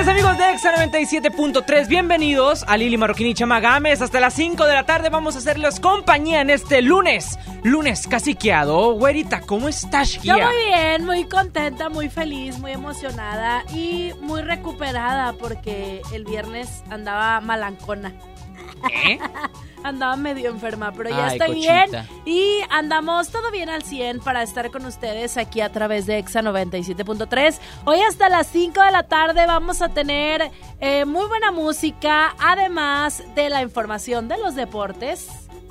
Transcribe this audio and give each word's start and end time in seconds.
tardes 0.00 0.22
amigos 0.22 0.38
de 0.38 0.50
Exa 0.52 0.72
97.3, 0.74 1.86
bienvenidos 1.86 2.64
a 2.66 2.78
Lili 2.78 2.96
Marroquín 2.96 3.26
y 3.26 3.34
Chamagames. 3.34 4.00
Hasta 4.00 4.18
las 4.18 4.32
5 4.32 4.64
de 4.64 4.72
la 4.72 4.86
tarde 4.86 5.10
vamos 5.10 5.34
a 5.34 5.40
hacerles 5.40 5.78
compañía 5.78 6.40
en 6.40 6.48
este 6.48 6.80
lunes, 6.80 7.38
lunes 7.64 8.06
caciqueado. 8.06 8.94
Güerita, 8.94 9.42
¿cómo 9.42 9.68
estás, 9.68 10.14
Yo 10.22 10.36
Gia? 10.36 10.46
muy 10.46 10.56
bien, 10.64 11.04
muy 11.04 11.24
contenta, 11.24 11.90
muy 11.90 12.08
feliz, 12.08 12.58
muy 12.58 12.72
emocionada 12.72 13.62
y 13.74 14.12
muy 14.22 14.40
recuperada 14.40 15.34
porque 15.34 16.00
el 16.14 16.24
viernes 16.24 16.82
andaba 16.88 17.38
malancona. 17.42 18.14
¿Eh? 18.92 19.18
Andaba 19.82 20.14
medio 20.16 20.50
enferma, 20.50 20.92
pero 20.92 21.08
ya 21.08 21.28
Ay, 21.28 21.38
estoy 21.38 21.54
cochita. 21.54 21.84
bien 21.86 22.06
y 22.26 22.58
andamos 22.68 23.30
todo 23.30 23.50
bien 23.50 23.70
al 23.70 23.82
100 23.82 24.20
para 24.20 24.42
estar 24.42 24.70
con 24.70 24.84
ustedes 24.84 25.38
aquí 25.38 25.62
a 25.62 25.72
través 25.72 26.04
de 26.04 26.18
EXA 26.18 26.42
97.3. 26.42 27.58
Hoy 27.86 28.00
hasta 28.02 28.28
las 28.28 28.46
5 28.48 28.82
de 28.82 28.90
la 28.90 29.04
tarde 29.04 29.46
vamos 29.46 29.80
a 29.80 29.88
tener 29.88 30.50
eh, 30.80 31.06
muy 31.06 31.26
buena 31.28 31.50
música, 31.50 32.34
además 32.38 33.22
de 33.34 33.48
la 33.48 33.62
información 33.62 34.28
de 34.28 34.36
los 34.36 34.54
deportes, 34.54 35.28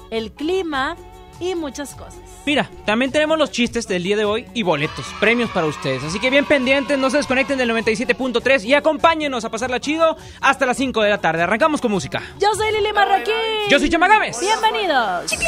el 0.09 0.31
clima 0.31 0.95
y 1.39 1.55
muchas 1.55 1.95
cosas. 1.95 2.19
Mira, 2.45 2.69
también 2.85 3.11
tenemos 3.11 3.37
los 3.37 3.51
chistes 3.51 3.87
del 3.87 4.03
día 4.03 4.17
de 4.17 4.25
hoy 4.25 4.45
y 4.53 4.63
boletos, 4.63 5.05
premios 5.19 5.49
para 5.51 5.67
ustedes. 5.67 6.03
Así 6.03 6.19
que 6.19 6.29
bien 6.29 6.45
pendientes, 6.45 6.97
no 6.97 7.09
se 7.09 7.17
desconecten 7.17 7.57
del 7.57 7.69
97.3 7.71 8.63
y 8.65 8.73
acompáñenos 8.73 9.45
a 9.45 9.49
pasarla 9.49 9.79
chido 9.79 10.17
hasta 10.41 10.65
las 10.65 10.77
5 10.77 11.01
de 11.01 11.09
la 11.09 11.19
tarde. 11.19 11.43
Arrancamos 11.43 11.81
con 11.81 11.91
música. 11.91 12.21
Yo 12.39 12.53
soy 12.55 12.71
Lili 12.71 12.93
Marroquín. 12.93 13.33
Yo 13.69 13.79
soy 13.79 13.89
Chamagames. 13.89 14.39
Bienvenidos. 14.39 15.31
Cachín, 15.31 15.39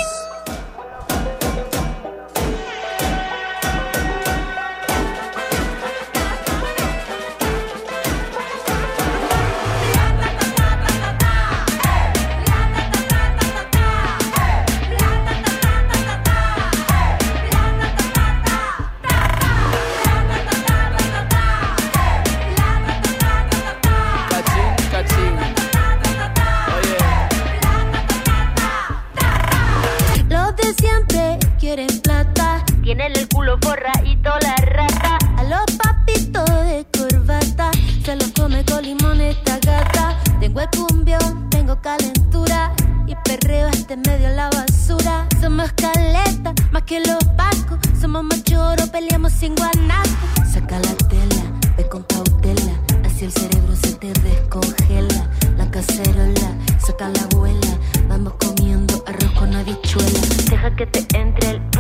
Tienen 32.92 33.14
el 33.16 33.30
culo 33.30 33.58
forradito 33.62 34.32
la 34.42 34.54
rata. 34.66 35.18
A 35.38 35.44
los 35.46 35.62
papitos 35.78 36.44
de 36.66 36.86
corbata 36.92 37.72
se 38.04 38.18
los 38.18 38.34
come 38.34 38.66
con 38.66 38.84
limón 38.84 39.22
esta 39.22 39.60
gata. 39.60 40.20
Tengo 40.42 40.60
el 40.60 40.70
cumbión, 40.72 41.50
tengo 41.50 41.80
calentura. 41.80 42.74
Y 43.08 43.16
perreo 43.24 43.70
este 43.70 43.96
medio 43.96 44.28
la 44.32 44.50
basura. 44.50 45.26
Somos 45.40 45.72
caleta, 45.72 46.54
más 46.74 46.84
que 46.84 47.00
los 47.00 47.24
pacos. 47.38 47.80
Somos 47.98 48.26
machoros, 48.26 48.90
peleamos 48.90 49.32
sin 49.32 49.56
guanaco. 49.56 50.10
Saca 50.52 50.78
la 50.80 50.94
tela, 51.08 51.44
ve 51.78 51.88
con 51.88 52.04
cautela. 52.04 52.74
Así 53.06 53.24
el 53.24 53.32
cerebro 53.32 53.74
se 53.74 53.94
te 53.94 54.12
descongela. 54.20 55.30
La 55.56 55.72
cacerola, 55.72 56.58
saca 56.86 57.08
la 57.08 57.22
abuela. 57.22 57.78
Vamos 58.10 58.34
comiendo 58.34 59.02
arroz 59.08 59.32
con 59.32 59.56
habichuela. 59.56 60.20
Deja 60.50 60.76
que 60.76 60.86
te 60.88 61.18
entre 61.18 61.52
el. 61.52 61.71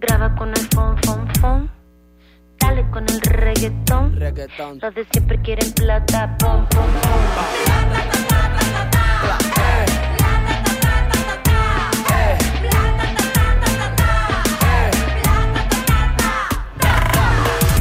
Graba 0.00 0.34
con 0.34 0.48
el 0.48 0.68
fon, 0.74 0.96
fon, 1.02 1.28
fon. 1.40 1.70
Dale 2.58 2.88
con 2.90 3.04
el 3.04 3.20
reggaetón. 3.20 4.16
reggaetón. 4.16 4.78
Los 4.80 4.94
de 4.94 5.06
siempre 5.12 5.40
quieren 5.42 5.70
plata, 5.72 6.36
pom, 6.38 6.66
pom, 6.68 6.86
pom. 7.02 7.20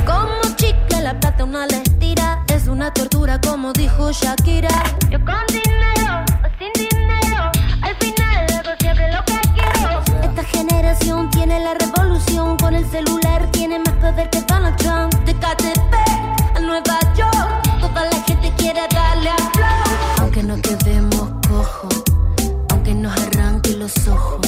Como 0.05 0.55
chicle 0.57 1.01
la 1.01 1.17
plata 1.19 1.45
una 1.45 1.67
la 1.67 1.77
estira 1.77 2.43
Es 2.53 2.67
una 2.67 2.93
tortura 2.93 3.39
como 3.39 3.71
dijo 3.71 4.11
Shakira 4.11 4.83
Yo 5.09 5.19
con 5.23 5.45
dinero 5.47 5.98
Esta 10.39 10.57
generación 10.57 11.29
tiene 11.31 11.59
la 11.59 11.73
revolución. 11.73 12.55
Con 12.55 12.73
el 12.73 12.89
celular 12.89 13.45
tiene 13.51 13.77
más 13.79 13.93
poder 13.95 14.29
que 14.29 14.39
Donald 14.43 14.77
Trump. 14.77 15.13
De 15.25 15.33
KTP 15.33 15.93
a 16.55 16.59
Nueva 16.61 16.97
York. 17.13 17.81
Toda 17.81 18.05
la 18.05 18.23
gente 18.23 18.53
quiere 18.55 18.79
darle 18.89 19.31
a 19.31 20.21
Aunque 20.21 20.41
no 20.43 20.55
quedemos 20.61 21.29
cojos 21.45 22.03
Aunque 22.69 22.93
nos 22.93 23.11
arranque 23.21 23.75
los 23.75 24.07
ojos. 24.07 24.39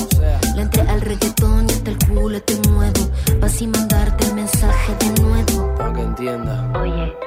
Le 0.56 0.62
entré 0.62 0.82
al 0.84 1.02
reggaetón 1.02 1.68
y 1.70 1.74
hasta 1.74 1.92
el 1.92 1.98
culo 2.08 2.42
te 2.42 2.56
muevo. 2.70 3.10
Pa' 3.42 3.48
así 3.48 3.68
mandarte 3.68 4.28
el 4.28 4.36
mensaje 4.36 4.96
de 4.96 5.22
nuevo. 5.22 5.76
Para 5.76 5.92
que 5.92 6.02
entienda. 6.04 6.72
Oye, 6.80 7.18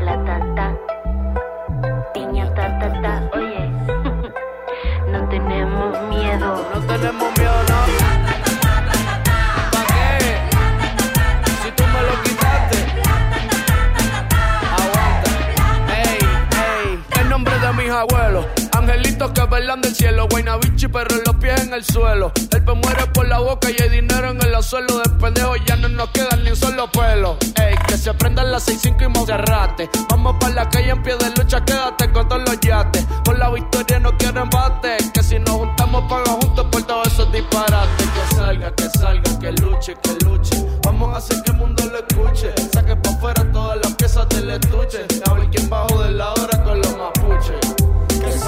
la 0.00 0.24
tata, 0.24 0.74
piña 2.14 2.54
ta 2.54 2.78
ta 2.78 3.02
ta, 3.02 3.30
oye, 3.34 3.68
no 5.12 5.28
tenemos 5.28 6.00
miedo. 6.08 6.66
No 6.74 6.80
tenemos 6.86 7.38
miedo, 7.38 7.62
¿no? 7.68 7.79
Que 19.20 19.44
velan 19.44 19.82
del 19.82 19.94
cielo. 19.94 20.26
Guaynabichi, 20.30 20.88
pero 20.88 21.14
los 21.26 21.36
pies 21.36 21.60
en 21.60 21.74
el 21.74 21.84
suelo. 21.84 22.32
El 22.50 22.64
pe 22.64 22.72
muere 22.72 23.06
por 23.12 23.28
la 23.28 23.38
boca 23.38 23.68
y 23.70 23.76
hay 23.80 23.90
dinero 23.90 24.30
en 24.30 24.40
el 24.40 24.62
suelo. 24.62 24.98
De 24.98 25.10
pendejo 25.10 25.56
ya 25.56 25.76
no 25.76 25.90
nos 25.90 26.08
quedan 26.08 26.42
ni 26.42 26.50
un 26.50 26.56
solo 26.56 26.90
pelo. 26.90 27.36
Ey, 27.60 27.74
que 27.86 27.98
se 27.98 28.14
prendan 28.14 28.50
las 28.50 28.66
6-5 28.66 29.04
y 29.04 29.08
Monserrate. 29.08 29.90
Vamos 30.08 30.36
para 30.40 30.54
la 30.54 30.68
calle 30.70 30.92
en 30.92 31.02
pie 31.02 31.16
de 31.16 31.30
lucha, 31.36 31.62
quédate 31.62 32.10
con 32.10 32.28
todos 32.30 32.48
los 32.48 32.58
yates. 32.60 33.04
Por 33.22 33.38
la 33.38 33.50
victoria 33.50 34.00
no 34.00 34.16
quiero 34.16 34.40
embate. 34.40 34.96
Que 35.12 35.22
si 35.22 35.38
nos 35.38 35.50
juntamos, 35.50 36.10
paga 36.10 36.32
juntos 36.40 36.66
por 36.72 36.82
todos 36.84 37.06
esos 37.08 37.30
disparates. 37.30 38.06
Que 38.08 38.34
salga, 38.34 38.74
que 38.74 38.88
salga, 38.98 39.38
que 39.38 39.52
luche, 39.52 39.94
que 40.02 40.24
luche. 40.24 40.66
Vamos 40.82 41.14
a 41.14 41.18
hacer 41.18 41.42
que 41.42 41.50
el 41.50 41.58
mundo 41.58 41.84
lo 41.84 41.98
escuche. 41.98 42.54
Saque 42.72 42.96
pa' 42.96 43.10
afuera 43.10 43.46
todas 43.52 43.76
las 43.84 43.94
piezas 43.96 44.26
del 44.30 44.48
estuche. 44.48 45.04
A 45.28 45.34
ver 45.34 45.50
quién 45.50 45.68
bajo 45.68 46.02
de 46.02 46.10
la 46.12 46.32
hora 46.32 46.64
con 46.64 46.78
los 46.78 46.96
mapuches. 46.96 47.69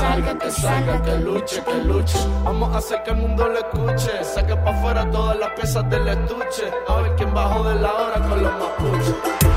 Salga, 0.03 0.37
que 0.37 0.51
salga, 0.51 1.01
que 1.01 1.17
luche, 1.19 1.63
que 1.63 1.75
luche. 1.85 2.19
Vamos 2.43 2.75
a 2.75 2.79
hacer 2.79 3.05
que 3.05 3.11
el 3.13 3.19
mundo 3.19 3.47
lo 3.47 3.59
escuche. 3.61 4.25
Saque 4.25 4.57
pa' 4.57 4.71
afuera 4.71 5.09
todas 5.13 5.39
las 5.39 5.51
piezas 5.51 5.89
del 5.89 6.09
estuche. 6.09 6.65
A 6.89 6.97
ver 6.97 7.15
quién 7.15 7.33
bajo 7.33 7.63
de 7.69 7.77
la 7.77 7.93
hora 7.95 8.29
con 8.29 8.43
los 8.43 8.53
mapuches. 8.53 9.52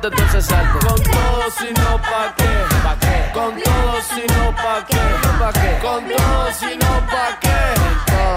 Todo 0.00 0.12
ese 0.24 0.42
salto. 0.42 0.86
Con 0.86 1.02
todo, 1.02 1.50
si 1.58 1.72
no, 1.72 1.98
¿pa' 1.98 2.34
qué? 2.36 2.44
¿Pa' 2.84 2.96
qué? 3.00 3.30
Con 3.32 3.62
todo, 3.62 4.02
si 4.02 4.20
no, 4.32 4.54
¿pa' 4.54 4.84
qué? 4.86 4.98
¿Pa' 5.38 5.52
qué? 5.52 5.78
Con 5.82 6.04
todo, 6.08 6.52
si 6.52 6.76
no, 6.76 7.06
¿pa' 7.06 7.38
qué? 7.40 7.58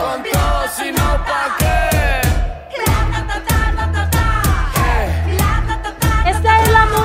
Con 0.01 0.23
todo, 0.23 0.67
si 0.75 0.91
no, 0.91 1.25
¿pa' 1.25 1.55
qué? 1.59 1.90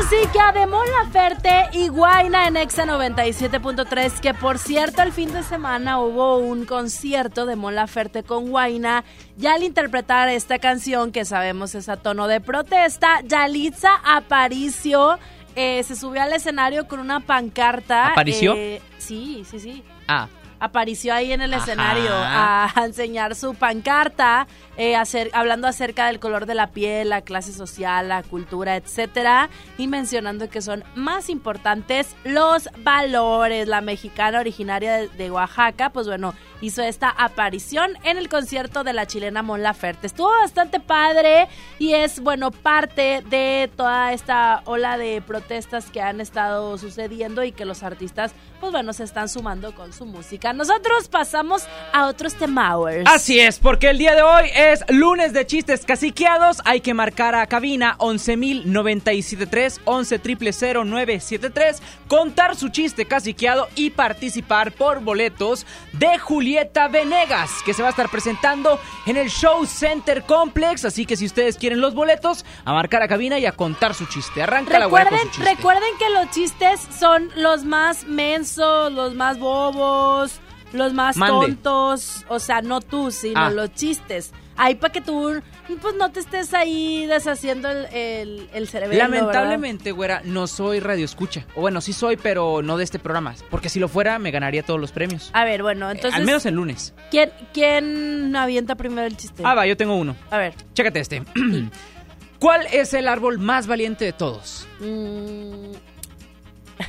Música 0.08 0.52
de 0.52 0.66
Mon 0.68 0.86
Laferte 1.02 1.50
y 1.72 1.88
Guaina 1.88 2.46
en 2.46 2.56
Exa 2.56 2.84
97.3, 2.84 4.20
que 4.20 4.34
por 4.34 4.58
cierto 4.58 5.02
el 5.02 5.10
fin 5.10 5.32
de 5.32 5.42
semana 5.42 5.98
hubo 5.98 6.38
un 6.38 6.64
concierto 6.64 7.44
de 7.44 7.56
Mon 7.56 7.74
Laferte 7.74 8.22
con 8.22 8.50
Guaina 8.50 9.02
y 9.36 9.46
al 9.46 9.64
interpretar 9.64 10.28
esta 10.28 10.60
canción 10.60 11.10
que 11.10 11.24
sabemos 11.24 11.74
es 11.74 11.88
a 11.88 11.96
tono 11.96 12.28
de 12.28 12.40
protesta, 12.40 13.20
Yalitza 13.24 13.96
Aparicio 14.04 15.18
eh, 15.56 15.82
se 15.82 15.96
subió 15.96 16.22
al 16.22 16.32
escenario 16.34 16.86
con 16.86 17.00
una 17.00 17.18
pancarta. 17.18 18.08
¿Aparició? 18.08 18.54
eh, 18.54 18.80
sí, 18.98 19.44
sí, 19.50 19.58
sí 19.58 19.82
Ah, 20.06 20.28
apareció 20.60 21.14
ahí 21.14 21.32
en 21.32 21.40
el 21.40 21.52
Ajá. 21.54 21.62
escenario 21.64 22.10
a 22.12 22.72
enseñar 22.84 23.34
su 23.34 23.54
pancarta, 23.54 24.46
eh, 24.76 24.96
hacer- 24.96 25.30
hablando 25.34 25.66
acerca 25.68 26.06
del 26.06 26.18
color 26.20 26.46
de 26.46 26.54
la 26.54 26.68
piel, 26.68 27.08
la 27.10 27.22
clase 27.22 27.52
social, 27.52 28.08
la 28.08 28.22
cultura, 28.22 28.76
etcétera, 28.76 29.48
y 29.78 29.86
mencionando 29.88 30.48
que 30.48 30.62
son 30.62 30.84
más 30.94 31.28
importantes 31.28 32.14
los 32.24 32.68
valores. 32.82 33.68
La 33.68 33.80
mexicana 33.80 34.40
originaria 34.40 34.94
de, 34.94 35.08
de 35.08 35.30
Oaxaca, 35.30 35.90
pues 35.90 36.06
bueno, 36.06 36.34
hizo 36.60 36.82
esta 36.82 37.10
aparición 37.10 37.92
en 38.04 38.18
el 38.18 38.28
concierto 38.28 38.84
de 38.84 38.92
la 38.92 39.06
chilena 39.06 39.42
Mon 39.42 39.62
Laferte. 39.62 40.06
Estuvo 40.06 40.28
bastante 40.28 40.80
padre 40.80 41.48
y 41.78 41.92
es, 41.94 42.20
bueno, 42.20 42.50
parte 42.50 43.22
de 43.28 43.70
toda 43.76 44.12
esta 44.12 44.62
ola 44.64 44.98
de 44.98 45.22
protestas 45.22 45.90
que 45.90 46.00
han 46.00 46.20
estado 46.20 46.78
sucediendo 46.78 47.44
y 47.44 47.52
que 47.52 47.64
los 47.64 47.82
artistas, 47.82 48.32
pues 48.60 48.72
bueno, 48.72 48.92
se 48.92 49.04
están 49.04 49.28
sumando 49.28 49.74
con 49.74 49.92
su 49.92 50.06
música. 50.06 50.52
Nosotros 50.52 51.08
pasamos 51.08 51.66
a 51.92 52.06
otros 52.06 52.34
temowers. 52.34 53.08
Así 53.10 53.38
es, 53.40 53.58
porque 53.58 53.90
el 53.90 53.98
día 53.98 54.14
de 54.14 54.22
hoy 54.22 54.50
es 54.54 54.84
lunes 54.88 55.32
de 55.32 55.46
chistes 55.46 55.84
caciqueados. 55.84 56.62
Hay 56.64 56.80
que 56.80 56.94
marcar 56.94 57.34
a 57.34 57.46
cabina 57.46 57.96
11.097.3, 57.98 59.80
11.000.973, 59.84 61.80
contar 62.08 62.56
su 62.56 62.68
chiste 62.68 63.06
caciqueado 63.06 63.68
y 63.74 63.90
participar 63.90 64.72
por 64.72 65.00
boletos 65.00 65.66
de 65.92 66.18
Julieta 66.50 66.86
Venegas, 66.86 67.50
que 67.64 67.74
se 67.74 67.82
va 67.82 67.88
a 67.88 67.90
estar 67.90 68.08
presentando 68.08 68.78
en 69.06 69.16
el 69.16 69.28
Show 69.30 69.66
Center 69.66 70.22
Complex. 70.22 70.84
Así 70.84 71.04
que 71.04 71.16
si 71.16 71.26
ustedes 71.26 71.56
quieren 71.56 71.80
los 71.80 71.92
boletos, 71.92 72.44
a 72.64 72.72
marcar 72.72 73.02
a 73.02 73.08
cabina 73.08 73.36
y 73.40 73.46
a 73.46 73.50
contar 73.52 73.94
su 73.94 74.06
chiste. 74.06 74.42
Arranca 74.44 74.78
la 74.78 74.88
con 74.88 75.00
Recuerden, 75.00 75.26
su 75.26 75.34
chiste. 75.40 75.54
recuerden 75.56 75.88
que 75.98 76.08
los 76.10 76.30
chistes 76.30 76.80
son 76.96 77.30
los 77.34 77.64
más 77.64 78.04
mensos, 78.04 78.92
los 78.92 79.14
más 79.16 79.40
bobos, 79.40 80.38
los 80.72 80.92
más 80.92 81.16
Mande. 81.16 81.46
tontos. 81.48 82.24
O 82.28 82.38
sea, 82.38 82.62
no 82.62 82.80
tú, 82.80 83.10
sino 83.10 83.40
Ah. 83.40 83.50
los 83.50 83.74
chistes. 83.74 84.30
Ahí 84.58 84.74
para 84.76 84.92
que 84.92 85.00
tú, 85.00 85.40
pues 85.80 85.94
no 85.96 86.10
te 86.10 86.20
estés 86.20 86.54
ahí 86.54 87.04
deshaciendo 87.06 87.68
el, 87.68 87.86
el, 87.92 88.48
el 88.54 88.68
cerebro. 88.68 88.96
Lamentablemente, 88.96 89.92
güera, 89.92 90.22
no 90.24 90.46
soy 90.46 90.80
radio 90.80 91.04
escucha. 91.04 91.44
O 91.54 91.60
bueno, 91.60 91.80
sí 91.80 91.92
soy, 91.92 92.16
pero 92.16 92.62
no 92.62 92.76
de 92.76 92.84
este 92.84 92.98
programa. 92.98 93.34
Porque 93.50 93.68
si 93.68 93.78
lo 93.78 93.88
fuera, 93.88 94.18
me 94.18 94.30
ganaría 94.30 94.62
todos 94.62 94.80
los 94.80 94.92
premios. 94.92 95.30
A 95.34 95.44
ver, 95.44 95.62
bueno, 95.62 95.88
Eh, 95.90 95.92
entonces. 95.94 96.18
Al 96.18 96.24
menos 96.24 96.46
el 96.46 96.54
lunes. 96.54 96.94
¿quién, 97.10 97.30
¿Quién 97.52 98.34
avienta 98.34 98.74
primero 98.76 99.06
el 99.06 99.16
chiste? 99.16 99.42
Ah, 99.44 99.54
va, 99.54 99.66
yo 99.66 99.76
tengo 99.76 99.96
uno. 99.96 100.16
A 100.30 100.38
ver. 100.38 100.54
Chécate 100.74 101.00
este. 101.00 101.22
¿Cuál 102.38 102.66
es 102.72 102.92
el 102.94 103.08
árbol 103.08 103.38
más 103.38 103.66
valiente 103.66 104.04
de 104.04 104.12
todos? 104.12 104.66
Mm, 104.80 105.72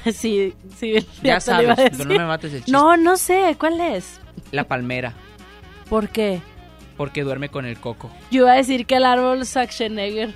sí, 0.14 0.54
sí. 0.78 1.06
Ya 1.24 1.40
te 1.40 1.54
lo 1.54 1.62
iba 1.64 1.74
a 1.74 1.76
sabes, 1.76 1.92
pero 1.98 2.10
no 2.10 2.18
me 2.20 2.26
mates 2.26 2.52
el 2.54 2.60
chiste. 2.60 2.72
No, 2.72 2.98
no 2.98 3.18
sé, 3.18 3.56
¿cuál 3.60 3.80
es? 3.80 4.20
La 4.52 4.66
palmera, 4.66 5.14
¿Por 5.90 6.10
qué? 6.10 6.42
Porque 6.98 7.24
duerme 7.24 7.50
con 7.50 7.66
el 7.66 7.80
coco. 7.80 8.12
Yo 8.32 8.42
iba 8.44 8.52
a 8.54 8.56
decir 8.56 8.86
que 8.86 8.96
el 8.96 9.06
árbol 9.06 9.46
Schwarzenegger. 9.46 10.34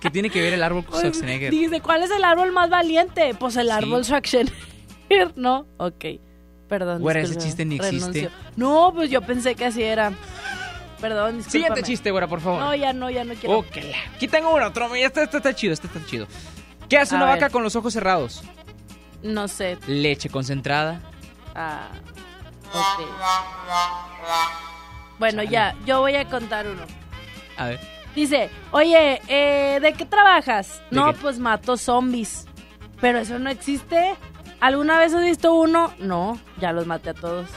¿Qué 0.00 0.10
tiene 0.10 0.30
que 0.30 0.40
ver 0.40 0.54
el 0.54 0.62
árbol 0.62 0.84
con 0.84 0.98
Schwarzenegger? 0.98 1.50
Dice, 1.50 1.80
¿cuál 1.80 2.02
es 2.02 2.10
el 2.10 2.24
árbol 2.24 2.52
más 2.52 2.70
valiente? 2.70 3.34
Pues 3.38 3.56
el 3.56 3.66
Sí. 3.66 3.72
árbol 3.72 4.04
Schwarzenegger, 4.04 5.32
¿no? 5.36 5.66
Ok, 5.76 6.04
perdón. 6.68 7.02
Güera, 7.02 7.20
ese 7.20 7.36
chiste 7.36 7.64
ni 7.64 7.76
existe. 7.76 8.30
No, 8.56 8.92
pues 8.94 9.10
yo 9.10 9.20
pensé 9.20 9.54
que 9.54 9.66
así 9.66 9.82
era. 9.82 10.12
Perdón, 11.00 11.38
discúlpame. 11.38 11.50
Siguiente 11.50 11.82
chiste, 11.82 12.10
güera, 12.10 12.26
por 12.28 12.40
favor. 12.40 12.60
No, 12.60 12.74
ya 12.74 12.92
no, 12.92 13.10
ya 13.10 13.24
no 13.24 13.34
quiero. 13.34 13.58
Ok, 13.58 13.76
aquí 14.14 14.28
tengo 14.28 14.54
uno, 14.54 14.66
otro. 14.66 14.94
Este, 14.94 15.22
este 15.22 15.36
está 15.38 15.54
chido, 15.54 15.72
este 15.72 15.86
está 15.86 16.04
chido. 16.06 16.26
¿Qué 16.88 16.98
hace 16.98 17.14
A 17.14 17.18
una 17.18 17.26
ver. 17.26 17.36
vaca 17.36 17.50
con 17.50 17.62
los 17.62 17.76
ojos 17.76 17.92
cerrados? 17.92 18.42
No 19.22 19.48
sé. 19.48 19.78
Leche 19.86 20.28
concentrada. 20.30 21.00
Ah, 21.54 21.88
ok. 22.72 23.06
Bueno, 25.18 25.42
ya, 25.42 25.74
yo 25.84 26.00
voy 26.00 26.16
a 26.16 26.24
contar 26.28 26.66
uno. 26.66 26.82
A 27.56 27.66
ver. 27.66 27.80
Dice, 28.14 28.50
oye, 28.72 29.20
eh, 29.28 29.78
¿de 29.80 29.92
qué 29.92 30.04
trabajas? 30.04 30.82
¿De 30.90 30.96
no, 30.96 31.12
qué? 31.12 31.18
pues 31.20 31.38
mato 31.38 31.76
zombies. 31.76 32.46
Pero 33.00 33.18
eso 33.18 33.38
no 33.38 33.50
existe. 33.50 34.14
¿Alguna 34.60 34.98
vez 34.98 35.14
has 35.14 35.22
visto 35.22 35.54
uno? 35.54 35.92
No, 35.98 36.38
ya 36.58 36.72
los 36.72 36.86
maté 36.86 37.10
a 37.10 37.14
todos. 37.14 37.48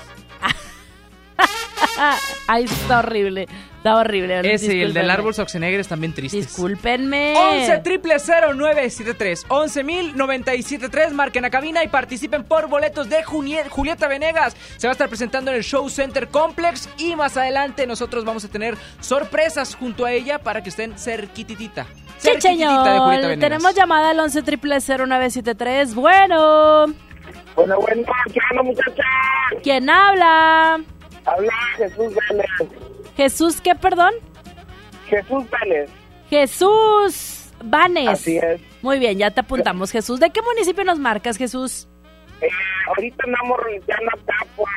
Ay, 2.48 2.64
está 2.66 3.00
horrible. 3.00 3.48
Está 3.78 3.98
horrible. 3.98 4.40
Ese 4.54 4.78
y 4.78 4.82
el 4.82 4.94
del 4.94 5.10
árbol 5.10 5.34
Schwarzenegger 5.34 5.82
están 5.82 6.00
bien 6.00 6.14
tristes. 6.14 6.48
Discúlpenme. 6.48 7.34
11 7.38 7.80
triple 7.80 8.16
0973 8.18 9.46
11.097.3 9.50 11.12
marquen 11.12 11.44
a 11.46 11.50
cabina 11.50 11.84
y 11.84 11.90
participen 11.90 12.46
por 12.46 12.68
boletos 12.70 13.10
de 13.10 13.24
Junie- 13.26 13.68
Julieta 13.70 14.08
Venegas. 14.08 14.56
Se 14.78 14.88
va 14.88 14.92
a 14.92 14.94
estar 14.94 15.10
presentando 15.10 15.52
en 15.52 15.58
el 15.58 15.64
Show 15.64 15.90
Center 15.90 16.30
Complex 16.30 16.88
y 16.98 17.16
más 17.18 17.36
adelante 17.36 17.86
nosotros 17.86 18.24
vamos 18.24 18.46
a 18.46 18.48
tener 18.48 18.78
sorpresas 19.02 19.76
junto 19.76 20.06
a 20.06 20.12
ella 20.14 20.40
para 20.40 20.64
que 20.64 20.70
estén 20.70 20.98
cerquititita. 20.98 21.86
Sí, 22.20 22.30
Cerquititita 22.30 22.50
de 22.50 22.58
señor. 22.58 23.00
Julieta 23.02 23.28
Venegas. 23.28 23.40
Tenemos 23.50 23.76
llamada 23.76 24.10
al 24.12 24.20
11 24.22 24.44
triple 24.44 24.78
0973. 24.80 25.94
Bueno, 25.94 26.86
Bueno, 27.56 27.80
bueno, 27.82 28.04
¿qué 28.34 28.40
onda, 28.52 28.64
muchacha? 28.64 29.04
¿quién 29.62 29.90
habla? 29.90 30.80
Habla 31.26 31.54
Jesús 31.78 32.14
Vélez. 32.30 32.72
Jesús, 33.16 33.62
¿qué, 33.62 33.76
perdón? 33.76 34.14
Jesús 35.08 35.44
Vélez. 35.50 35.90
Jesús 36.30 37.52
Vanes. 37.64 38.10
Así 38.10 38.38
es. 38.38 38.62
Muy 38.82 39.00
bien, 39.00 39.18
ya 39.18 39.32
te 39.32 39.42
apuntamos, 39.42 39.92
Jesús. 39.92 40.20
¿De 40.20 40.30
qué 40.32 40.42
municipio 40.42 40.84
nos 40.84 41.00
marcas, 41.00 41.38
Jesús? 41.38 41.88
Eh, 42.42 42.50
ahorita 42.88 43.24
andamos 43.26 43.58
realizando 43.64 44.12
acá 44.12 44.46
por 44.56 44.68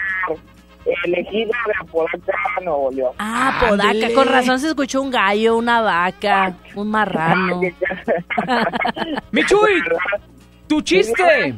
elegida 1.05 1.57
de 1.67 1.73
Apodaca, 1.81 2.38
Nuevo 2.62 2.91
León. 2.93 3.12
Ah, 3.19 3.59
Podaca. 3.61 3.91
Ándele. 3.91 4.15
Con 4.15 4.29
razón 4.29 4.61
se 4.61 4.69
escuchó 4.69 5.03
un 5.03 5.11
gallo, 5.11 5.57
una 5.57 5.81
vaca, 5.81 6.55
un 6.75 6.91
marrano. 6.91 7.61
Michuy, 9.33 9.83
tu 10.69 10.81
chiste. 10.83 11.55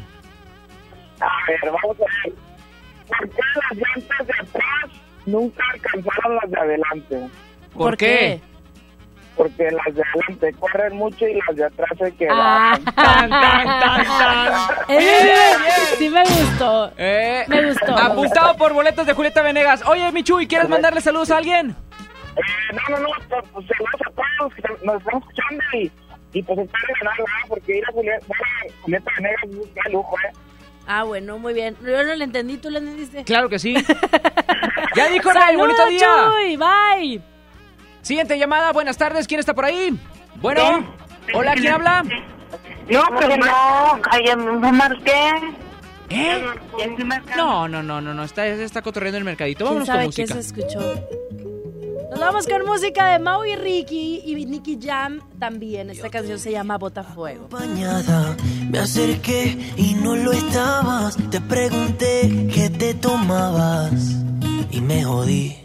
A 1.21 1.29
ver, 1.47 1.61
vamos 1.65 1.97
a 2.01 2.25
ver. 2.25 2.48
¿Por 3.09 3.29
qué 3.31 3.41
las 3.55 3.73
llantas 3.97 4.27
de 4.27 4.33
atrás 4.35 5.01
nunca 5.27 5.63
alcanzaron 5.75 6.37
las 6.37 6.51
de 6.51 6.59
adelante? 6.59 7.29
¿Por 7.75 7.97
qué? 7.97 8.41
Porque 9.37 9.71
las 9.71 9.95
de 9.95 10.03
adelante 10.03 10.53
corren 10.59 10.97
mucho 10.97 11.27
y 11.29 11.35
las 11.47 11.57
de 11.57 11.65
atrás 11.65 11.91
se 11.99 12.13
quedan. 12.17 12.37
Ah, 12.41 12.79
Tan, 12.97 13.31
tan, 13.31 13.81
tan, 13.81 14.05
sí, 14.89 15.07
sí 15.99 16.09
me 16.11 16.23
gustó. 16.25 16.93
Eh, 16.97 17.45
Me 17.47 17.67
gustó, 17.69 17.97
Apuntado 17.97 18.57
por 18.57 18.73
boletos 18.73 19.07
de 19.07 19.13
Julieta 19.15 19.43
Venegas. 19.43 19.83
Oye, 19.87 20.11
Michuy, 20.13 20.47
¿quieres 20.49 20.69
mandarle 20.69 21.01
saludos 21.01 21.31
a 21.31 21.37
alguien? 21.39 21.71
Eh, 22.37 22.41
no, 22.91 22.97
no, 22.97 23.03
no, 23.03 23.09
pues, 23.29 23.45
pues 23.53 23.67
saludos 23.67 24.01
a 24.07 24.11
todos 24.39 24.55
que 24.55 24.63
nos 24.85 24.97
están 25.01 25.19
escuchando 25.19 25.63
y, 25.75 25.93
y 26.33 26.43
pues 26.43 26.59
estar 26.59 26.81
en 27.01 27.05
la 27.07 27.13
porque 27.49 27.79
ir 27.79 27.85
a 27.89 27.93
Julieta, 27.93 28.27
bueno, 28.27 28.43
Julieta 28.83 29.11
Venegas 29.17 29.43
es 29.45 29.51
un 29.87 29.93
lujo, 29.93 30.17
¿eh? 30.19 30.33
Ah, 30.91 31.03
bueno, 31.05 31.39
muy 31.39 31.53
bien. 31.53 31.77
Yo 31.83 32.03
no 32.03 32.15
le 32.15 32.25
entendí, 32.25 32.57
¿tú 32.57 32.71
le 32.71 32.79
entendiste? 32.79 33.23
Claro 33.25 33.51
que 33.51 33.59
sí. 33.59 33.75
ya 34.97 35.09
dijo 35.11 35.31
Ray, 35.31 35.55
bonito 35.55 35.77
¡Saludos, 35.77 36.01
día. 36.01 36.31
Chuy! 36.31 36.57
¡Bye! 36.57 37.23
Siguiente 38.01 38.39
llamada, 38.39 38.73
buenas 38.73 38.97
tardes, 38.97 39.29
¿quién 39.29 39.39
está 39.39 39.53
por 39.55 39.67
ahí? 39.67 39.99
Bueno, 40.37 40.89
hola, 41.35 41.55
¿quién 41.55 41.75
habla? 41.75 42.03
No, 42.89 43.05
pero 43.21 43.37
no, 43.37 44.01
ay, 44.11 44.25
no 44.35 44.73
marqué. 44.73 45.31
¿Eh? 46.09 46.43
No, 47.37 47.69
no, 47.69 47.83
no, 47.83 48.01
no, 48.01 48.15
no, 48.15 48.25
está, 48.25 48.47
está 48.47 48.81
cotorreando 48.81 49.19
el 49.19 49.25
mercadito. 49.25 49.67
¿Quién 49.67 49.85
Vámonos 49.85 49.89
con 49.89 49.95
sabe 49.95 50.11
qué 50.15 50.23
música. 50.23 50.35
se 50.35 50.41
escuchó? 50.41 51.05
Nos 52.11 52.21
vamos 52.21 52.47
con 52.47 52.65
música 52.65 53.07
de 53.13 53.19
Mau 53.19 53.45
y 53.45 53.55
Ricky 53.55 54.23
y 54.25 54.47
Nicky 54.47 54.79
Jam 54.83 55.21
también. 55.39 55.91
Esta 55.91 56.09
canción 56.09 56.39
se 56.39 56.51
llama 56.51 56.79
Botafuego. 56.79 57.47
acompañada. 57.47 58.35
Me 58.71 58.79
acerqué 58.79 59.75
y 59.77 59.95
no 59.95 60.17
lo 60.17 60.33
estabas. 60.33 61.17
Te 61.31 61.41
pregunté 61.41 62.49
qué 62.53 62.71
te 62.71 62.95
tomabas 62.95 63.93
y 64.71 64.81
me 64.81 65.05
jodí. 65.05 65.59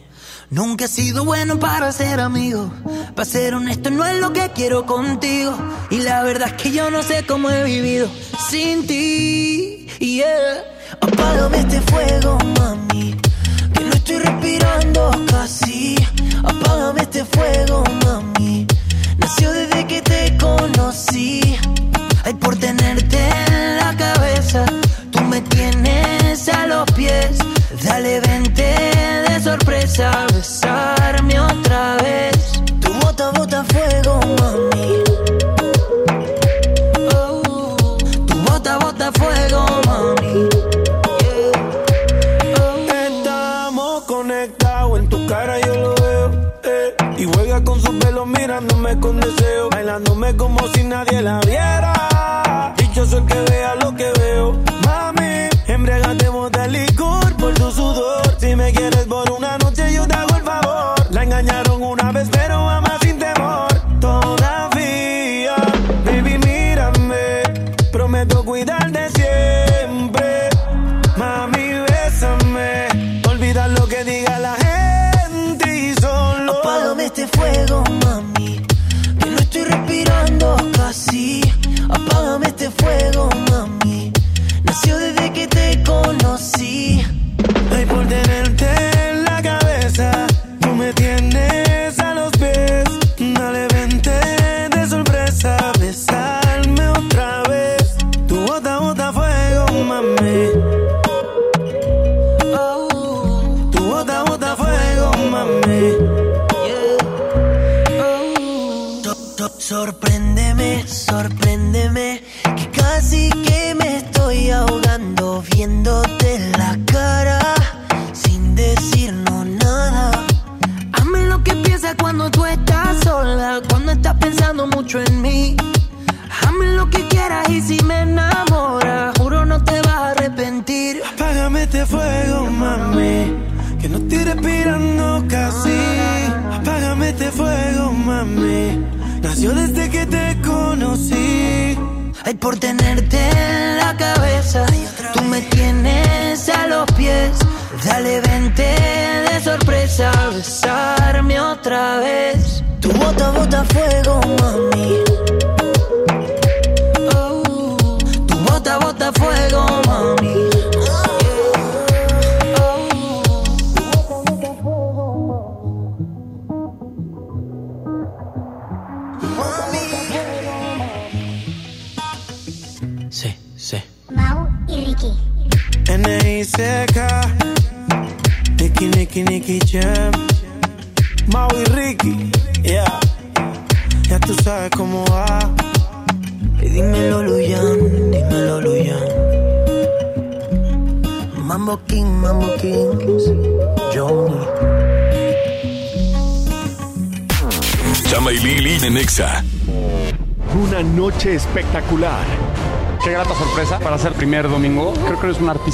Nunca 0.50 0.86
he 0.86 0.88
sido 0.88 1.24
bueno 1.24 1.60
para 1.60 1.92
ser 1.94 2.20
amigo. 2.20 2.70
Para 3.16 3.26
ser 3.26 3.56
honesto, 3.56 3.90
no 3.90 4.06
es 4.06 4.20
lo 4.20 4.34
que 4.34 4.52
quiero 4.54 4.86
contigo. 4.86 5.58
Y 5.90 6.02
la 6.02 6.24
verdad 6.24 6.50
es 6.50 6.62
que 6.62 6.72
yo 6.72 6.92
no 6.92 7.04
sé 7.04 7.26
cómo 7.26 7.50
he 7.50 7.64
vivido 7.64 8.08
sin 8.50 8.86
ti. 8.86 9.88
Yeah. 10.00 10.64
Apágame 11.02 11.60
este 11.60 11.82
fuego, 11.82 12.38
mami. 12.60 13.13
Que 13.74 13.84
no 13.84 13.94
estoy 13.94 14.20
respirando 14.20 15.12
casi. 15.30 15.96
Apágame 16.44 17.02
este 17.02 17.26
fuego, 17.26 17.84
mami. 18.06 18.68
Nació 19.18 19.52
desde 19.52 19.88
que 19.88 20.02
te 20.02 20.38
conocí. 20.38 21.58
Ay, 22.24 22.34
por 22.36 22.56
tenerte 22.56 23.18
en 23.48 23.78
la 23.78 23.96
cabeza. 23.96 24.66
Tú 25.12 25.22
me 25.22 25.42
tienes 25.42 26.48
a 26.50 26.68
los 26.68 26.86
pies. 26.92 27.38
Dale, 27.84 28.20
vente 28.22 28.76
de 29.28 29.42
sorpresa. 29.42 30.26
Besarme 30.34 31.40
otra 31.40 31.96
vez. 31.98 32.03
Deseo. 49.26 49.70
Bailándome 49.70 50.36
como 50.36 50.68
si 50.70 50.84
nadie 50.84 51.22
la 51.22 51.40
viera. 51.40 52.03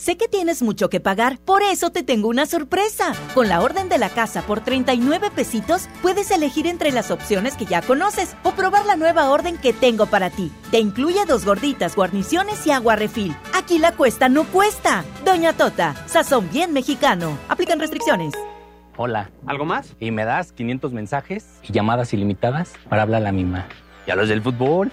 Sé 0.00 0.16
que 0.16 0.28
tienes 0.28 0.62
mucho 0.62 0.88
que 0.88 0.98
pagar, 0.98 1.38
por 1.44 1.62
eso 1.62 1.90
te 1.90 2.02
tengo 2.02 2.28
una 2.28 2.46
sorpresa. 2.46 3.12
Con 3.34 3.50
la 3.50 3.60
orden 3.60 3.90
de 3.90 3.98
la 3.98 4.08
casa 4.08 4.40
por 4.40 4.60
39 4.60 5.30
pesitos, 5.30 5.90
puedes 6.00 6.30
elegir 6.30 6.66
entre 6.66 6.90
las 6.90 7.10
opciones 7.10 7.54
que 7.54 7.66
ya 7.66 7.82
conoces 7.82 8.34
o 8.42 8.52
probar 8.52 8.86
la 8.86 8.96
nueva 8.96 9.28
orden 9.28 9.58
que 9.58 9.74
tengo 9.74 10.06
para 10.06 10.30
ti. 10.30 10.50
Te 10.70 10.78
incluye 10.80 11.26
dos 11.26 11.44
gorditas, 11.44 11.96
guarniciones 11.96 12.66
y 12.66 12.70
agua 12.70 12.96
refil. 12.96 13.36
Aquí 13.54 13.78
la 13.78 13.92
cuesta 13.92 14.30
no 14.30 14.44
cuesta. 14.44 15.04
Doña 15.22 15.52
Tota, 15.52 15.94
sazón 16.06 16.48
bien 16.50 16.72
mexicano. 16.72 17.36
Aplican 17.50 17.78
restricciones. 17.78 18.32
Hola. 18.96 19.30
¿Algo 19.44 19.66
más? 19.66 19.96
Y 20.00 20.12
me 20.12 20.24
das 20.24 20.52
500 20.52 20.94
mensajes 20.94 21.46
y 21.62 21.74
llamadas 21.74 22.14
ilimitadas 22.14 22.72
para 22.88 23.02
hablar 23.02 23.20
a 23.20 23.24
la 23.24 23.32
misma. 23.32 23.66
¿Y 24.06 24.12
a 24.12 24.16
los 24.16 24.30
del 24.30 24.40
fútbol? 24.40 24.92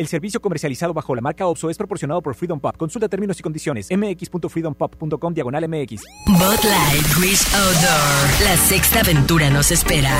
El 0.00 0.08
servicio 0.08 0.40
comercializado 0.40 0.94
bajo 0.94 1.14
la 1.14 1.20
marca 1.20 1.46
OPSO 1.46 1.68
es 1.68 1.76
proporcionado 1.76 2.22
por 2.22 2.34
Freedom 2.34 2.58
Pop. 2.58 2.74
Consulta 2.74 3.06
términos 3.06 3.38
y 3.38 3.42
condiciones. 3.42 3.88
mx.freedompop.com 3.90 5.34
diagonal 5.34 5.68
mx. 5.68 6.04
Bot 6.26 6.64
Light 6.64 7.06
Grease 7.18 7.46
Outdoor. 7.54 8.48
La 8.48 8.56
sexta 8.56 9.00
aventura 9.00 9.50
nos 9.50 9.70
espera. 9.70 10.18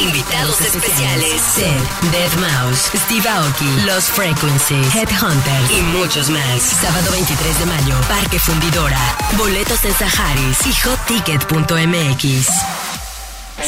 Invitados 0.00 0.62
especiales: 0.62 1.42
Seth, 1.42 2.10
Dead 2.10 2.32
Mouse, 2.40 2.90
Steve 2.94 3.28
Aoki, 3.28 3.84
Los 3.84 4.04
Frequencies, 4.04 4.94
Headhunter 4.96 5.60
y 5.70 5.82
muchos 5.98 6.30
más. 6.30 6.62
Sábado 6.62 7.10
23 7.12 7.58
de 7.58 7.66
mayo, 7.66 8.00
Parque 8.08 8.38
Fundidora. 8.38 9.14
Boletos 9.36 9.84
en 9.84 9.92
Saharis 9.92 10.66
y 10.66 10.72
hotticket.mx. 10.88 12.48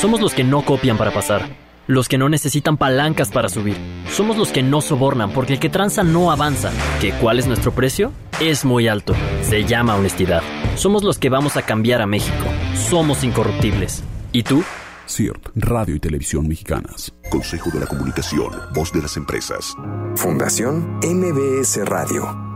Somos 0.00 0.22
los 0.22 0.32
que 0.32 0.42
no 0.42 0.64
copian 0.64 0.96
para 0.96 1.12
pasar. 1.12 1.65
Los 1.86 2.08
que 2.08 2.18
no 2.18 2.28
necesitan 2.28 2.76
palancas 2.76 3.30
para 3.30 3.48
subir. 3.48 3.76
Somos 4.10 4.36
los 4.36 4.50
que 4.50 4.62
no 4.62 4.80
sobornan 4.80 5.30
porque 5.30 5.54
el 5.54 5.60
que 5.60 5.68
tranza 5.68 6.02
no 6.02 6.32
avanza. 6.32 6.72
¿Que 7.00 7.12
cuál 7.12 7.38
es 7.38 7.46
nuestro 7.46 7.72
precio? 7.72 8.12
Es 8.40 8.64
muy 8.64 8.88
alto. 8.88 9.14
Se 9.42 9.64
llama 9.64 9.94
honestidad. 9.94 10.42
Somos 10.74 11.04
los 11.04 11.18
que 11.18 11.28
vamos 11.28 11.56
a 11.56 11.62
cambiar 11.62 12.02
a 12.02 12.06
México. 12.06 12.44
Somos 12.74 13.22
incorruptibles. 13.22 14.02
¿Y 14.32 14.42
tú? 14.42 14.64
CIRT, 15.08 15.50
Radio 15.54 15.94
y 15.94 16.00
Televisión 16.00 16.48
Mexicanas. 16.48 17.14
Consejo 17.30 17.70
de 17.70 17.80
la 17.80 17.86
Comunicación, 17.86 18.52
Voz 18.74 18.92
de 18.92 19.02
las 19.02 19.16
Empresas. 19.16 19.76
Fundación 20.16 20.98
MBS 21.02 21.84
Radio. 21.84 22.55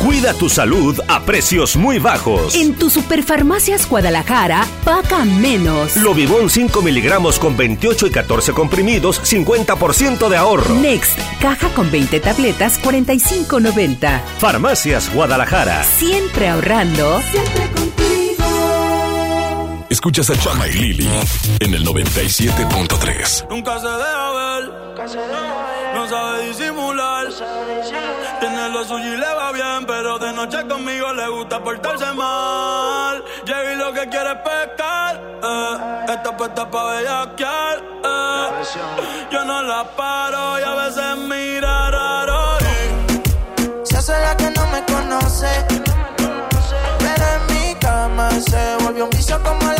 Cuida 0.00 0.34
tu 0.34 0.48
salud 0.48 0.98
a 1.06 1.20
precios 1.20 1.76
muy 1.76 1.98
bajos. 2.00 2.54
En 2.56 2.74
tu 2.74 2.90
Superfarmacias 2.90 3.88
Guadalajara, 3.88 4.66
paga 4.84 5.24
menos. 5.24 5.96
Lobibón 5.96 6.50
5 6.50 6.82
miligramos 6.82 7.38
con 7.38 7.56
28 7.56 8.08
y 8.08 8.10
14 8.10 8.52
comprimidos, 8.52 9.22
50% 9.22 10.28
de 10.28 10.36
ahorro. 10.36 10.74
Next, 10.74 11.18
caja 11.40 11.68
con 11.68 11.90
20 11.90 12.18
tabletas, 12.20 12.80
45.90. 12.82 14.20
Farmacias 14.38 15.12
Guadalajara. 15.14 15.84
Siempre 15.84 16.48
ahorrando. 16.48 17.20
Siempre 17.30 17.70
contigo. 17.70 17.92
Escuchas 19.88 20.30
a 20.30 20.36
Chama 20.38 20.66
y 20.66 20.72
Lili 20.72 21.08
en 21.60 21.74
el 21.74 21.86
97.3. 21.86 23.46
Nunca 23.48 23.78
se 23.78 23.86
deja 23.86 24.30
ver. 24.32 24.82
No 25.94 26.08
sabe 26.08 26.48
disimular. 26.48 27.26
Tiene 28.42 28.70
lo 28.70 28.84
suyo 28.84 29.14
y 29.14 29.16
le 29.16 29.34
va 29.34 29.52
bien, 29.52 29.86
pero 29.86 30.18
de 30.18 30.32
noche 30.32 30.66
conmigo 30.66 31.12
le 31.12 31.28
gusta 31.28 31.62
portarse 31.62 32.12
mal. 32.12 33.22
Llega 33.44 33.72
y 33.72 33.76
lo 33.76 33.92
que 33.92 34.08
quiere 34.08 34.32
es 34.32 34.38
pescar. 34.38 35.22
Eh. 35.44 36.06
Esta 36.08 36.36
puesta 36.36 36.68
pa' 36.68 36.84
bellaquear. 36.90 37.78
Eh. 37.78 38.48
Yo 39.30 39.44
no 39.44 39.62
la 39.62 39.84
paro 39.96 40.58
y 40.58 40.62
a 40.64 40.74
veces 40.74 41.18
mira 41.18 41.88
raro. 41.92 42.58
Se 43.84 43.96
hace 43.98 44.18
la 44.20 44.36
que 44.36 44.50
no 44.50 44.66
me 44.72 44.84
conoce. 44.86 45.64
Pero 46.98 47.24
en 47.36 47.46
mi 47.46 47.74
cama 47.76 48.28
se 48.40 48.76
volvió 48.82 49.04
un 49.04 49.10
vicio 49.10 49.40
como 49.44 49.68
a 49.68 49.74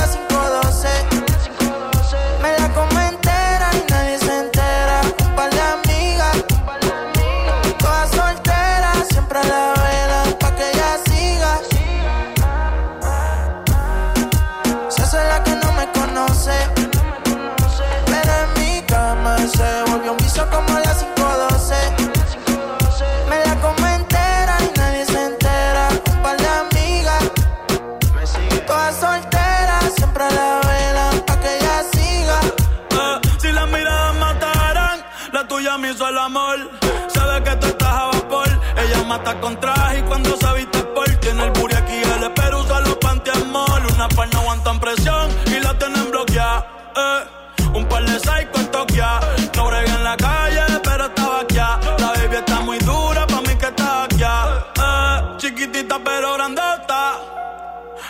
Traje 39.41 39.99
y 39.99 40.03
cuando 40.03 40.37
se 40.37 40.53
viste 40.55 40.79
por 40.95 41.09
tiene 41.17 41.45
el 41.45 41.51
booty 41.53 41.75
aquí 41.75 41.95
el 41.95 42.23
espero 42.23 42.61
usa 42.61 42.81
los 42.81 42.97
pantiamol. 42.97 43.87
Una 43.95 44.09
par 44.09 44.29
no 44.33 44.41
aguantan 44.41 44.79
presión 44.79 45.31
y 45.47 45.61
la 45.61 45.77
tienen 45.79 46.11
bloqueada. 46.11 46.67
Eh, 46.97 47.69
un 47.75 47.87
par 47.87 48.05
de 48.05 48.19
psycho 48.19 48.61
en 48.61 48.71
Tokia. 48.71 49.21
No 49.57 49.67
bregué 49.67 49.91
en 49.91 50.05
la 50.05 50.17
calle, 50.17 50.63
pero 50.83 51.07
estaba 51.07 51.41
aquí. 51.41 51.57
La 51.57 52.13
baby 52.15 52.37
está 52.37 52.61
muy 52.61 52.79
dura, 52.81 53.27
pa' 53.27 53.41
mí 53.41 53.55
que 53.57 53.67
está 53.67 54.05
aquí. 54.05 54.23
Eh, 54.23 55.37
chiquitita 55.39 55.99
pero 56.05 56.35
grandota. 56.35 57.15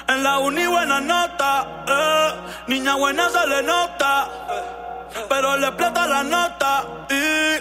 En 0.09 0.23
la 0.23 0.39
uni 0.39 0.67
buena 0.67 1.01
nota. 1.01 1.85
Eh, 1.89 2.33
niña 2.67 2.97
buena 2.97 3.29
se 3.29 3.47
le 3.47 3.63
nota 3.63 4.29
pero 5.29 5.57
le 5.57 5.67
explota 5.67 6.07
la 6.07 6.23
nota 6.23 6.85
y 7.11 7.59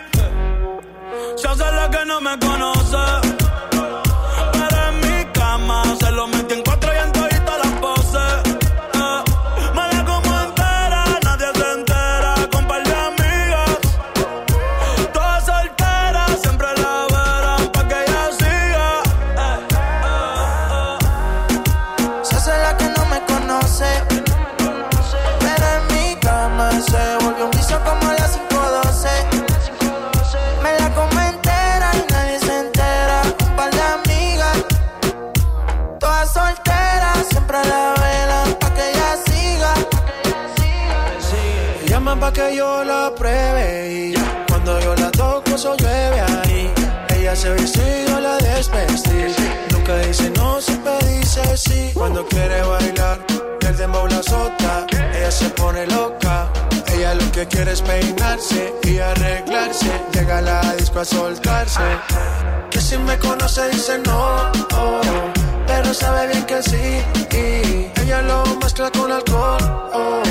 se 1.38 1.48
hace 1.48 1.72
la 1.72 1.90
que 1.90 2.06
no 2.06 2.22
me 2.22 2.38
conoce. 2.40 3.41
Lo 6.22 6.28
metí 6.28 6.71
yo 42.62 42.84
la 42.84 43.12
pruebe 43.16 43.92
y 43.92 44.14
cuando 44.48 44.80
yo 44.82 44.96
la 44.96 45.10
toco 45.10 45.56
eso 45.56 45.76
llueve 45.78 46.20
ahí. 46.22 46.72
Ella 47.16 47.36
se 47.36 47.52
viste 47.54 47.82
y 47.82 48.10
yo 48.10 48.20
la 48.20 48.38
desvestí. 48.38 49.20
Nunca 49.72 49.98
dice 50.06 50.30
no, 50.36 50.62
siempre 50.62 50.94
dice 51.08 51.42
sí. 51.58 51.92
Cuando 51.96 52.24
quiere 52.28 52.62
bailar, 52.62 53.18
el 53.68 53.78
dembow 53.78 54.06
la 54.08 54.20
azota. 54.20 54.86
Ella 55.16 55.32
se 55.32 55.50
pone 55.62 55.88
loca. 55.88 56.36
Ella 56.94 57.16
lo 57.16 57.32
que 57.32 57.48
quiere 57.48 57.72
es 57.72 57.82
peinarse 57.82 58.74
y 58.84 59.00
arreglarse. 59.00 59.92
Llega 60.14 60.38
a 60.38 60.42
la 60.42 60.76
disco 60.76 61.00
a 61.00 61.06
soltarse. 61.06 61.88
Que 62.70 62.80
si 62.80 62.96
me 63.00 63.18
conoce 63.18 63.70
dice 63.70 63.98
no, 64.06 64.52
oh, 64.76 65.02
pero 65.66 65.94
sabe 65.96 66.28
bien 66.28 66.46
que 66.46 66.62
sí. 66.62 66.88
Y 67.42 68.02
ella 68.02 68.22
lo 68.22 68.46
mezcla 68.62 68.92
con 68.92 69.12
alcohol, 69.12 69.64
oh, 69.94 70.22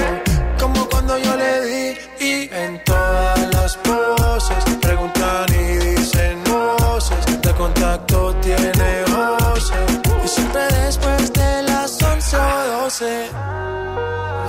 cuando 1.11 1.25
yo 1.25 1.37
le 1.37 1.61
di. 1.63 1.99
Y 2.21 2.55
en 2.55 2.85
todas 2.85 3.55
las 3.55 3.77
poses 3.79 4.65
preguntan 4.81 5.47
y 5.49 5.77
dicen 5.87 6.43
voces. 6.45 7.43
De 7.43 7.53
contacto 7.55 8.35
tiene 8.37 9.05
voces. 9.07 10.01
Y 10.25 10.29
siempre 10.29 10.63
después 10.85 11.33
de 11.33 11.63
las 11.63 12.03
11 12.03 12.37
o 12.37 12.83
12. 12.83 13.31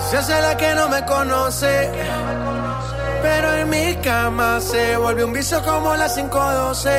Se 0.10 0.18
hace 0.18 0.42
la 0.42 0.58
que 0.58 0.76
no 0.76 0.90
me 0.90 1.06
conoce. 1.06 1.92
Pero 3.22 3.54
en 3.54 3.70
mi 3.70 3.96
cama 3.98 4.60
se 4.60 4.98
vuelve 4.98 5.24
un 5.24 5.34
vicio 5.34 5.62
como 5.64 5.96
las 5.96 6.16
512. 6.16 6.90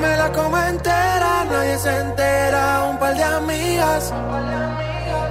Me 0.00 0.16
la 0.16 0.32
como 0.32 0.56
entera, 0.58 1.44
nadie 1.50 1.78
se 1.78 1.96
entera. 2.00 2.84
Un 2.90 2.98
par 2.98 3.14
de 3.14 3.22
amigas, 3.22 4.12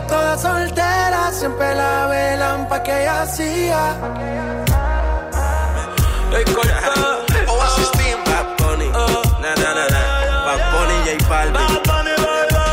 todas 0.10 0.42
solteras, 0.42 1.36
siempre 1.38 1.76
la 1.76 2.08
velan 2.08 2.68
pa' 2.68 2.82
que 2.84 3.02
ella 3.02 3.26
siga. 3.26 3.96
Oasis 7.50 7.92
Team, 7.92 8.20
Bad 8.26 8.58
Bunny. 8.58 8.90
Na, 8.90 9.56
na, 9.56 9.74
na, 9.74 9.86
na. 9.88 10.02
Bad 10.46 10.62
Bunny, 10.72 10.98
J 11.06 11.30
Balvin. 11.30 11.68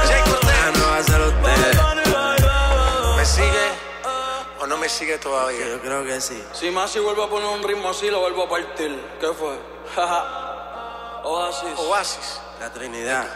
Jay 0.09 0.23
Cortez, 0.29 0.71
no 0.79 0.85
va 0.89 0.99
a 0.99 1.03
ser 1.03 1.21
usted. 1.21 1.73
¿Me 3.17 3.25
sigue 3.25 3.67
o 4.61 4.67
no 4.67 4.77
me 4.79 4.89
sigue 4.89 5.19
todavía? 5.19 5.69
Yo 5.69 5.81
creo 5.81 6.05
que 6.05 6.21
sí. 6.21 6.43
Si 6.53 6.71
más 6.71 6.91
si 6.91 6.99
vuelvo 7.01 7.25
a 7.25 7.31
poner 7.31 7.49
un 7.49 7.63
ritmo 7.63 7.91
así, 7.91 8.11
lo 8.11 8.21
vuelvo 8.21 8.45
a 8.45 8.49
partir. 8.49 8.93
¿Qué 9.21 9.29
fue? 9.29 9.59
Oasis. 11.25 11.79
Oasis, 11.79 12.41
la 12.61 12.71
Trinidad. 12.71 13.27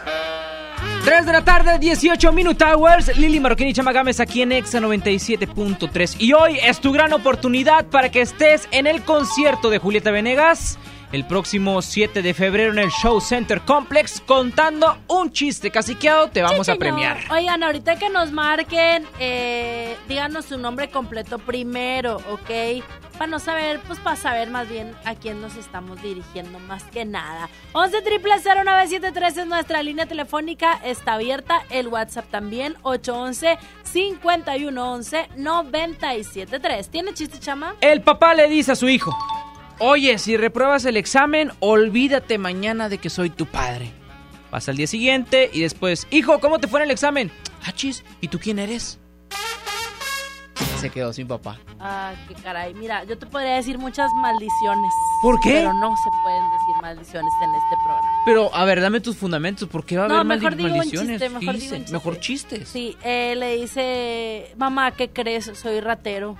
3 1.03 1.25
de 1.25 1.31
la 1.31 1.43
tarde, 1.43 1.79
18 1.79 2.31
Minute 2.31 2.63
Hours. 2.63 3.17
Lili 3.17 3.39
Marroquín 3.39 3.67
y 3.67 3.73
Chamagames 3.73 4.19
aquí 4.19 4.43
en 4.43 4.51
Exa 4.51 4.79
97.3. 4.79 6.15
Y 6.19 6.33
hoy 6.33 6.59
es 6.61 6.79
tu 6.79 6.91
gran 6.91 7.11
oportunidad 7.11 7.87
para 7.87 8.09
que 8.09 8.21
estés 8.21 8.67
en 8.71 8.85
el 8.85 9.01
concierto 9.01 9.71
de 9.71 9.79
Julieta 9.79 10.11
Venegas 10.11 10.77
el 11.11 11.25
próximo 11.25 11.81
7 11.81 12.21
de 12.21 12.33
febrero 12.33 12.71
en 12.71 12.79
el 12.79 12.89
Show 12.89 13.19
Center 13.19 13.61
Complex 13.61 14.21
contando 14.21 14.97
un 15.07 15.31
chiste 15.31 15.71
caciqueado. 15.71 16.29
Te 16.29 16.41
vamos 16.41 16.69
a 16.69 16.75
premiar. 16.75 17.17
Oigan, 17.31 17.63
ahorita 17.63 17.97
que 17.97 18.09
nos 18.09 18.31
marquen, 18.31 19.05
eh, 19.19 19.97
díganos 20.07 20.45
su 20.45 20.57
nombre 20.57 20.89
completo 20.89 21.39
primero, 21.39 22.17
¿ok? 22.29 22.81
Para 23.21 23.29
no 23.29 23.37
saber, 23.37 23.79
pues 23.85 23.99
para 23.99 24.15
saber 24.15 24.49
más 24.49 24.67
bien 24.67 24.95
a 25.05 25.13
quién 25.13 25.41
nos 25.41 25.55
estamos 25.55 26.01
dirigiendo, 26.01 26.57
más 26.57 26.81
que 26.85 27.05
nada. 27.05 27.51
11 27.73 28.01
triple 28.01 28.33
es 28.33 29.45
nuestra 29.45 29.83
línea 29.83 30.07
telefónica, 30.07 30.73
está 30.83 31.13
abierta. 31.13 31.61
El 31.69 31.87
WhatsApp 31.89 32.25
también, 32.31 32.77
811 32.81 33.59
511 33.93 35.29
973 35.35 36.89
¿Tiene 36.89 37.13
chiste, 37.13 37.37
chama? 37.37 37.75
El 37.79 38.01
papá 38.01 38.33
le 38.33 38.49
dice 38.49 38.71
a 38.71 38.75
su 38.75 38.89
hijo, 38.89 39.15
oye, 39.77 40.17
si 40.17 40.35
repruebas 40.35 40.83
el 40.85 40.97
examen, 40.97 41.51
olvídate 41.59 42.39
mañana 42.39 42.89
de 42.89 42.97
que 42.97 43.11
soy 43.11 43.29
tu 43.29 43.45
padre. 43.45 43.91
Pasa 44.49 44.71
el 44.71 44.77
día 44.77 44.87
siguiente 44.87 45.51
y 45.53 45.61
después, 45.61 46.07
hijo, 46.09 46.39
¿cómo 46.39 46.57
te 46.57 46.67
fue 46.67 46.79
en 46.79 46.85
el 46.85 46.91
examen? 46.91 47.31
Ah, 47.63 47.71
chis, 47.71 48.03
¿y 48.19 48.29
tú 48.29 48.39
quién 48.39 48.57
eres? 48.57 48.97
Se 50.79 50.89
quedó 50.89 51.13
sin 51.13 51.27
papá. 51.27 51.57
Ah, 51.79 52.13
qué 52.27 52.33
caray. 52.35 52.73
Mira, 52.73 53.03
yo 53.03 53.17
te 53.17 53.25
podría 53.27 53.55
decir 53.55 53.77
muchas 53.77 54.11
maldiciones. 54.15 54.91
¿Por 55.21 55.39
qué? 55.39 55.51
Pero 55.53 55.73
no 55.73 55.95
se 55.95 56.09
pueden 56.23 56.43
decir 56.51 56.75
maldiciones 56.81 57.31
en 57.43 57.49
este 57.53 57.75
programa. 57.83 58.09
Pero, 58.25 58.55
a 58.55 58.65
ver, 58.65 58.81
dame 58.81 58.99
tus 58.99 59.15
fundamentos. 59.17 59.69
¿Por 59.69 59.85
qué 59.85 59.97
va 59.97 60.05
a 60.05 60.07
No, 60.07 60.15
haber 60.15 60.25
mejor 60.25 60.53
un 60.53 60.61
maldiciones? 60.61 61.19
chiste, 61.21 61.29
mejor 61.29 61.55
Fíjese, 61.55 61.59
digo 61.65 61.75
un 61.75 61.81
chiste. 61.83 61.93
mejor 61.93 62.19
chistes. 62.19 62.67
Sí, 62.69 62.97
eh, 63.03 63.35
le 63.37 63.55
dice, 63.57 64.53
mamá, 64.57 64.91
¿qué 64.91 65.09
crees? 65.09 65.45
Soy 65.53 65.79
ratero. 65.81 66.35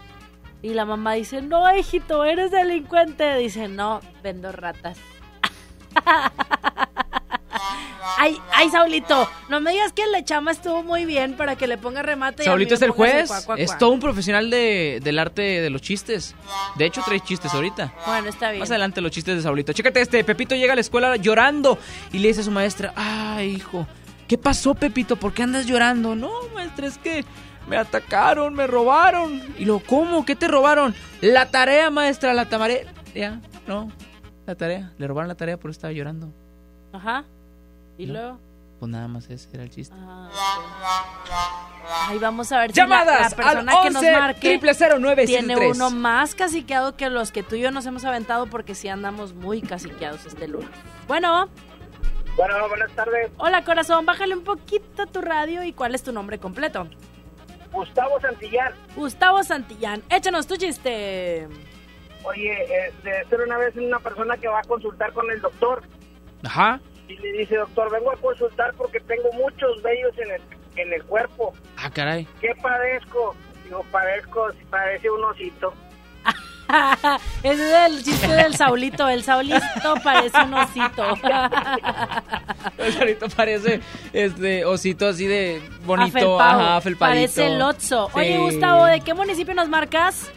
Y 0.64 0.74
la 0.74 0.86
mamá 0.86 1.14
dice, 1.14 1.42
no, 1.42 1.64
hijito, 1.76 2.24
eres 2.24 2.52
delincuente. 2.52 3.36
Dice, 3.38 3.68
no, 3.68 4.00
vendo 4.24 4.52
ratas. 4.52 4.98
ay, 8.18 8.38
ay, 8.54 8.70
Saulito, 8.70 9.30
no 9.50 9.62
me 9.62 9.72
digas 9.72 9.94
que 9.94 10.06
la 10.08 10.24
chama 10.24 10.52
estuvo 10.52 10.84
muy 10.84 11.06
bien 11.06 11.36
para 11.36 11.56
que 11.56 11.68
le 11.68 11.78
ponga 11.78 12.02
remate. 12.02 12.44
Saulito 12.44 12.76
es 12.76 12.82
el 12.82 12.92
juez. 12.92 13.32
Es 13.58 13.78
todo 13.78 13.92
un 13.92 14.00
profesional 14.00 14.50
de, 14.50 15.00
del 15.04 15.20
arte 15.20 15.42
de 15.42 15.70
los 15.70 15.82
chistes. 15.82 16.36
De 16.76 16.86
hecho, 16.86 17.02
trae 17.06 17.20
chistes 17.20 17.54
ahorita. 17.54 17.94
Bueno, 18.06 18.30
está 18.30 18.52
bien. 18.52 18.60
Más 18.60 18.72
adelante 18.72 19.02
los 19.02 19.12
chistes 19.12 19.36
de 19.36 19.42
Saulito. 19.42 19.74
Chécate 19.74 20.02
este, 20.02 20.24
Pepito 20.24 20.56
llega 20.56 20.74
a 20.74 20.76
la 20.76 20.82
escuela 20.82 21.16
llorando 21.16 21.78
y 22.12 22.20
le 22.20 22.30
dice 22.30 22.42
a 22.42 22.44
su 22.44 22.52
maestra, 22.52 22.94
ay 22.96 23.50
hijo, 23.56 23.88
¿qué 24.28 24.38
pasó 24.38 24.74
Pepito? 24.76 25.16
¿Por 25.16 25.34
qué 25.34 25.44
andas 25.44 25.66
llorando? 25.66 26.16
No, 26.16 26.32
maestra, 26.54 26.88
es 26.88 26.98
que 26.98 27.26
me 27.68 27.78
atacaron, 27.78 28.54
me 28.54 28.68
robaron. 28.68 29.42
Y 29.58 29.66
lo, 29.66 29.80
¿cómo? 29.80 30.26
¿Qué 30.26 30.36
te 30.36 30.48
robaron? 30.48 30.96
La 31.22 31.50
tarea, 31.50 31.90
maestra, 31.90 32.34
la 32.34 32.46
tarea. 32.46 32.94
Ya, 33.14 33.42
no, 33.68 33.92
la 34.46 34.56
tarea. 34.56 34.94
Le 34.98 35.08
robaron 35.08 35.28
la 35.28 35.36
tarea, 35.36 35.58
por 35.58 35.70
eso 35.72 35.78
estaba 35.78 35.94
llorando. 35.94 36.34
Ajá. 36.94 37.26
Y 38.02 38.08
No. 38.08 38.14
luego. 38.14 38.40
Pues 38.80 38.92
nada 38.92 39.08
más 39.08 39.30
ese 39.30 39.48
era 39.54 39.62
el 39.64 39.70
chiste. 39.70 39.96
Ah. 40.00 40.28
Ay, 42.10 42.18
vamos 42.18 42.52
a 42.52 42.60
ver 42.62 42.72
si 42.72 42.80
la- 42.80 42.86
Llamadas 42.86 43.32
la, 43.32 43.36
persona 43.38 43.72
al 43.74 43.84
que 43.84 43.90
nos 43.92 43.96
11 44.04 44.12
marque 44.18 44.60
009 44.60 45.26
tiene 45.28 45.54
73. 45.54 45.76
uno 45.78 45.92
más 45.92 46.34
caciqueado 46.34 46.96
que 46.96 47.10
los 47.10 47.32
que 47.32 47.44
tú 47.44 47.56
y 47.56 47.62
yo 47.62 47.70
nos 47.72 47.86
hemos 47.86 48.04
aventado 48.06 48.48
porque 48.48 48.74
sí 48.74 48.88
andamos 48.88 49.34
muy 49.36 49.62
caciqueados 49.62 50.26
este 50.26 50.48
lunes. 50.48 50.70
Bueno. 51.08 51.48
Bueno, 52.36 52.68
buenas 52.70 52.92
tardes. 52.94 53.30
Hola 53.38 53.64
corazón, 53.64 54.06
bájale 54.06 54.36
un 54.36 54.44
poquito 54.44 55.06
tu 55.06 55.22
radio 55.22 55.64
y 55.64 55.74
cuál 55.74 55.94
es 55.94 56.02
tu 56.02 56.12
nombre 56.12 56.40
completo. 56.40 56.88
Gustavo 57.72 58.20
Santillán. 58.20 58.74
Gustavo 58.96 59.44
Santillán, 59.44 60.02
échanos 60.10 60.48
tu 60.48 60.56
chiste. 60.56 61.48
Oye, 62.24 62.88
este, 62.88 63.10
era 63.36 63.44
una 63.46 63.58
vez 63.58 63.76
una 63.76 64.00
persona 64.00 64.38
que 64.38 64.48
va 64.48 64.60
a 64.60 64.64
consultar 64.64 65.14
con 65.14 65.30
el 65.32 65.40
doctor 65.42 65.84
Ajá. 66.44 66.80
Y 67.14 67.18
le 67.18 67.32
dice, 67.40 67.56
doctor, 67.56 67.92
vengo 67.92 68.12
a 68.12 68.18
consultar 68.18 68.74
porque 68.78 69.00
tengo 69.02 69.32
muchos 69.34 69.82
vellos 69.84 70.18
en 70.18 70.32
el, 70.32 70.42
en 70.78 70.94
el 70.94 71.04
cuerpo. 71.06 71.54
Ah, 71.78 71.90
caray. 71.90 72.28
¿Qué 72.40 72.50
padezco? 72.62 73.36
Digo, 73.66 73.84
padezco, 73.92 74.48
parece 74.70 75.10
un 75.10 75.24
osito. 75.26 75.74
Ese 77.44 77.68
es 77.68 77.92
el 77.92 78.04
chiste 78.04 78.28
del 78.28 78.56
Saulito. 78.56 79.10
El 79.10 79.24
Saulito 79.24 79.60
parece 80.04 80.38
un 80.42 80.54
osito. 80.54 81.04
El 82.78 82.94
Saulito 82.94 83.28
parece 83.30 83.82
este 84.14 84.64
osito 84.64 85.08
así 85.08 85.26
de 85.28 85.62
bonito, 85.84 86.18
Afelpado. 86.18 86.62
ajá, 86.62 86.76
afelpadito. 86.78 87.16
Parece 87.16 87.48
el 87.48 87.62
Otso. 87.62 88.10
Oye. 88.14 88.38
Gustavo, 88.38 88.86
¿de 88.86 89.02
qué 89.02 89.14
municipio 89.14 89.54
nos 89.54 89.68
marcas? 89.68 90.32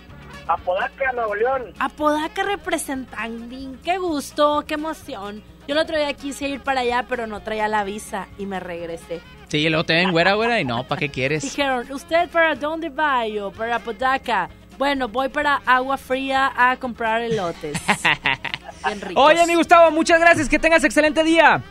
Apodaca, 0.49 1.13
Nuevo 1.13 1.35
León. 1.35 1.73
Apodaca 1.79 2.43
representantín. 2.43 3.79
Qué 3.85 3.99
gusto, 3.99 4.65
qué 4.67 4.75
emoción. 4.75 5.43
Yo 5.67 5.75
el 5.75 5.79
otro 5.79 5.97
día 5.97 6.13
quise 6.13 6.49
ir 6.49 6.61
para 6.61 6.81
allá, 6.81 7.07
pero 7.09 7.27
no 7.27 7.41
traía 7.41 7.69
la 7.69 7.85
visa 7.85 8.27
y 8.39 8.47
me 8.47 8.61
regresé. 8.61 9.21
Sí, 9.49 9.59
y 9.59 9.69
luego 9.69 9.85
te 9.85 9.95
ven 9.95 10.11
güera, 10.13 10.35
güera, 10.35 10.61
y 10.61 10.65
no, 10.65 10.85
¿para 10.85 10.99
qué 10.99 11.09
quieres? 11.11 11.43
Dijeron, 11.57 11.91
¿usted 11.91 12.29
para 12.29 12.55
dónde 12.55 12.91
va? 12.91 13.27
Yo, 13.27 13.51
para 13.51 13.77
Apodaca. 13.77 14.51
Bueno, 14.77 15.09
voy 15.09 15.29
para 15.29 15.63
Agua 15.65 15.97
Fría 15.97 16.53
a 16.57 16.77
comprar 16.77 17.23
elotes. 17.23 17.81
Bien 18.85 19.01
ricos. 19.01 19.25
Oye, 19.25 19.47
mi 19.47 19.55
Gustavo, 19.55 19.91
muchas 19.91 20.21
gracias, 20.21 20.49
que 20.49 20.59
tengas 20.59 20.85
excelente 20.85 21.23
día. 21.23 21.63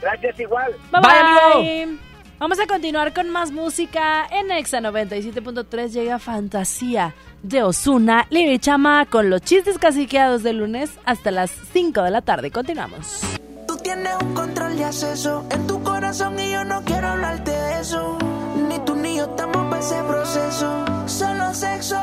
Gracias 0.00 0.38
igual. 0.38 0.72
Bye, 0.92 1.00
Bye, 1.02 1.86
bye. 1.86 2.07
Vamos 2.38 2.60
a 2.60 2.68
continuar 2.68 3.12
con 3.12 3.30
más 3.30 3.50
música. 3.50 4.24
En 4.30 4.52
Exa 4.52 4.78
97.3 4.78 5.88
llega 5.88 6.20
Fantasía 6.20 7.12
de 7.42 7.64
Osuna, 7.64 8.28
Liri 8.30 8.60
Chama, 8.60 9.06
con 9.06 9.28
los 9.28 9.42
chistes 9.42 9.76
caciqueados 9.76 10.44
de 10.44 10.52
lunes 10.52 10.90
hasta 11.04 11.32
las 11.32 11.50
5 11.72 12.00
de 12.00 12.10
la 12.12 12.22
tarde. 12.22 12.52
Continuamos. 12.52 13.22
Tú 13.66 13.76
tienes 13.78 14.14
un 14.22 14.34
control 14.34 14.76
de 14.76 14.84
acceso 14.84 15.44
en 15.50 15.66
tu 15.66 15.82
corazón 15.82 16.38
y 16.38 16.52
yo 16.52 16.64
no 16.64 16.80
quiero 16.84 17.08
hablarte 17.08 17.50
de 17.50 17.80
eso. 17.80 18.16
Ni 18.68 18.78
tú 18.84 18.94
ni 18.94 19.16
yo 19.16 19.24
estamos 19.24 19.66
para 19.68 19.80
ese 19.80 20.00
proceso. 20.04 20.84
Solo 21.06 21.52
sexo. 21.52 21.96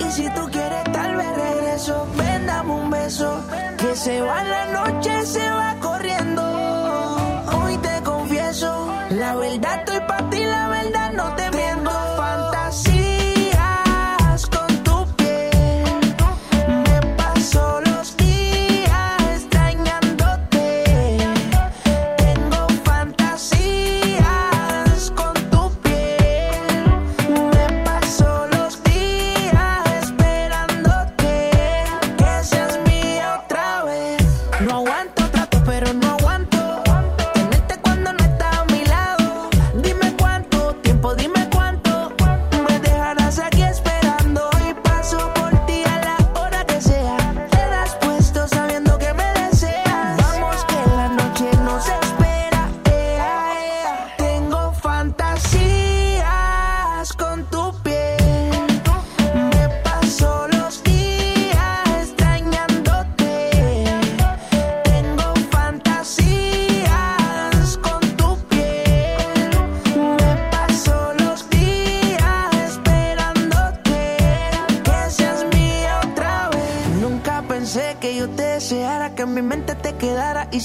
Y 0.00 0.10
si 0.10 0.28
tú 0.34 0.48
quieres, 0.50 0.82
tal 0.92 1.14
vez 1.14 1.28
regreso. 1.36 2.08
Ven, 2.16 2.44
dame 2.44 2.72
un 2.72 2.90
beso. 2.90 3.40
Que 3.78 3.94
se 3.94 4.20
va 4.20 4.42
la 4.42 4.66
noche, 4.66 5.24
se 5.24 5.48
va 5.48 5.76
corriendo. 5.80 6.69
Confieso. 8.50 8.92
La 9.10 9.36
verdad 9.36 9.78
estoy 9.78 10.00
para 10.08 10.28
ti, 10.28 10.44
la 10.44 10.68
verdad 10.68 10.99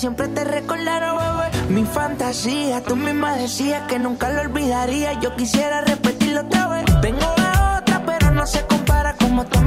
siempre 0.05 0.27
te 0.27 0.43
recordara, 0.43 1.13
bebé. 1.13 1.73
Mi 1.73 1.83
fantasía, 1.83 2.83
tú 2.83 2.95
misma 2.95 3.37
decías 3.37 3.87
que 3.87 3.97
nunca 3.97 4.29
lo 4.29 4.41
olvidaría. 4.41 5.19
Yo 5.19 5.35
quisiera 5.35 5.81
repetirlo 5.81 6.41
otra 6.41 6.67
vez. 6.67 6.85
Tengo 7.01 7.33
la 7.37 7.79
otra, 7.79 8.03
pero 8.05 8.29
no 8.29 8.45
se 8.45 8.63
compara. 8.67 9.15
Como 9.15 9.47
tú 9.47 9.57
a 9.57 9.63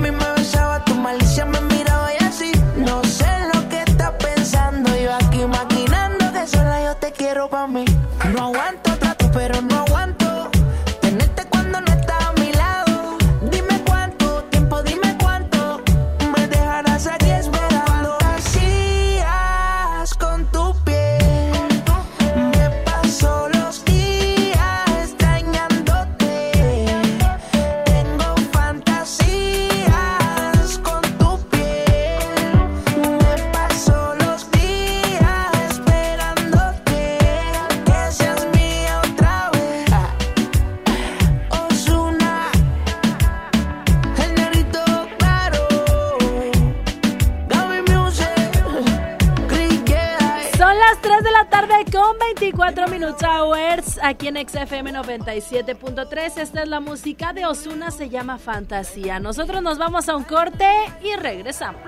aquí 54.09 54.29
en 54.29 54.37
XFM 54.37 54.93
97.3. 54.93 56.39
Esta 56.39 56.63
es 56.63 56.69
la 56.69 56.81
música 56.81 57.33
de 57.33 57.47
Osuna, 57.47 57.91
se 57.91 58.09
llama 58.09 58.39
Fantasía. 58.39 59.21
Nosotros 59.21 59.63
nos 59.63 59.79
vamos 59.79 60.09
a 60.09 60.17
un 60.17 60.25
corte 60.25 60.67
y 61.03 61.15
regresamos. 61.17 61.83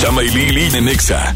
Chama 0.00 0.22
y 0.22 0.28
Lili 0.28 0.76
en 0.76 0.88
Exa. 0.88 1.34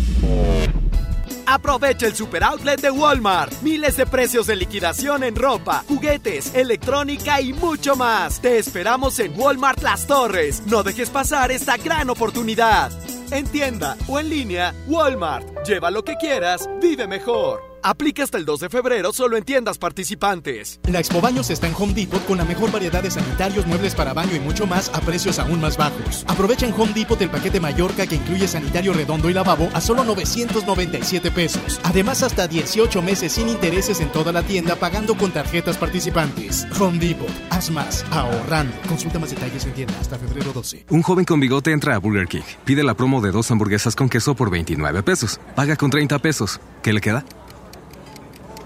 Aprovecha 1.44 2.06
el 2.06 2.14
super 2.14 2.44
outlet 2.44 2.80
de 2.80 2.90
Walmart. 2.90 3.52
Miles 3.62 3.96
de 3.96 4.06
precios 4.06 4.46
de 4.46 4.56
liquidación 4.56 5.24
en 5.24 5.34
ropa, 5.34 5.84
juguetes, 5.88 6.54
electrónica 6.54 7.40
y 7.40 7.52
mucho 7.52 7.96
más. 7.96 8.40
Te 8.40 8.58
esperamos 8.58 9.18
en 9.18 9.38
Walmart 9.38 9.82
Las 9.82 10.06
Torres. 10.06 10.62
No 10.66 10.82
dejes 10.82 11.10
pasar 11.10 11.50
esta 11.50 11.76
gran 11.76 12.10
oportunidad. 12.10 12.92
En 13.32 13.46
tienda 13.46 13.96
o 14.08 14.18
en 14.20 14.28
línea, 14.28 14.74
Walmart. 14.86 15.66
Lleva 15.66 15.90
lo 15.90 16.04
que 16.04 16.16
quieras, 16.16 16.68
vive 16.80 17.06
mejor. 17.06 17.71
Aplica 17.84 18.22
hasta 18.22 18.38
el 18.38 18.44
2 18.44 18.60
de 18.60 18.68
febrero 18.68 19.12
solo 19.12 19.36
en 19.36 19.42
tiendas 19.42 19.76
participantes. 19.76 20.78
La 20.88 21.00
Expo 21.00 21.20
Baños 21.20 21.50
está 21.50 21.66
en 21.66 21.74
Home 21.76 21.94
Depot 21.94 22.24
con 22.26 22.38
la 22.38 22.44
mejor 22.44 22.70
variedad 22.70 23.02
de 23.02 23.10
sanitarios, 23.10 23.66
muebles 23.66 23.96
para 23.96 24.12
baño 24.12 24.36
y 24.36 24.40
mucho 24.40 24.68
más 24.68 24.88
a 24.94 25.00
precios 25.00 25.40
aún 25.40 25.60
más 25.60 25.76
bajos. 25.76 26.24
Aprovecha 26.28 26.64
en 26.64 26.74
Home 26.74 26.92
Depot 26.92 27.20
el 27.20 27.30
paquete 27.30 27.58
Mallorca 27.58 28.06
que 28.06 28.14
incluye 28.14 28.46
sanitario 28.46 28.92
redondo 28.92 29.28
y 29.28 29.34
lavabo 29.34 29.68
a 29.74 29.80
solo 29.80 30.04
997 30.04 31.32
pesos. 31.32 31.80
Además, 31.82 32.22
hasta 32.22 32.46
18 32.46 33.02
meses 33.02 33.32
sin 33.32 33.48
intereses 33.48 34.00
en 34.00 34.12
toda 34.12 34.30
la 34.30 34.44
tienda 34.44 34.76
pagando 34.76 35.16
con 35.16 35.32
tarjetas 35.32 35.76
participantes. 35.76 36.68
Home 36.78 37.00
Depot, 37.00 37.28
haz 37.50 37.68
más, 37.70 38.04
ahorrando. 38.12 38.76
Consulta 38.88 39.18
más 39.18 39.30
detalles 39.30 39.64
en 39.64 39.72
tienda 39.72 39.94
hasta 40.00 40.18
febrero 40.18 40.52
12. 40.52 40.86
Un 40.90 41.02
joven 41.02 41.24
con 41.24 41.40
bigote 41.40 41.72
entra 41.72 41.96
a 41.96 41.98
Burger 41.98 42.28
King. 42.28 42.42
Pide 42.64 42.84
la 42.84 42.94
promo 42.94 43.20
de 43.20 43.32
dos 43.32 43.50
hamburguesas 43.50 43.96
con 43.96 44.08
queso 44.08 44.36
por 44.36 44.50
29 44.50 45.02
pesos. 45.02 45.40
Paga 45.56 45.74
con 45.74 45.90
30 45.90 46.20
pesos. 46.20 46.60
¿Qué 46.82 46.92
le 46.92 47.00
queda? 47.00 47.24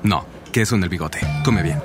No, 0.07 0.25
queso 0.53 0.77
en 0.77 0.85
el 0.85 0.89
bigote. 0.89 1.19
Come 1.45 1.65
bien. 1.65 1.83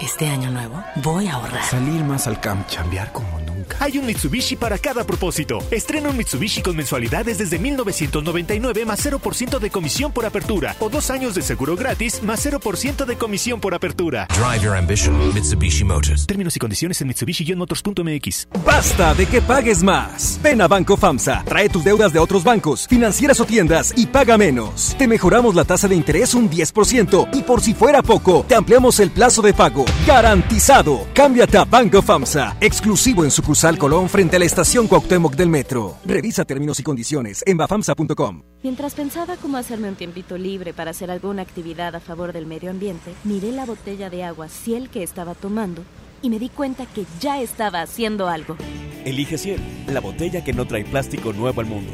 Este 0.00 0.26
año 0.26 0.50
nuevo 0.50 0.82
voy 1.02 1.26
a 1.26 1.34
ahorrar. 1.34 1.62
Salir 1.62 2.02
más 2.04 2.26
al 2.26 2.40
camp, 2.40 2.66
chambear 2.68 3.12
como 3.12 3.38
nunca. 3.40 3.76
Hay 3.80 3.98
un 3.98 4.06
Mitsubishi 4.06 4.56
para 4.56 4.78
cada 4.78 5.04
propósito. 5.04 5.58
Estrena 5.70 6.08
un 6.08 6.16
Mitsubishi 6.16 6.62
con 6.62 6.74
mensualidades 6.74 7.36
desde 7.36 7.58
1999 7.58 8.86
más 8.86 9.04
0% 9.04 9.58
de 9.58 9.70
comisión 9.70 10.10
por 10.10 10.24
apertura 10.24 10.74
o 10.80 10.88
dos 10.88 11.10
años 11.10 11.34
de 11.34 11.42
seguro 11.42 11.76
gratis 11.76 12.22
más 12.22 12.44
0% 12.46 13.04
de 13.04 13.16
comisión 13.16 13.60
por 13.60 13.74
apertura. 13.74 14.26
Drive 14.28 14.64
your 14.64 14.74
ambition, 14.74 15.34
Mitsubishi 15.34 15.84
Motors. 15.84 16.26
Términos 16.26 16.56
y 16.56 16.58
condiciones 16.58 16.98
en 17.02 17.08
Mitsubishi-motors.mx. 17.08 18.48
Basta 18.64 19.12
de 19.14 19.26
que 19.26 19.42
pagues 19.42 19.82
más. 19.82 20.40
Ven 20.42 20.62
a 20.62 20.68
Banco 20.68 20.96
FAMSA, 20.96 21.44
trae 21.44 21.68
tus 21.68 21.84
deudas 21.84 22.14
de 22.14 22.20
otros 22.20 22.42
bancos, 22.42 22.88
financieras 22.88 23.38
o 23.40 23.44
tiendas 23.44 23.92
y 23.96 24.06
paga 24.06 24.38
menos. 24.38 24.96
Te 24.96 25.06
mejoramos 25.06 25.54
la 25.54 25.64
tasa 25.64 25.88
de 25.88 25.94
interés 25.94 26.32
un 26.32 26.48
10% 26.48 27.28
y 27.34 27.42
por 27.42 27.60
si 27.60 27.74
fuera 27.74 28.02
poco, 28.02 28.46
te 28.48 28.54
ampliamos 28.54 28.98
el 29.00 29.10
plazo 29.10 29.42
de 29.42 29.52
pago. 29.52 29.84
Garantizado. 30.06 31.06
Cámbiate 31.14 31.58
a 31.58 31.64
Banco 31.64 32.02
FAMSA, 32.02 32.56
exclusivo 32.60 33.24
en 33.24 33.30
sucursal 33.30 33.78
Colón 33.78 34.08
frente 34.08 34.36
a 34.36 34.38
la 34.38 34.44
estación 34.44 34.86
Cuauhtémoc 34.88 35.34
del 35.34 35.48
Metro. 35.48 35.96
Revisa 36.04 36.44
términos 36.44 36.80
y 36.80 36.82
condiciones 36.82 37.42
en 37.46 37.56
bafamsa.com. 37.56 38.42
Mientras 38.62 38.94
pensaba 38.94 39.36
cómo 39.36 39.56
hacerme 39.56 39.88
un 39.88 39.94
tiempito 39.94 40.36
libre 40.36 40.72
para 40.72 40.90
hacer 40.90 41.10
alguna 41.10 41.42
actividad 41.42 41.94
a 41.94 42.00
favor 42.00 42.32
del 42.32 42.46
medio 42.46 42.70
ambiente, 42.70 43.12
miré 43.24 43.52
la 43.52 43.66
botella 43.66 44.10
de 44.10 44.24
agua 44.24 44.48
Ciel 44.48 44.90
que 44.90 45.02
estaba 45.02 45.34
tomando 45.34 45.82
y 46.22 46.30
me 46.30 46.38
di 46.38 46.48
cuenta 46.48 46.86
que 46.86 47.04
ya 47.20 47.40
estaba 47.40 47.82
haciendo 47.82 48.28
algo. 48.28 48.56
Elige 49.04 49.38
Ciel, 49.38 49.60
la 49.86 50.00
botella 50.00 50.44
que 50.44 50.52
no 50.52 50.66
trae 50.66 50.84
plástico 50.84 51.32
nuevo 51.32 51.60
al 51.60 51.66
mundo. 51.66 51.92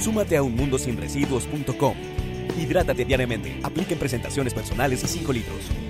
Súmate 0.00 0.36
a 0.36 0.42
unmundosinresiduos.com. 0.42 1.94
Hidrátate 2.58 3.04
diariamente. 3.04 3.60
Apliquen 3.62 3.98
presentaciones 3.98 4.54
personales 4.54 5.04
a 5.04 5.08
5 5.08 5.32
litros. 5.32 5.89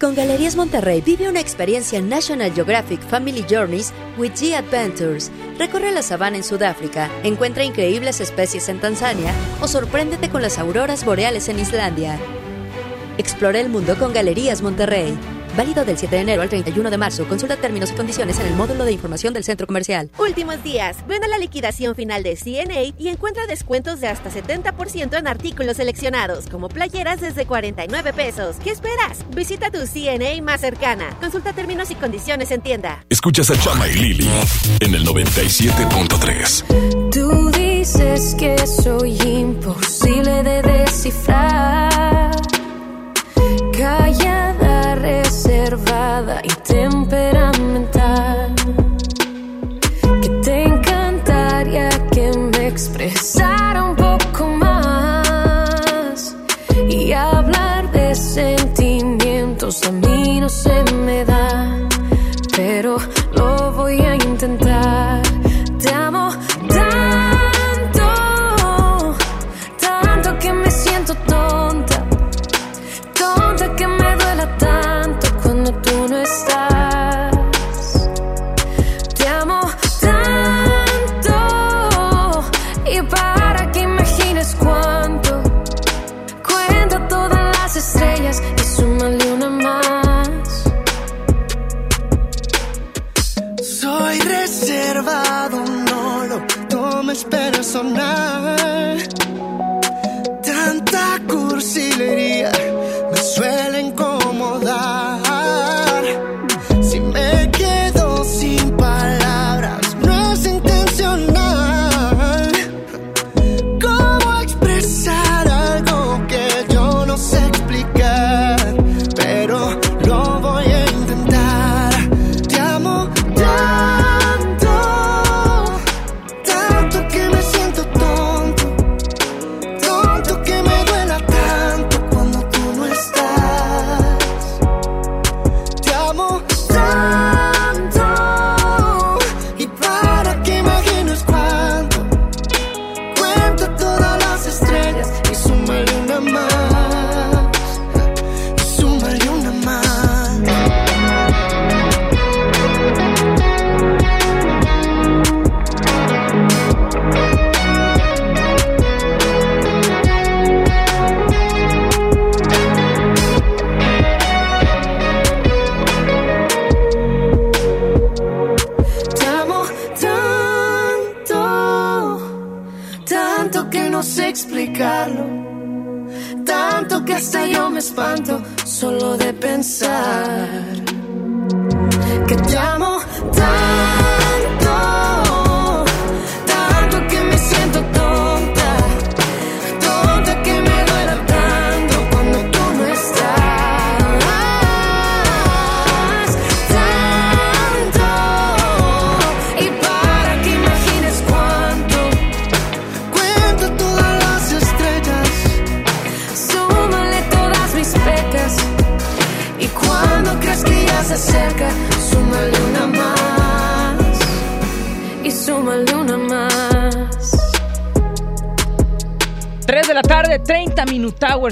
Con 0.00 0.14
Galerías 0.14 0.54
Monterrey 0.54 1.00
vive 1.00 1.28
una 1.28 1.40
experiencia 1.40 2.00
National 2.00 2.52
Geographic 2.52 3.00
Family 3.00 3.44
Journeys 3.50 3.92
with 4.16 4.30
G 4.30 4.54
Adventures. 4.54 5.32
Recorre 5.58 5.90
la 5.90 6.02
sabana 6.02 6.36
en 6.36 6.44
Sudáfrica, 6.44 7.10
encuentra 7.24 7.64
increíbles 7.64 8.20
especies 8.20 8.68
en 8.68 8.78
Tanzania 8.78 9.32
o 9.60 9.66
sorpréndete 9.66 10.30
con 10.30 10.40
las 10.40 10.56
auroras 10.58 11.04
boreales 11.04 11.48
en 11.48 11.58
Islandia. 11.58 12.16
Explora 13.18 13.58
el 13.58 13.70
mundo 13.70 13.96
con 13.98 14.12
Galerías 14.12 14.62
Monterrey. 14.62 15.18
Válido 15.58 15.84
del 15.84 15.98
7 15.98 16.14
de 16.14 16.22
enero 16.22 16.42
al 16.42 16.48
31 16.48 16.88
de 16.88 16.98
marzo. 16.98 17.26
Consulta 17.26 17.56
términos 17.56 17.90
y 17.90 17.94
condiciones 17.94 18.38
en 18.38 18.46
el 18.46 18.54
módulo 18.54 18.84
de 18.84 18.92
información 18.92 19.34
del 19.34 19.42
centro 19.42 19.66
comercial. 19.66 20.08
Últimos 20.16 20.62
días. 20.62 20.98
Ven 21.08 21.24
a 21.24 21.26
la 21.26 21.36
liquidación 21.36 21.96
final 21.96 22.22
de 22.22 22.36
CNA 22.36 22.94
y 22.96 23.08
encuentra 23.08 23.44
descuentos 23.48 24.00
de 24.00 24.06
hasta 24.06 24.30
70% 24.30 25.18
en 25.18 25.26
artículos 25.26 25.78
seleccionados, 25.78 26.46
como 26.46 26.68
playeras 26.68 27.20
desde 27.20 27.44
49 27.44 28.12
pesos. 28.12 28.54
¿Qué 28.62 28.70
esperas? 28.70 29.24
Visita 29.34 29.72
tu 29.72 29.84
CNA 29.84 30.40
más 30.42 30.60
cercana. 30.60 31.10
Consulta 31.18 31.52
términos 31.52 31.90
y 31.90 31.96
condiciones 31.96 32.52
en 32.52 32.60
tienda. 32.60 33.04
Escuchas 33.08 33.50
a 33.50 33.58
Chama 33.58 33.88
y 33.88 33.94
Lili 33.94 34.30
en 34.78 34.94
el 34.94 35.04
97.3. 35.04 37.10
Tú 37.10 37.50
dices 37.50 38.36
que 38.38 38.64
soy 38.64 39.20
imposible 39.22 40.44
de 40.44 40.62
descifrar. 40.62 42.30
Callada, 43.76 44.94
reservada 45.68 46.40
y 46.42 46.48
temperamental. 46.48 48.54
Que 50.22 50.28
te 50.42 50.62
encantaría 50.62 51.90
que 52.10 52.30
me 52.38 52.68
expresara 52.68 53.67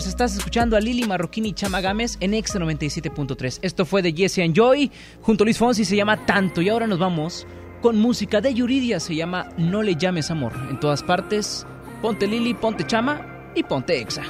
Estás 0.05 0.37
escuchando 0.37 0.77
a 0.77 0.81
Lili 0.81 1.07
Marroquín 1.07 1.47
y 1.47 1.55
Chama 1.55 1.81
Gámez 1.81 2.19
en 2.21 2.35
X 2.35 2.57
97.3. 2.57 3.61
Esto 3.63 3.87
fue 3.87 4.03
de 4.03 4.13
Jesse 4.13 4.41
and 4.41 4.55
Joy. 4.55 4.91
Junto 5.23 5.43
a 5.43 5.47
Luis 5.47 5.57
Fonsi 5.57 5.87
se 5.87 5.97
llama 5.97 6.27
Tanto. 6.27 6.61
Y 6.61 6.69
ahora 6.69 6.87
nos 6.87 6.99
vamos 6.99 7.47
con 7.81 7.99
música 7.99 8.43
de 8.43 8.53
Yuridia. 8.53 9.01
Se 9.01 9.15
llama 9.15 9.49
No 9.57 9.83
le 9.83 9.97
llames 9.97 10.31
amor. 10.31 10.53
En 10.69 10.79
todas 10.79 11.03
partes, 11.03 11.67
ponte 12.03 12.27
Lili, 12.27 12.53
ponte 12.53 12.87
Chama 12.87 13.53
y 13.55 13.63
ponte 13.63 13.99
Exa. 13.99 14.23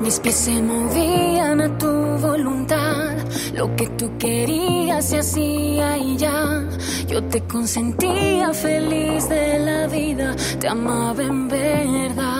Mis 0.00 0.20
pies 0.20 0.34
se 0.34 0.62
movían 0.62 1.60
a 1.60 1.76
tu 1.76 1.88
voluntad. 1.88 3.16
Lo 3.52 3.74
que 3.74 3.88
tú 3.88 4.16
querías 4.16 5.08
se 5.08 5.18
hacía 5.18 5.98
y 5.98 6.16
ya. 6.16 6.64
Yo 7.08 7.22
te 7.24 7.42
consentía 7.42 8.52
feliz 8.54 9.28
de 9.28 9.58
la 9.58 9.88
vida. 9.88 10.36
Te 10.60 10.68
amaba 10.68 11.22
en 11.22 11.48
verdad. 11.48 12.39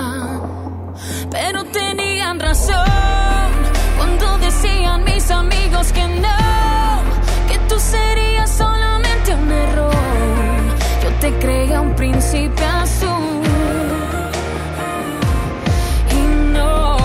Pero 1.31 1.65
tenían 1.65 2.41
razón 2.41 3.49
cuando 3.97 4.39
decían 4.39 5.05
mis 5.05 5.31
amigos 5.31 5.93
que 5.93 6.07
no. 6.07 7.03
Que 7.49 7.59
tú 7.69 7.79
serías 7.79 8.51
solamente 8.51 9.35
un 9.35 9.53
error. 9.53 9.95
Yo 11.03 11.11
te 11.21 11.33
creía 11.39 11.81
un 11.81 11.95
príncipe 11.95 12.65
azul. 12.65 13.43
Y 16.11 16.53
no 16.53 16.97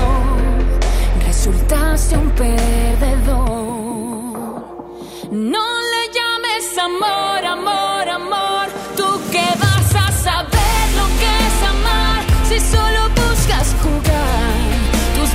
resultaste 1.25 2.17
un 2.17 2.29
perdedor. 2.31 3.44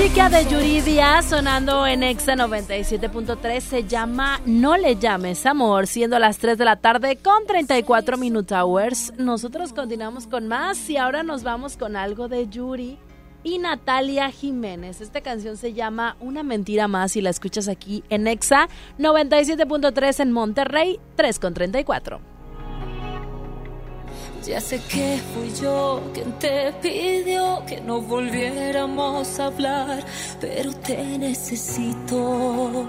Música 0.00 0.30
de 0.30 0.46
Yuridia 0.46 1.20
sonando 1.20 1.86
en 1.86 2.02
Exa 2.02 2.32
97.3. 2.34 3.60
Se 3.60 3.84
llama 3.84 4.40
No 4.46 4.78
le 4.78 4.96
llames 4.96 5.44
amor, 5.44 5.86
siendo 5.86 6.18
las 6.18 6.38
3 6.38 6.56
de 6.56 6.64
la 6.64 6.76
tarde 6.76 7.18
con 7.18 7.46
34 7.46 8.16
Minute 8.16 8.54
Hours. 8.54 9.12
Nosotros 9.18 9.74
continuamos 9.74 10.26
con 10.26 10.48
más 10.48 10.88
y 10.88 10.96
ahora 10.96 11.22
nos 11.22 11.42
vamos 11.42 11.76
con 11.76 11.96
algo 11.96 12.28
de 12.28 12.48
Yuri 12.48 12.98
y 13.42 13.58
Natalia 13.58 14.30
Jiménez. 14.30 15.02
Esta 15.02 15.20
canción 15.20 15.58
se 15.58 15.74
llama 15.74 16.16
Una 16.18 16.42
mentira 16.42 16.88
más 16.88 17.14
y 17.16 17.20
la 17.20 17.28
escuchas 17.28 17.68
aquí 17.68 18.02
en 18.08 18.26
Exa 18.26 18.70
97.3 18.98 20.20
en 20.20 20.32
Monterrey, 20.32 20.98
3 21.16 21.38
con 21.38 21.52
34. 21.52 22.39
Ya 24.46 24.58
sé 24.58 24.80
que 24.88 25.20
fui 25.34 25.52
yo 25.60 26.00
quien 26.14 26.32
te 26.38 26.72
pidió 26.80 27.62
que 27.66 27.80
no 27.80 28.00
volviéramos 28.00 29.38
a 29.38 29.46
hablar, 29.46 30.02
pero 30.40 30.72
te 30.72 31.18
necesito. 31.18 32.86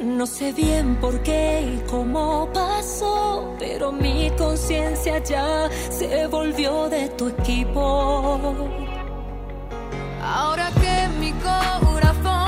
No 0.00 0.26
sé 0.26 0.52
bien 0.52 0.96
por 0.96 1.22
qué 1.22 1.62
y 1.62 1.88
cómo 1.88 2.46
pasó, 2.52 3.56
pero 3.58 3.90
mi 3.90 4.30
conciencia 4.36 5.22
ya 5.24 5.70
se 5.88 6.26
volvió 6.26 6.90
de 6.90 7.08
tu 7.10 7.28
equipo. 7.28 8.38
Ahora 10.22 10.70
que 10.80 11.08
mi 11.18 11.32
corazón 11.32 12.45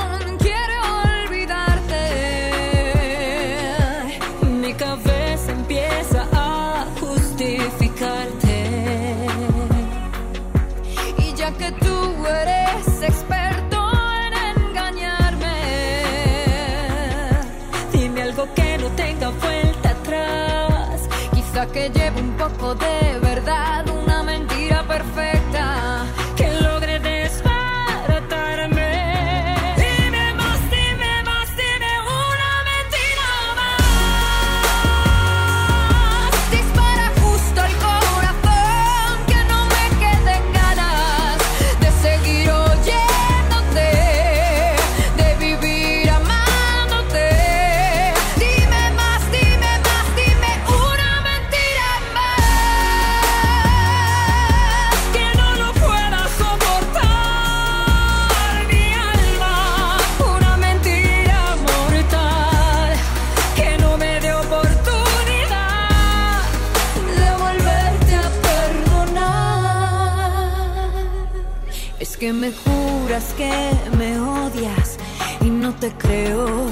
te 75.79 75.91
creo. 75.93 76.67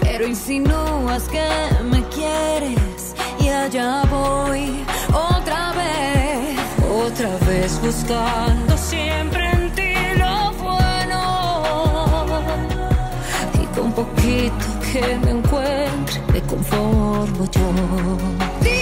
Pero 0.00 0.26
insinúas 0.26 1.24
que 1.24 1.44
me 1.84 2.02
quieres 2.08 3.14
y 3.40 3.48
allá 3.48 4.02
voy 4.10 4.84
otra 5.12 5.72
vez, 5.72 6.58
otra 6.90 7.30
vez 7.46 7.80
buscando 7.80 8.76
siempre 8.76 9.50
en 9.50 9.74
ti 9.74 9.94
lo 10.16 10.52
bueno. 10.62 11.20
Y 13.60 13.66
con 13.76 13.92
poquito 13.92 14.66
que 14.92 15.18
me 15.24 15.30
encuentre 15.30 16.20
me 16.32 16.40
conformo 16.42 17.44
yo. 17.50 18.81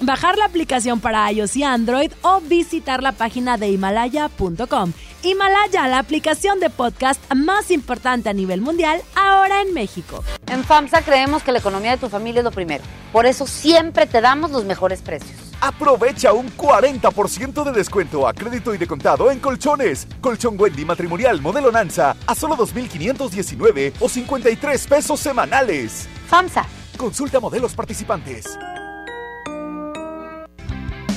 bajar 0.00 0.36
la 0.38 0.46
aplicación 0.46 1.00
para 1.00 1.30
iOS 1.30 1.56
y 1.56 1.64
Android 1.64 2.12
o 2.22 2.40
visitar 2.40 3.02
la 3.02 3.12
página 3.12 3.56
de 3.56 3.70
himalaya.com. 3.70 4.92
Himalaya, 5.22 5.88
la 5.88 5.98
aplicación 5.98 6.60
de 6.60 6.68
podcast 6.68 7.20
más 7.34 7.70
importante 7.70 8.28
a 8.28 8.34
nivel 8.34 8.60
mundial, 8.60 9.00
ahora 9.14 9.62
en 9.62 9.72
México. 9.72 10.22
En 10.46 10.64
FAMSA 10.64 11.02
creemos 11.02 11.42
que 11.42 11.52
la 11.52 11.60
economía 11.60 11.92
de 11.92 11.96
tu 11.96 12.08
familia 12.08 12.40
es 12.40 12.44
lo 12.44 12.50
primero. 12.50 12.84
Por 13.12 13.24
eso 13.24 13.46
siempre 13.46 14.06
te 14.06 14.20
damos 14.20 14.50
los 14.50 14.64
mejores 14.64 15.00
precios. 15.00 15.32
Aprovecha 15.60 16.32
un 16.34 16.54
40% 16.56 17.64
de 17.64 17.72
descuento 17.72 18.28
a 18.28 18.34
crédito 18.34 18.74
y 18.74 18.78
de 18.78 18.86
contado 18.86 19.30
en 19.30 19.40
colchones. 19.40 20.06
Colchón 20.20 20.60
Wendy 20.60 20.84
matrimonial 20.84 21.40
modelo 21.40 21.72
Nanza 21.72 22.16
a 22.26 22.34
solo 22.34 22.54
2.519 22.56 23.94
o 24.00 24.08
53 24.08 24.86
pesos 24.86 25.20
semanales. 25.20 26.06
FAMSA. 26.28 26.66
Consulta 26.98 27.40
modelos 27.40 27.74
participantes. 27.74 28.58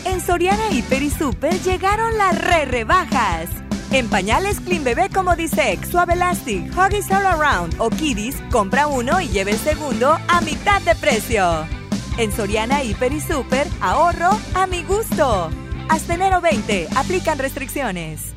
En 0.08 0.22
Soriana 0.22 0.70
Hiper 0.72 1.04
y 1.04 1.10
Super 1.10 1.54
llegaron 1.64 2.18
las 2.18 2.40
re 2.40 2.64
rebajas. 2.64 3.50
En 3.92 4.08
pañales 4.08 4.62
Clean 4.62 4.82
Bebé 4.82 5.10
como 5.10 5.36
Disex, 5.36 5.90
Suave 5.90 6.14
Elastic, 6.14 6.72
Huggies 6.78 7.12
All 7.12 7.26
Around 7.26 7.76
o 7.78 7.90
Kiddies, 7.90 8.38
compra 8.50 8.88
uno 8.88 9.20
y 9.20 9.28
lleve 9.28 9.52
el 9.52 9.58
segundo 9.58 10.18
a 10.30 10.42
mitad 10.42 10.82
de 10.84 10.96
precio. 10.96 11.68
En 12.18 12.32
Soriana 12.32 12.84
Hiper 12.84 13.12
y 13.12 13.20
Super, 13.20 13.68
ahorro 13.82 14.30
a 14.54 14.66
mi 14.66 14.82
gusto. 14.84 15.50
Hasta 15.90 16.14
enero 16.14 16.40
20, 16.40 16.88
aplican 16.96 17.38
restricciones. 17.38 18.37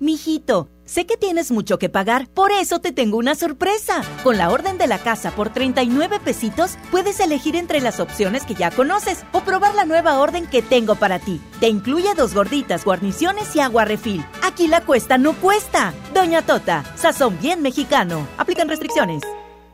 Mijito, 0.00 0.70
sé 0.86 1.04
que 1.04 1.18
tienes 1.18 1.50
mucho 1.50 1.78
que 1.78 1.90
pagar, 1.90 2.26
por 2.28 2.52
eso 2.52 2.78
te 2.78 2.90
tengo 2.90 3.18
una 3.18 3.34
sorpresa. 3.34 4.00
Con 4.22 4.38
la 4.38 4.48
orden 4.48 4.78
de 4.78 4.86
la 4.86 4.96
casa 4.98 5.30
por 5.30 5.50
39 5.50 6.20
pesitos, 6.24 6.78
puedes 6.90 7.20
elegir 7.20 7.54
entre 7.54 7.82
las 7.82 8.00
opciones 8.00 8.46
que 8.46 8.54
ya 8.54 8.70
conoces 8.70 9.26
o 9.32 9.42
probar 9.42 9.74
la 9.74 9.84
nueva 9.84 10.18
orden 10.18 10.46
que 10.46 10.62
tengo 10.62 10.94
para 10.94 11.18
ti. 11.18 11.38
Te 11.60 11.68
incluye 11.68 12.14
dos 12.16 12.32
gorditas, 12.34 12.86
guarniciones 12.86 13.54
y 13.54 13.60
agua 13.60 13.84
refil. 13.84 14.24
Aquí 14.42 14.68
la 14.68 14.80
cuesta 14.80 15.18
no 15.18 15.34
cuesta. 15.34 15.92
Doña 16.14 16.40
Tota, 16.40 16.82
sazón 16.96 17.38
bien 17.38 17.60
mexicano. 17.60 18.26
Aplican 18.38 18.70
restricciones. 18.70 19.22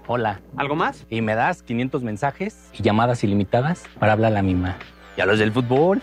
Hola. 0.09 0.41
¿Algo 0.57 0.75
más? 0.75 1.07
Y 1.09 1.23
me 1.23 1.37
das 1.37 1.63
500 1.63 2.03
mensajes 2.03 2.57
y 2.73 2.83
llamadas 2.83 3.23
ilimitadas 3.23 3.85
para 4.01 4.15
hablar 4.15 4.33
a 4.33 4.35
la 4.35 4.43
misma. 4.43 4.77
¿Y 5.17 5.21
a 5.21 5.27
los 5.27 5.39
del 5.39 5.53
fútbol? 5.53 6.03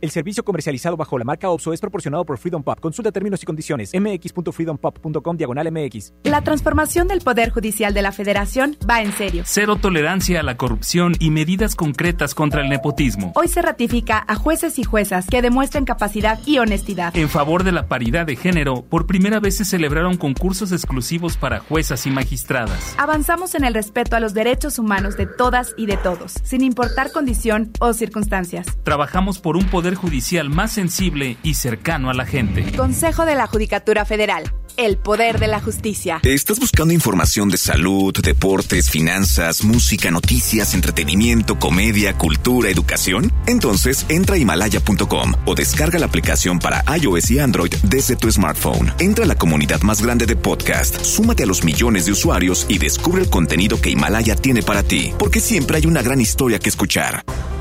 El 0.00 0.10
servicio 0.10 0.44
comercializado 0.44 0.96
bajo 0.96 1.18
la 1.18 1.24
marca 1.24 1.50
OPSO 1.50 1.72
es 1.72 1.80
proporcionado 1.80 2.24
por 2.24 2.38
Freedom 2.38 2.62
Pop. 2.62 2.78
Consulta 2.78 3.10
términos 3.10 3.42
y 3.42 3.46
condiciones. 3.46 3.90
mx.freedompop.com 3.92 5.36
diagonal 5.36 5.72
mx. 5.72 6.12
La 6.22 6.42
transformación 6.42 7.08
del 7.08 7.20
Poder 7.20 7.50
Judicial 7.50 7.92
de 7.92 8.02
la 8.02 8.12
Federación 8.12 8.76
va 8.88 9.02
en 9.02 9.12
serio. 9.12 9.42
Cero 9.44 9.76
tolerancia 9.76 10.38
a 10.38 10.42
la 10.44 10.56
corrupción 10.56 11.16
y 11.18 11.30
medidas 11.30 11.74
concretas 11.74 12.36
contra 12.36 12.62
el 12.62 12.68
nepotismo. 12.68 13.32
Hoy 13.34 13.48
se 13.48 13.60
ratifica 13.60 14.24
a 14.28 14.36
jueces 14.36 14.78
y 14.78 14.84
juezas 14.84 15.26
que 15.26 15.42
demuestren 15.42 15.84
capacidad 15.84 16.38
y 16.46 16.58
honestidad. 16.58 17.16
En 17.16 17.28
favor 17.28 17.64
de 17.64 17.72
la 17.72 17.88
paridad 17.88 18.24
de 18.24 18.36
género, 18.36 18.82
por 18.82 19.06
primera 19.06 19.40
vez 19.40 19.56
se 19.56 19.64
celebraron 19.64 20.16
concursos 20.16 20.70
exclusivos 20.70 21.36
para 21.36 21.58
juezas 21.58 22.06
y 22.06 22.10
magistradas. 22.10 22.94
Avanzamos 22.98 23.56
en 23.56 23.64
el 23.64 23.74
respeto 23.74 24.14
a 24.14 24.20
los 24.20 24.32
derechos 24.32 24.78
humanos 24.78 25.16
de 25.16 25.26
todas 25.26 25.74
y 25.76 25.86
de 25.86 25.96
todos, 25.96 26.34
sin 26.44 26.62
importar 26.62 27.10
condición 27.10 27.72
o 27.80 27.92
circunstancias. 27.92 28.66
Trabajamos 28.84 29.40
por 29.40 29.56
un 29.56 29.64
poder 29.64 29.87
judicial 29.94 30.50
más 30.50 30.72
sensible 30.72 31.36
y 31.42 31.54
cercano 31.54 32.10
a 32.10 32.14
la 32.14 32.26
gente. 32.26 32.72
Consejo 32.76 33.24
de 33.24 33.34
la 33.34 33.46
Judicatura 33.46 34.04
Federal. 34.04 34.52
El 34.76 34.96
poder 34.96 35.40
de 35.40 35.48
la 35.48 35.60
justicia. 35.60 36.20
¿Estás 36.22 36.60
buscando 36.60 36.94
información 36.94 37.48
de 37.48 37.58
salud, 37.58 38.14
deportes, 38.22 38.90
finanzas, 38.90 39.64
música, 39.64 40.10
noticias, 40.12 40.72
entretenimiento, 40.72 41.58
comedia, 41.58 42.16
cultura, 42.16 42.70
educación? 42.70 43.32
Entonces 43.46 44.06
entra 44.08 44.36
a 44.36 44.38
himalaya.com 44.38 45.34
o 45.46 45.54
descarga 45.56 45.98
la 45.98 46.06
aplicación 46.06 46.60
para 46.60 46.84
iOS 46.96 47.32
y 47.32 47.40
Android 47.40 47.74
desde 47.82 48.14
tu 48.14 48.30
smartphone. 48.30 48.92
Entra 49.00 49.24
a 49.24 49.28
la 49.28 49.34
comunidad 49.34 49.80
más 49.82 50.00
grande 50.00 50.26
de 50.26 50.36
podcast, 50.36 51.02
súmate 51.02 51.42
a 51.42 51.46
los 51.46 51.64
millones 51.64 52.06
de 52.06 52.12
usuarios 52.12 52.64
y 52.68 52.78
descubre 52.78 53.22
el 53.22 53.30
contenido 53.30 53.80
que 53.80 53.90
Himalaya 53.90 54.36
tiene 54.36 54.62
para 54.62 54.84
ti, 54.84 55.12
porque 55.18 55.40
siempre 55.40 55.78
hay 55.78 55.86
una 55.86 56.02
gran 56.02 56.20
historia 56.20 56.60
que 56.60 56.68
escuchar. 56.68 57.24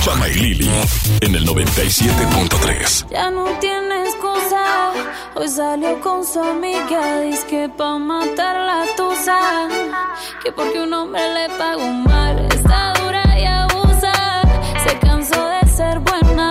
Chama 0.00 0.28
y 0.28 0.34
Lili 0.34 0.70
en 1.20 1.34
el 1.34 1.46
97.3. 1.46 3.06
Ya 3.10 3.30
no 3.30 3.44
tiene 3.60 4.04
excusa. 4.04 4.92
Hoy 5.34 5.48
salió 5.48 6.00
con 6.00 6.24
su 6.24 6.40
amiga. 6.40 7.20
Dice 7.22 7.46
que 7.48 7.68
pa' 7.68 7.98
matar 7.98 8.56
la 8.56 8.84
tusa. 8.96 9.68
Que 10.42 10.52
porque 10.52 10.80
un 10.80 10.92
hombre 10.92 11.22
le 11.34 11.48
pagó 11.56 11.86
mal. 11.88 12.46
Está 12.52 12.92
dura 13.02 13.22
y 13.38 13.44
abusa. 13.44 14.12
Se 14.86 14.98
cansó 14.98 15.48
de 15.48 15.68
ser 15.68 15.98
buena. 16.00 16.50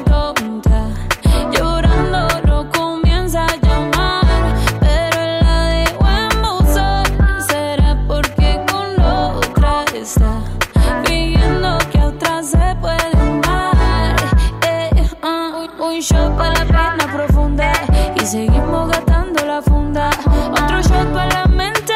seguimos 18.31 18.87
gastando 18.87 19.45
la 19.45 19.61
funda. 19.61 20.09
Otro 20.53 20.81
shot 20.81 21.11
para 21.11 21.27
la 21.27 21.45
mente, 21.47 21.93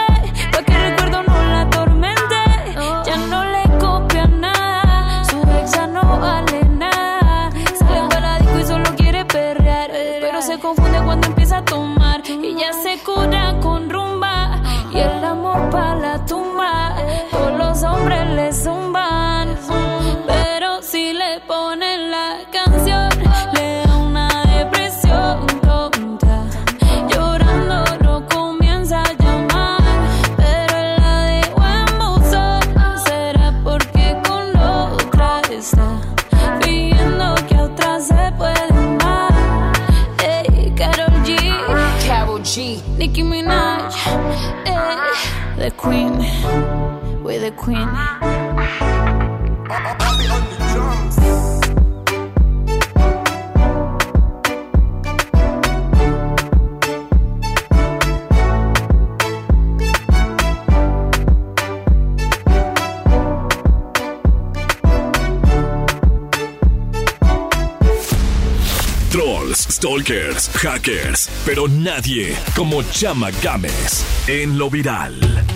pa' 0.52 0.64
que 0.64 0.74
el 0.74 0.92
recuerdo 0.92 1.24
no 1.24 1.34
la 1.52 1.62
atormente. 1.62 2.36
Ya 3.06 3.18
no 3.32 3.46
le 3.46 3.64
copia 3.80 4.26
nada, 4.28 5.24
su 5.30 5.38
ex 5.38 5.72
ya 5.72 5.88
no 5.88 6.20
vale 6.20 6.66
nada. 6.66 7.52
Sale 7.80 8.02
para 8.10 8.20
la 8.20 8.40
disco 8.40 8.60
y 8.60 8.66
solo 8.66 8.96
quiere 8.98 9.24
perrear, 9.24 9.90
pero 10.20 10.42
se 10.42 10.60
confunde 10.60 11.00
cuando 11.06 11.28
empieza 11.28 11.58
a 11.60 11.64
tomar 11.64 12.22
y 12.28 12.54
ya 12.60 12.74
se 12.84 13.02
cura 13.02 13.58
con 13.62 13.90
rumba 13.90 14.62
y 14.92 15.00
el 15.00 15.24
amor 15.24 15.70
para 15.70 15.96
la 15.96 16.26
tumba. 16.26 16.98
Todos 17.32 17.58
los 17.58 17.84
hombres 17.84 18.30
le 18.32 18.52
zumban, 18.52 18.95
the 45.66 45.72
Queen, 45.72 46.14
we're 47.24 47.40
the 47.40 47.50
Queen. 47.58 47.90
Trolls, 69.10 69.58
stalkers, 69.58 70.48
hackers, 70.62 71.28
pero 71.44 71.68
nadie 71.68 72.36
como 72.56 72.84
Chama 72.84 73.32
Games 73.42 74.06
en 74.28 74.60
lo 74.60 74.70
viral. 74.70 75.55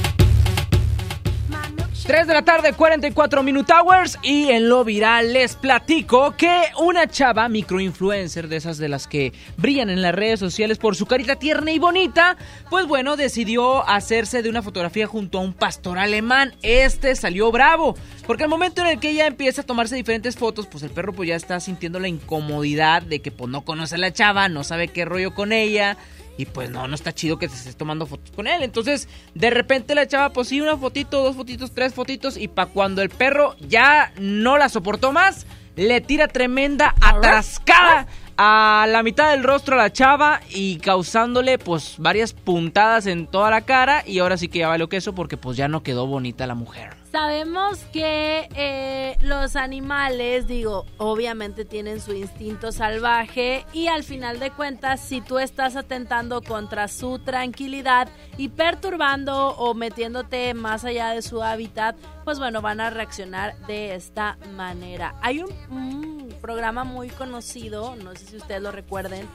3 2.10 2.26
de 2.26 2.34
la 2.34 2.42
tarde, 2.42 2.74
44 2.74 3.44
Minute 3.44 3.72
Hours. 3.72 4.18
Y 4.24 4.50
en 4.50 4.68
lo 4.68 4.84
viral 4.84 5.32
les 5.32 5.56
platico 5.56 6.36
que 6.36 6.64
una 6.80 7.06
chava 7.06 7.48
microinfluencer, 7.50 8.48
de 8.48 8.56
esas 8.56 8.80
de 8.80 8.90
las 8.90 9.08
que 9.08 9.32
brillan 9.58 9.92
en 9.92 10.02
las 10.02 10.16
redes 10.16 10.40
sociales 10.40 10.80
por 10.80 10.96
su 10.96 11.06
carita 11.06 11.36
tierna 11.36 11.72
y 11.72 11.78
bonita, 11.78 12.36
pues 12.72 12.88
bueno, 12.88 13.16
decidió 13.16 13.88
hacerse 13.88 14.42
de 14.42 14.50
una 14.50 14.64
fotografía 14.64 15.06
junto 15.06 15.38
a 15.38 15.42
un 15.42 15.54
pastor 15.54 16.00
alemán. 16.00 16.56
Este 16.64 17.16
salió 17.16 17.52
bravo, 17.52 17.96
porque 18.26 18.46
al 18.46 18.50
momento 18.50 18.82
en 18.82 18.88
el 18.88 19.00
que 19.00 19.12
ella 19.12 19.28
empieza 19.28 19.62
a 19.62 19.66
tomarse 19.68 19.96
diferentes 19.96 20.36
fotos, 20.36 20.66
pues 20.66 20.82
el 20.82 20.90
perro 20.90 21.14
pues 21.14 21.30
ya 21.30 21.36
está 21.36 21.60
sintiendo 21.60 22.00
la 22.00 22.08
incomodidad 22.08 23.04
de 23.04 23.20
que 23.20 23.30
pues 23.30 23.52
no 23.52 23.64
conoce 23.64 23.94
a 23.94 24.00
la 24.00 24.12
chava, 24.12 24.50
no 24.50 24.64
sabe 24.64 24.88
qué 24.88 25.06
rollo 25.06 25.36
con 25.36 25.52
ella. 25.54 25.96
Y 26.40 26.46
pues 26.46 26.70
no, 26.70 26.88
no 26.88 26.96
está 26.96 27.12
chido 27.14 27.38
que 27.38 27.50
te 27.50 27.54
estés 27.54 27.76
tomando 27.76 28.06
fotos 28.06 28.32
con 28.32 28.48
él. 28.48 28.64
Entonces, 28.64 29.10
de 29.36 29.50
repente 29.50 29.94
la 29.94 30.08
chava, 30.08 30.32
pues 30.32 30.48
sí, 30.48 30.62
una 30.62 30.78
fotito, 30.78 31.22
dos 31.22 31.36
fotitos, 31.36 31.74
tres 31.74 31.94
fotitos. 31.94 32.38
Y 32.38 32.48
para 32.48 32.72
cuando 32.72 33.02
el 33.02 33.10
perro 33.10 33.58
ya 33.60 34.14
no 34.18 34.58
la 34.58 34.70
soportó 34.70 35.12
más, 35.12 35.46
le 35.76 36.00
tira 36.00 36.30
tremenda 36.30 36.96
atrascada 37.02 38.08
a 38.38 38.86
la 38.88 39.04
mitad 39.04 39.32
del 39.32 39.44
rostro 39.44 39.76
a 39.76 39.80
la 39.80 39.92
chava 39.92 40.40
y 40.50 40.78
causándole 40.78 41.58
pues 41.58 41.96
varias 41.98 42.32
puntadas 42.32 43.06
en 43.06 43.28
toda 43.28 43.50
la 43.50 43.60
cara. 43.60 44.06
Y 44.08 44.20
ahora 44.20 44.38
sí 44.38 44.48
que 44.48 44.60
ya 44.60 44.70
vale 44.70 44.88
queso 44.88 45.14
porque 45.14 45.36
pues 45.36 45.58
ya 45.58 45.68
no 45.68 45.84
quedó 45.84 46.08
bonita 46.08 46.48
la 46.48 46.56
mujer. 46.56 46.99
Sabemos 47.12 47.80
que 47.92 48.48
eh, 48.56 49.18
los 49.22 49.56
animales, 49.56 50.46
digo, 50.46 50.86
obviamente 50.98 51.66
tienen 51.66 52.00
su 52.00 52.14
instinto 52.14 52.72
salvaje 52.72 53.66
y 53.74 53.88
al 53.88 54.04
final 54.04 54.40
de 54.40 54.52
cuentas, 54.52 55.00
si 55.00 55.20
tú 55.20 55.40
estás 55.40 55.76
atentando 55.76 56.44
contra 56.44 56.88
su 56.88 57.18
tranquilidad 57.18 58.10
y 58.38 58.50
perturbando 58.50 59.56
o 59.58 59.74
metiéndote 59.74 60.54
más 60.54 60.86
allá 60.86 61.10
de 61.10 61.24
su 61.24 61.42
hábitat, 61.42 61.96
pues 62.26 62.38
bueno, 62.38 62.62
van 62.62 62.80
a 62.80 62.92
reaccionar 62.92 63.58
de 63.66 63.96
esta 63.96 64.38
manera. 64.56 65.16
Hay 65.22 65.42
un, 65.42 66.30
programa 66.42 66.84
muy 66.84 67.10
conocido, 67.10 67.96
no 67.96 68.16
sé 68.16 68.26
si 68.26 68.38
ustedes 68.38 68.62
lo 68.62 68.72
recuerden, 68.72 69.28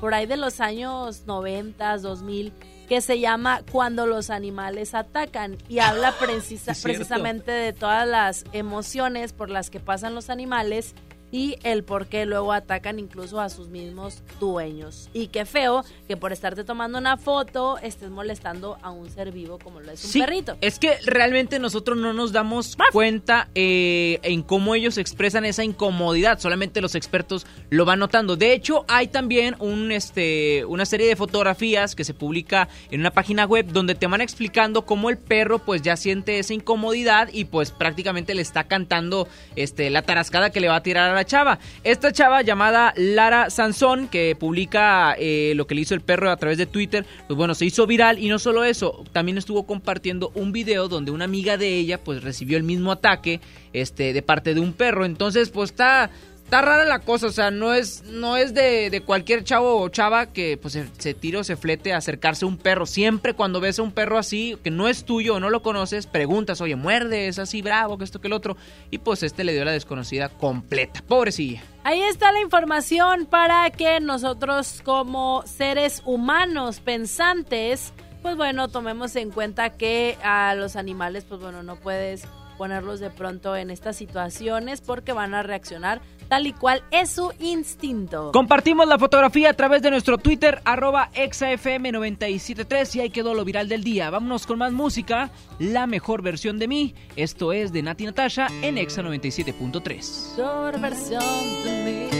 por 0.00 0.14
ahí 0.14 0.26
de 0.26 0.36
los 0.36 0.60
años 0.60 1.22
90, 1.26 1.98
2000 1.98 2.52
que 2.90 3.00
se 3.00 3.20
llama 3.20 3.62
Cuando 3.70 4.04
los 4.04 4.30
animales 4.30 4.96
atacan 4.96 5.56
y 5.68 5.78
habla 5.78 6.12
precisamente 6.18 7.52
de 7.52 7.72
todas 7.72 8.06
las 8.06 8.44
emociones 8.52 9.32
por 9.32 9.48
las 9.48 9.70
que 9.70 9.78
pasan 9.78 10.16
los 10.16 10.28
animales 10.28 10.96
y 11.32 11.56
el 11.62 11.84
por 11.84 12.06
qué 12.06 12.26
luego 12.26 12.52
atacan 12.52 12.98
incluso 12.98 13.40
a 13.40 13.48
sus 13.48 13.68
mismos 13.68 14.22
dueños. 14.38 15.08
Y 15.12 15.28
qué 15.28 15.44
feo 15.44 15.84
que 16.08 16.16
por 16.16 16.32
estarte 16.32 16.64
tomando 16.64 16.98
una 16.98 17.16
foto 17.16 17.78
estés 17.78 18.10
molestando 18.10 18.78
a 18.82 18.90
un 18.90 19.10
ser 19.10 19.32
vivo 19.32 19.58
como 19.58 19.80
lo 19.80 19.92
es 19.92 20.04
un 20.04 20.20
perrito. 20.20 20.56
Es 20.60 20.78
que 20.78 20.96
realmente 21.04 21.58
nosotros 21.58 21.96
no 21.98 22.12
nos 22.12 22.32
damos 22.32 22.76
cuenta 22.92 23.48
eh, 23.54 24.18
en 24.22 24.42
cómo 24.42 24.74
ellos 24.74 24.98
expresan 24.98 25.44
esa 25.44 25.64
incomodidad, 25.64 26.38
solamente 26.38 26.80
los 26.80 26.94
expertos 26.94 27.46
lo 27.70 27.84
van 27.84 27.98
notando. 27.98 28.36
De 28.36 28.52
hecho, 28.52 28.84
hay 28.88 29.08
también 29.08 29.56
un, 29.58 29.92
este, 29.92 30.64
una 30.66 30.84
serie 30.84 31.06
de 31.06 31.16
fotografías 31.16 31.94
que 31.94 32.04
se 32.04 32.14
publica 32.14 32.68
en 32.90 33.00
una 33.00 33.10
página 33.10 33.44
web 33.44 33.66
donde 33.66 33.94
te 33.94 34.06
van 34.06 34.20
explicando 34.20 34.84
cómo 34.84 35.10
el 35.10 35.18
perro 35.18 35.58
pues 35.58 35.82
ya 35.82 35.96
siente 35.96 36.38
esa 36.38 36.54
incomodidad 36.54 37.28
y 37.32 37.44
pues 37.44 37.70
prácticamente 37.70 38.34
le 38.34 38.42
está 38.42 38.64
cantando 38.64 39.28
este, 39.56 39.90
la 39.90 40.02
tarascada 40.02 40.50
que 40.50 40.60
le 40.60 40.68
va 40.68 40.76
a 40.76 40.82
tirar 40.82 41.16
a 41.16 41.19
chava. 41.24 41.58
Esta 41.84 42.12
chava 42.12 42.42
llamada 42.42 42.92
Lara 42.96 43.50
Sansón, 43.50 44.08
que 44.08 44.36
publica 44.38 45.14
eh, 45.18 45.52
lo 45.56 45.66
que 45.66 45.74
le 45.74 45.82
hizo 45.82 45.94
el 45.94 46.00
perro 46.00 46.30
a 46.30 46.36
través 46.36 46.58
de 46.58 46.66
Twitter, 46.66 47.06
pues 47.26 47.36
bueno, 47.36 47.54
se 47.54 47.66
hizo 47.66 47.86
viral 47.86 48.18
y 48.18 48.28
no 48.28 48.38
solo 48.38 48.64
eso, 48.64 49.04
también 49.12 49.38
estuvo 49.38 49.66
compartiendo 49.66 50.32
un 50.34 50.52
video 50.52 50.88
donde 50.88 51.10
una 51.10 51.24
amiga 51.24 51.56
de 51.56 51.78
ella 51.78 51.98
pues 52.02 52.22
recibió 52.22 52.56
el 52.56 52.62
mismo 52.62 52.92
ataque 52.92 53.40
este, 53.72 54.12
de 54.12 54.22
parte 54.22 54.54
de 54.54 54.60
un 54.60 54.72
perro. 54.72 55.04
Entonces, 55.04 55.50
pues 55.50 55.70
está 55.70 56.10
está 56.50 56.62
rara 56.62 56.84
la 56.84 56.98
cosa, 56.98 57.28
o 57.28 57.30
sea, 57.30 57.52
no 57.52 57.72
es, 57.74 58.02
no 58.02 58.36
es 58.36 58.54
de, 58.54 59.04
cualquier 59.06 59.44
chavo 59.44 59.80
o 59.80 59.88
chava 59.88 60.26
que 60.26 60.58
pues 60.60 60.72
se, 60.72 60.88
se 60.98 61.14
tire 61.14 61.38
o 61.38 61.44
se 61.44 61.54
flete 61.54 61.92
a 61.92 61.98
acercarse 61.98 62.44
a 62.44 62.48
un 62.48 62.56
perro. 62.56 62.86
Siempre 62.86 63.34
cuando 63.34 63.60
ves 63.60 63.78
a 63.78 63.82
un 63.82 63.92
perro 63.92 64.18
así, 64.18 64.58
que 64.64 64.72
no 64.72 64.88
es 64.88 65.04
tuyo 65.04 65.36
o 65.36 65.40
no 65.40 65.48
lo 65.48 65.62
conoces, 65.62 66.08
preguntas, 66.08 66.60
oye, 66.60 66.74
muerde, 66.74 67.28
es 67.28 67.38
así 67.38 67.62
bravo, 67.62 67.98
que 67.98 68.02
esto, 68.02 68.20
que 68.20 68.26
el 68.26 68.32
otro. 68.32 68.56
Y 68.90 68.98
pues 68.98 69.22
este 69.22 69.44
le 69.44 69.52
dio 69.52 69.64
la 69.64 69.70
desconocida 69.70 70.28
completa. 70.28 71.04
Pobrecilla. 71.06 71.62
Ahí 71.84 72.02
está 72.02 72.32
la 72.32 72.40
información 72.40 73.26
para 73.26 73.70
que 73.70 74.00
nosotros 74.00 74.82
como 74.84 75.44
seres 75.46 76.02
humanos 76.04 76.80
pensantes, 76.80 77.92
pues 78.22 78.36
bueno, 78.36 78.66
tomemos 78.66 79.14
en 79.14 79.30
cuenta 79.30 79.70
que 79.70 80.18
a 80.24 80.56
los 80.56 80.74
animales, 80.74 81.24
pues 81.28 81.40
bueno, 81.40 81.62
no 81.62 81.76
puedes 81.76 82.26
ponerlos 82.60 83.00
de 83.00 83.08
pronto 83.08 83.56
en 83.56 83.70
estas 83.70 83.96
situaciones 83.96 84.82
porque 84.82 85.14
van 85.14 85.32
a 85.32 85.42
reaccionar 85.42 86.02
tal 86.28 86.46
y 86.46 86.52
cual 86.52 86.82
es 86.90 87.08
su 87.08 87.32
instinto. 87.38 88.32
Compartimos 88.34 88.86
la 88.86 88.98
fotografía 88.98 89.48
a 89.48 89.54
través 89.54 89.80
de 89.80 89.90
nuestro 89.90 90.18
Twitter, 90.18 90.60
arroba 90.66 91.08
exafm973 91.14 92.96
y 92.96 93.00
ahí 93.00 93.08
quedó 93.08 93.32
lo 93.32 93.46
viral 93.46 93.66
del 93.66 93.82
día. 93.82 94.10
Vámonos 94.10 94.46
con 94.46 94.58
más 94.58 94.72
música, 94.72 95.30
la 95.58 95.86
mejor 95.86 96.20
versión 96.20 96.58
de 96.58 96.68
mí. 96.68 96.94
Esto 97.16 97.54
es 97.54 97.72
de 97.72 97.82
Nati 97.82 98.04
Natasha 98.04 98.48
en 98.60 98.76
Exa 98.76 99.00
97.3. 99.00 100.36
Mejor 100.36 100.80
versión 100.80 101.64
de 101.64 102.10
mí. 102.12 102.19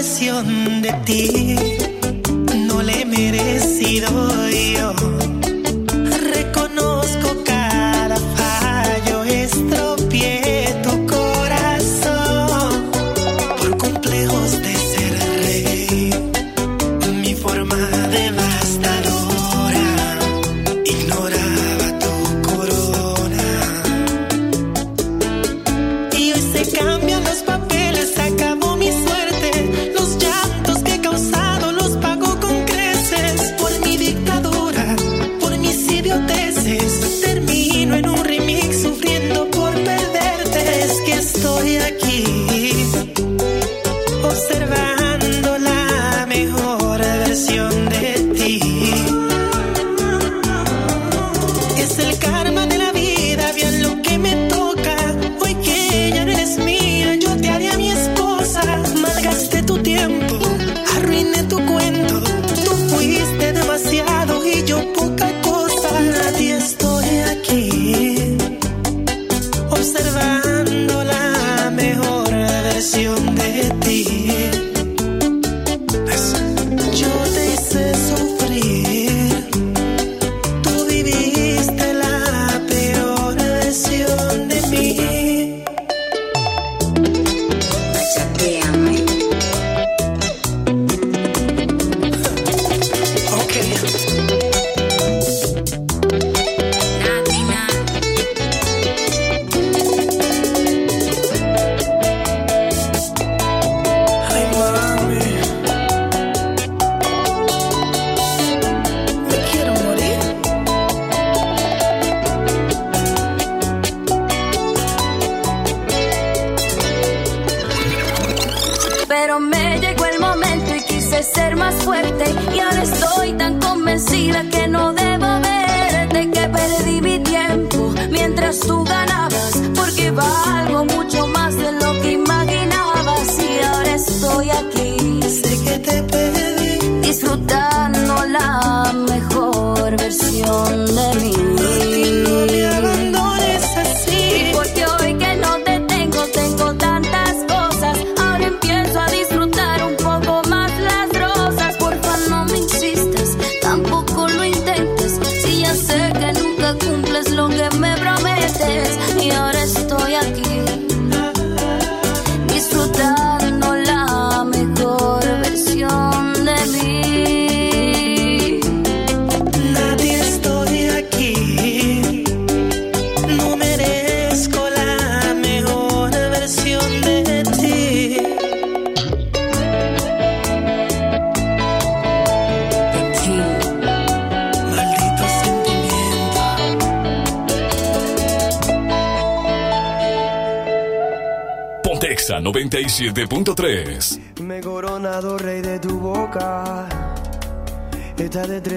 versión 0.00 0.80
de 0.80 0.92
ti. 1.04 1.56
No 2.66 2.80
le 2.80 3.02
he 3.02 3.04
merecido 3.04 4.49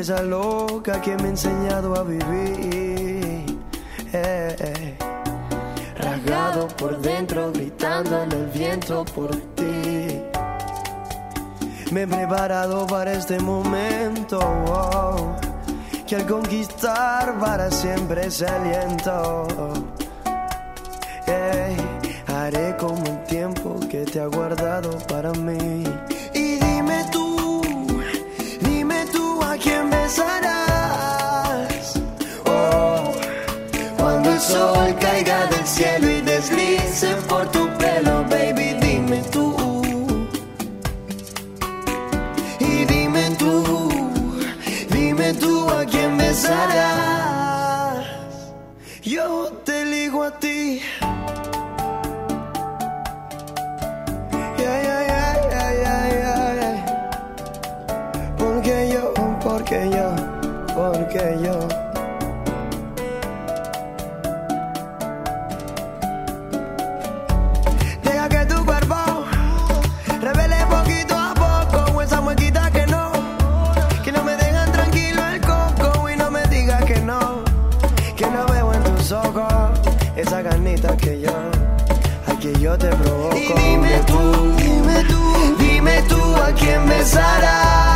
Destreza 0.03 0.23
loca 0.23 0.99
que 0.99 1.15
me 1.15 1.23
ha 1.23 1.29
enseñado 1.29 1.95
a 1.95 2.03
vivir. 2.03 3.45
Eh, 4.11 4.55
eh. 4.59 4.97
Rasgado 5.97 6.67
por 6.75 6.99
dentro, 6.99 7.53
gritando 7.53 8.23
en 8.23 8.31
el 8.33 8.47
viento 8.47 9.05
por 9.05 9.31
ti. 9.55 10.21
Me 11.89 12.01
he 12.01 12.07
preparado 12.07 12.85
para 12.85 13.13
este 13.13 13.39
momento. 13.39 14.39
wow, 14.39 15.37
que 16.05 16.17
al 16.17 16.27
conquistar 16.27 17.39
para 17.39 17.71
siempre 17.71 18.29
se 18.29 18.45
aliento. 18.45 19.47
Ey, 21.27 21.77
haré 22.27 22.75
como 22.75 23.05
el 23.05 23.23
tiempo 23.23 23.79
que 23.89 24.03
te 24.03 24.19
ha 24.19 24.27
guardado 24.27 24.97
para 25.07 25.31
mí. 25.31 25.72
Caiga 35.76 35.99
del 35.99 36.12
te 82.78 82.88
provoco. 82.89 83.38
Y 83.38 83.53
dime 83.53 83.99
tú, 84.07 84.55
dime 84.57 85.03
tú, 85.05 85.55
dime 85.59 86.01
tú 86.09 86.36
a 86.38 86.51
quién 86.53 86.88
besarás. 86.88 87.92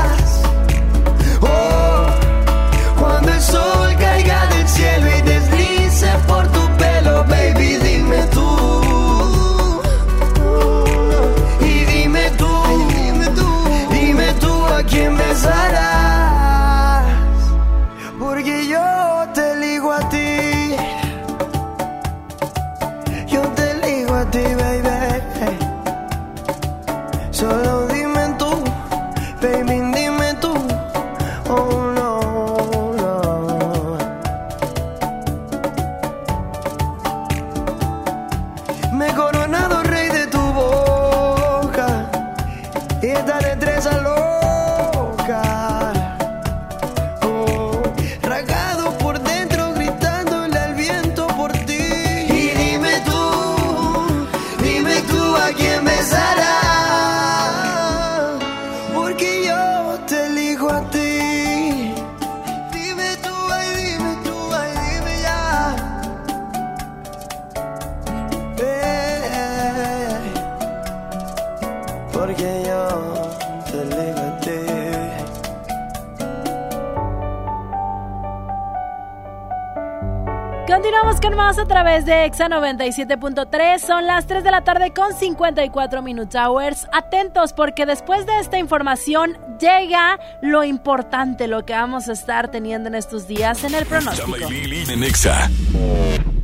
Exa 82.28 82.50
97.3. 82.50 83.80
Son 83.80 84.06
las 84.06 84.28
3 84.28 84.44
de 84.44 84.52
la 84.52 84.62
tarde 84.66 84.92
con 84.92 85.14
54 85.14 86.02
Minutes 86.02 86.36
Hours. 86.36 86.86
Atentos 86.92 87.54
porque 87.54 87.86
después 87.86 88.26
de 88.26 88.38
esta 88.42 88.60
información 88.60 89.38
llega 89.62 90.20
lo 90.42 90.66
importante, 90.66 91.48
lo 91.48 91.66
que 91.66 91.72
vamos 91.72 92.10
a 92.10 92.12
estar 92.12 92.52
teniendo 92.52 92.90
en 92.90 92.96
estos 92.96 93.30
días 93.30 93.64
en 93.64 93.76
el 93.76 93.86
pronóstico. 93.86 94.36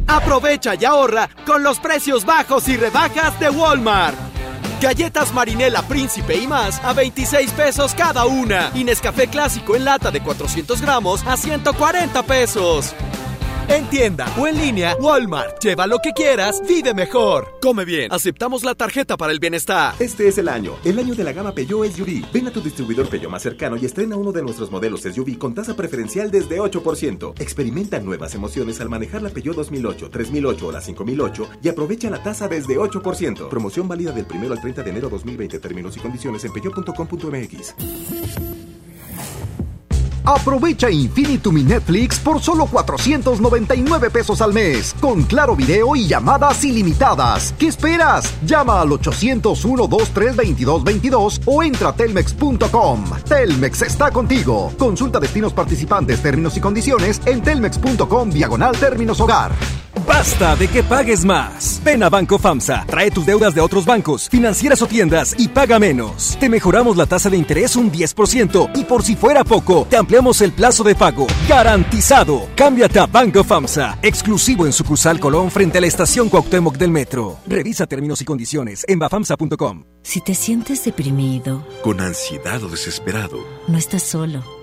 Aprovecha 0.07 0.75
y 0.75 0.85
ahorra 0.85 1.29
con 1.45 1.63
los 1.63 1.81
precios 1.81 2.23
bajos 2.23 2.69
y 2.69 2.77
rebajas 2.77 3.37
de 3.41 3.49
Walmart. 3.49 4.15
Galletas 4.79 5.33
Marinela 5.33 5.81
Príncipe 5.81 6.37
y 6.37 6.47
más 6.47 6.81
a 6.81 6.93
26 6.93 7.51
pesos 7.51 7.93
cada 7.93 8.25
una. 8.25 8.71
Y 8.73 8.85
Nescafé 8.85 9.27
Clásico 9.27 9.75
en 9.75 9.83
lata 9.83 10.11
de 10.11 10.21
400 10.21 10.81
gramos 10.81 11.27
a 11.27 11.35
140 11.35 12.23
pesos. 12.23 12.95
En 13.67 13.89
tienda 13.89 14.27
o 14.37 14.47
en 14.47 14.57
línea, 14.57 14.95
Walmart. 14.99 15.63
Lleva 15.63 15.87
lo 15.87 15.99
que 15.99 16.11
quieras, 16.11 16.61
vive 16.67 16.93
mejor. 16.93 17.57
Come 17.61 17.85
bien. 17.85 18.11
Aceptamos 18.11 18.63
la 18.63 18.75
tarjeta 18.75 19.17
para 19.17 19.31
el 19.31 19.39
bienestar. 19.39 19.95
Este 19.99 20.27
es 20.27 20.37
el 20.37 20.49
año, 20.49 20.75
el 20.83 20.99
año 20.99 21.15
de 21.15 21.23
la 21.23 21.33
gama 21.33 21.53
Peugeot 21.53 21.89
SUV. 21.91 22.25
Ven 22.33 22.47
a 22.47 22.51
tu 22.51 22.61
distribuidor 22.61 23.07
Peugeot 23.07 23.31
más 23.31 23.41
cercano 23.41 23.77
y 23.77 23.85
estrena 23.85 24.15
uno 24.15 24.31
de 24.31 24.41
nuestros 24.41 24.69
modelos 24.69 25.01
SUV 25.01 25.37
con 25.37 25.53
tasa 25.53 25.75
preferencial 25.75 26.29
desde 26.29 26.59
8%. 26.59 27.33
Experimenta 27.39 27.99
nuevas 27.99 28.35
emociones 28.35 28.81
al 28.81 28.89
manejar 28.89 29.21
la 29.21 29.29
Peugeot 29.29 29.55
2008, 29.55 30.09
3008 30.09 30.67
o 30.67 30.71
la 30.71 30.81
5008 30.81 31.49
y 31.63 31.69
aprovecha 31.69 32.09
la 32.09 32.21
tasa 32.21 32.47
desde 32.47 32.77
8%. 32.77 33.49
Promoción 33.49 33.87
válida 33.87 34.11
del 34.11 34.25
1 34.33 34.51
al 34.51 34.61
30 34.61 34.83
de 34.83 34.89
enero 34.89 35.09
2020. 35.09 35.59
Términos 35.59 35.95
y 35.95 35.99
condiciones 35.99 36.43
en 36.43 36.53
peugeot.com.mx. 36.53 38.72
Aprovecha 40.25 40.89
Infinitum 40.89 41.57
y 41.57 41.63
Netflix 41.63 42.19
por 42.19 42.41
solo 42.41 42.65
499 42.65 44.09
pesos 44.09 44.41
al 44.41 44.53
mes, 44.53 44.95
con 44.99 45.23
claro 45.23 45.55
video 45.55 45.95
y 45.95 46.07
llamadas 46.07 46.63
ilimitadas. 46.63 47.53
¿Qué 47.59 47.67
esperas? 47.67 48.33
Llama 48.45 48.81
al 48.81 48.91
801 48.91 49.87
23 49.87 50.35
2222 50.35 51.41
o 51.45 51.63
entra 51.63 51.89
a 51.89 51.95
telmex.com. 51.95 53.03
Telmex 53.27 53.81
está 53.81 54.11
contigo. 54.11 54.71
Consulta 54.77 55.19
destinos 55.19 55.53
participantes, 55.53 56.21
términos 56.21 56.55
y 56.55 56.61
condiciones 56.61 57.21
en 57.25 57.41
telmex.com 57.41 58.29
diagonal 58.29 58.77
términos 58.77 59.19
hogar. 59.19 59.51
Basta 60.07 60.55
de 60.55 60.67
que 60.67 60.83
pagues 60.83 61.23
más. 61.23 61.79
Ven 61.83 62.03
a 62.03 62.09
Banco 62.09 62.37
FAMSA, 62.37 62.85
trae 62.87 63.11
tus 63.11 63.25
deudas 63.25 63.55
de 63.55 63.61
otros 63.61 63.85
bancos, 63.85 64.27
financieras 64.27 64.81
o 64.81 64.87
tiendas 64.87 65.35
y 65.37 65.47
paga 65.47 65.79
menos. 65.79 66.37
Te 66.39 66.49
mejoramos 66.49 66.97
la 66.97 67.05
tasa 67.05 67.29
de 67.29 67.37
interés 67.37 67.75
un 67.75 67.91
10% 67.91 68.71
y 68.75 68.83
por 68.83 69.03
si 69.03 69.15
fuera 69.15 69.43
poco, 69.43 69.87
te 69.89 69.95
ampliamos 69.95 70.12
el 70.41 70.51
plazo 70.51 70.83
de 70.83 70.93
pago. 70.93 71.25
Garantizado. 71.49 72.47
Cámbiate 72.55 72.99
a 72.99 73.07
Banco 73.07 73.43
FAMSA, 73.43 73.97
exclusivo 74.03 74.67
en 74.67 74.73
sucursal 74.73 75.19
Colón 75.19 75.49
frente 75.49 75.79
a 75.79 75.81
la 75.81 75.87
estación 75.87 76.29
Cuauhtémoc 76.29 76.77
del 76.77 76.91
Metro. 76.91 77.39
Revisa 77.47 77.87
términos 77.87 78.21
y 78.21 78.25
condiciones 78.25 78.85
en 78.87 78.99
bafamsa.com. 78.99 79.85
Si 80.03 80.21
te 80.21 80.35
sientes 80.35 80.85
deprimido, 80.85 81.65
con 81.81 81.99
ansiedad 81.99 82.63
o 82.63 82.69
desesperado, 82.69 83.39
no 83.67 83.77
estás 83.77 84.03
solo. 84.03 84.62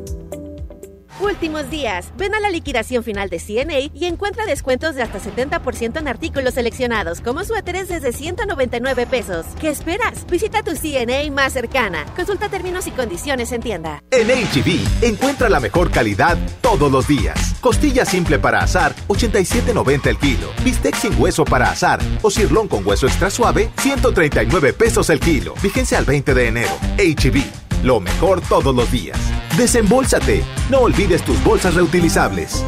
Últimos 1.21 1.69
días. 1.69 2.11
Ven 2.17 2.33
a 2.33 2.39
la 2.39 2.49
liquidación 2.49 3.03
final 3.03 3.29
de 3.29 3.39
CNA 3.39 3.91
y 3.93 4.05
encuentra 4.05 4.47
descuentos 4.47 4.95
de 4.95 5.03
hasta 5.03 5.19
70% 5.19 5.99
en 5.99 6.07
artículos 6.07 6.55
seleccionados, 6.55 7.21
como 7.21 7.43
suéteres 7.43 7.89
desde 7.89 8.11
199 8.11 9.05
pesos. 9.05 9.45
¿Qué 9.59 9.69
esperas? 9.69 10.25
Visita 10.25 10.63
tu 10.63 10.71
CNA 10.71 11.31
más 11.31 11.53
cercana. 11.53 12.05
Consulta 12.15 12.49
términos 12.49 12.87
y 12.87 12.91
condiciones 12.91 13.51
en 13.51 13.61
tienda. 13.61 14.01
En 14.09 14.29
HB, 14.29 15.03
encuentra 15.03 15.47
la 15.47 15.59
mejor 15.59 15.91
calidad 15.91 16.39
todos 16.61 16.91
los 16.91 17.07
días. 17.07 17.53
Costilla 17.61 18.03
simple 18.03 18.39
para 18.39 18.63
asar, 18.63 18.95
87.90 19.07 20.07
el 20.07 20.17
kilo. 20.17 20.49
Bistec 20.63 20.95
sin 20.95 21.21
hueso 21.21 21.45
para 21.45 21.69
asar 21.69 21.99
o 22.23 22.31
cirlón 22.31 22.67
con 22.67 22.85
hueso 22.85 23.05
extra 23.05 23.29
suave, 23.29 23.69
139 23.77 24.73
pesos 24.73 25.11
el 25.11 25.19
kilo. 25.19 25.53
Vigencia 25.61 25.99
al 25.99 26.05
20 26.05 26.33
de 26.33 26.47
enero. 26.47 26.79
HB, 26.97 27.43
lo 27.83 27.99
mejor 27.99 28.41
todos 28.41 28.75
los 28.75 28.91
días. 28.91 29.17
Desembolsate. 29.57 30.43
No 30.69 30.79
olvides 30.79 31.23
tus 31.23 31.41
bolsas 31.43 31.75
reutilizables. 31.75 32.63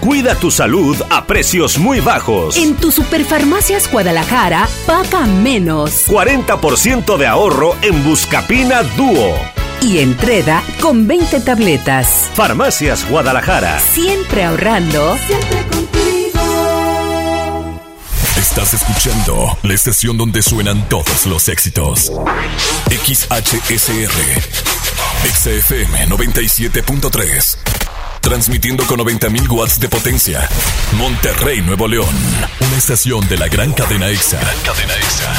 Cuida 0.00 0.34
tu 0.34 0.50
salud 0.50 0.96
a 1.10 1.26
precios 1.26 1.78
muy 1.78 2.00
bajos. 2.00 2.56
En 2.56 2.74
tu 2.74 2.90
Superfarmacias 2.90 3.90
Guadalajara, 3.92 4.66
paga 4.86 5.26
menos. 5.26 6.08
40% 6.08 7.18
de 7.18 7.26
ahorro 7.26 7.76
en 7.82 8.02
Buscapina 8.02 8.82
Dúo. 8.96 9.34
Y 9.82 9.98
entrega 9.98 10.62
con 10.80 11.06
20 11.06 11.40
tabletas. 11.40 12.30
Farmacias 12.34 13.08
Guadalajara. 13.10 13.78
Siempre 13.78 14.44
ahorrando. 14.44 15.16
Siempre 15.26 15.62
contigo. 15.62 15.89
Estás 18.50 18.74
escuchando 18.74 19.56
la 19.62 19.74
estación 19.74 20.18
donde 20.18 20.42
suenan 20.42 20.88
todos 20.88 21.24
los 21.26 21.48
éxitos. 21.48 22.10
XHSR. 22.90 24.10
XFM 25.32 26.08
97.3. 26.08 27.58
Transmitiendo 28.20 28.84
con 28.88 28.98
90.000 28.98 29.48
watts 29.52 29.78
de 29.78 29.88
potencia. 29.88 30.48
Monterrey, 30.96 31.60
Nuevo 31.60 31.86
León. 31.86 32.12
Una 32.58 32.76
estación 32.76 33.26
de 33.28 33.38
la 33.38 33.46
gran 33.46 33.72
cadena 33.72 34.08
EXA. 34.08 34.40
cadena 34.64 34.94
EXA. 34.96 35.32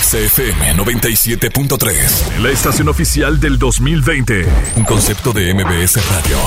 XFM 0.00 0.76
97.3. 0.76 2.38
La 2.42 2.50
estación 2.50 2.88
oficial 2.88 3.40
del 3.40 3.58
2020. 3.58 4.46
Un 4.76 4.84
concepto 4.84 5.32
de 5.32 5.52
MBS 5.52 5.96
Radio. 6.08 6.38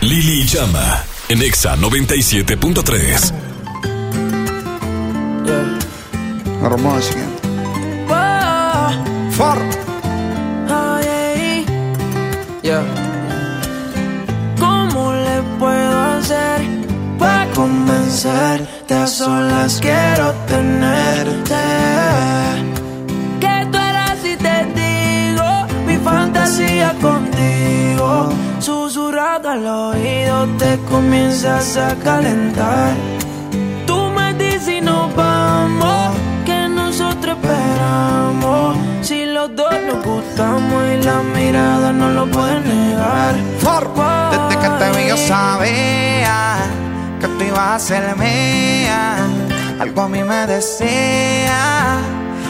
Lili 0.00 0.46
Llama. 0.46 1.04
En 1.28 1.42
EXA 1.42 1.76
97.3. 1.76 3.51
Armó 6.64 6.96
el 6.96 7.02
siguiente. 7.02 7.42
For. 9.30 9.58
Yeah. 12.62 12.84
¿Cómo 14.60 15.12
le 15.12 15.42
puedo 15.58 16.00
hacer 16.00 16.60
para 17.18 17.50
convencerte? 17.50 18.94
A 18.94 19.06
solas 19.06 19.80
quiero 19.80 20.32
tenerte. 20.46 21.64
Que 23.40 23.66
tú 23.72 23.78
eras 23.78 24.18
y 24.24 24.36
te 24.36 24.64
digo 24.80 25.66
mi 25.86 25.96
fantasía 25.96 26.94
contigo. 27.00 28.28
Susurrado 28.60 29.50
al 29.50 29.66
oído 29.66 30.46
te 30.58 30.78
comienzas 30.88 31.76
a 31.76 31.96
calentar. 31.96 32.94
Tú 33.86 34.10
me 34.10 34.34
dices 34.34 34.68
y 34.68 34.80
nos 34.80 35.12
vamos, 35.16 36.01
Si 39.02 39.26
los 39.26 39.54
dos 39.56 39.72
nos 39.86 40.04
gustamos 40.04 40.84
y 40.94 41.02
la 41.04 41.22
mirada 41.34 41.92
no 41.92 42.08
lo 42.10 42.26
puede 42.30 42.60
negar. 42.60 43.34
Desde 44.30 44.60
que 44.62 44.68
te 44.78 44.90
vi 44.96 45.08
yo 45.08 45.16
sabía 45.16 46.56
que 47.20 47.26
tú 47.26 47.44
ibas 47.44 47.68
a 47.68 47.78
ser 47.78 48.16
mía. 48.16 49.16
Algo 49.80 50.02
a 50.02 50.08
mí 50.08 50.22
me 50.22 50.46
decía 50.46 51.96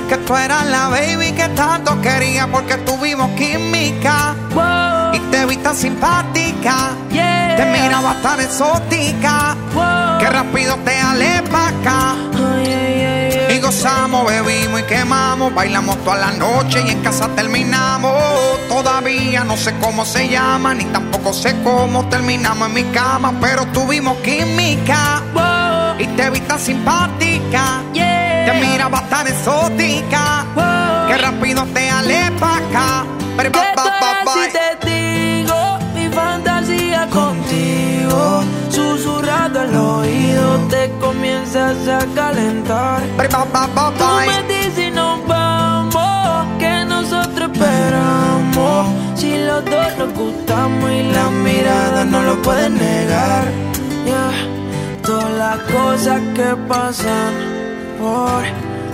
que 0.08 0.18
tú 0.18 0.36
eras 0.36 0.66
la 0.66 0.88
baby 0.88 1.32
que 1.32 1.48
tanto 1.56 2.00
quería 2.02 2.46
porque 2.46 2.76
tuvimos 2.78 3.30
química. 3.30 4.34
Y 5.14 5.18
te 5.30 5.46
vi 5.46 5.56
tan 5.56 5.74
simpática, 5.74 6.90
te 7.10 7.64
miraba 7.66 8.14
tan 8.22 8.40
exótica, 8.40 9.56
que 10.18 10.26
rápido 10.26 10.76
te 10.84 10.98
alé 10.98 11.42
pa' 11.50 11.68
acá. 11.68 12.31
Y 13.72 13.74
gozamos, 13.74 14.26
bebimos 14.26 14.80
y 14.80 14.82
quemamos, 14.84 15.54
bailamos 15.54 15.96
toda 16.04 16.18
la 16.18 16.32
noche 16.32 16.82
y 16.86 16.90
en 16.90 17.00
casa 17.00 17.26
terminamos. 17.34 18.12
Todavía 18.68 19.44
no 19.44 19.56
sé 19.56 19.72
cómo 19.80 20.04
se 20.04 20.28
llama, 20.28 20.74
ni 20.74 20.84
tampoco 20.84 21.32
sé 21.32 21.56
cómo 21.64 22.06
terminamos 22.10 22.68
en 22.68 22.74
mi 22.74 22.84
cama, 22.92 23.32
pero 23.40 23.64
tuvimos 23.68 24.18
química. 24.18 25.22
Y 25.98 26.06
te 26.06 26.28
vi 26.30 26.40
tan 26.40 26.60
simpática, 26.60 27.82
te 27.94 28.52
miraba 28.60 29.08
tan 29.08 29.26
exótica, 29.28 30.21
comienzas 41.72 42.04
a 42.04 42.14
calentar. 42.14 43.02
Tú 43.98 44.04
me 44.26 44.42
dices 44.54 44.78
y 44.78 44.90
nos 44.90 45.26
vamos, 45.26 46.46
que 46.58 46.84
nosotros 46.84 47.50
esperamos. 47.52 48.86
Si 49.14 49.36
los 49.38 49.64
dos 49.64 49.96
nos 49.98 50.14
gustamos 50.14 50.90
y 50.90 51.02
la 51.12 51.30
mirada 51.30 52.04
no 52.04 52.22
lo 52.22 52.42
pueden 52.42 52.76
negar. 52.76 53.44
Yeah. 54.04 54.32
Todas 55.02 55.32
las 55.32 55.58
cosas 55.72 56.20
que 56.34 56.56
pasan 56.68 57.34
por 57.98 58.42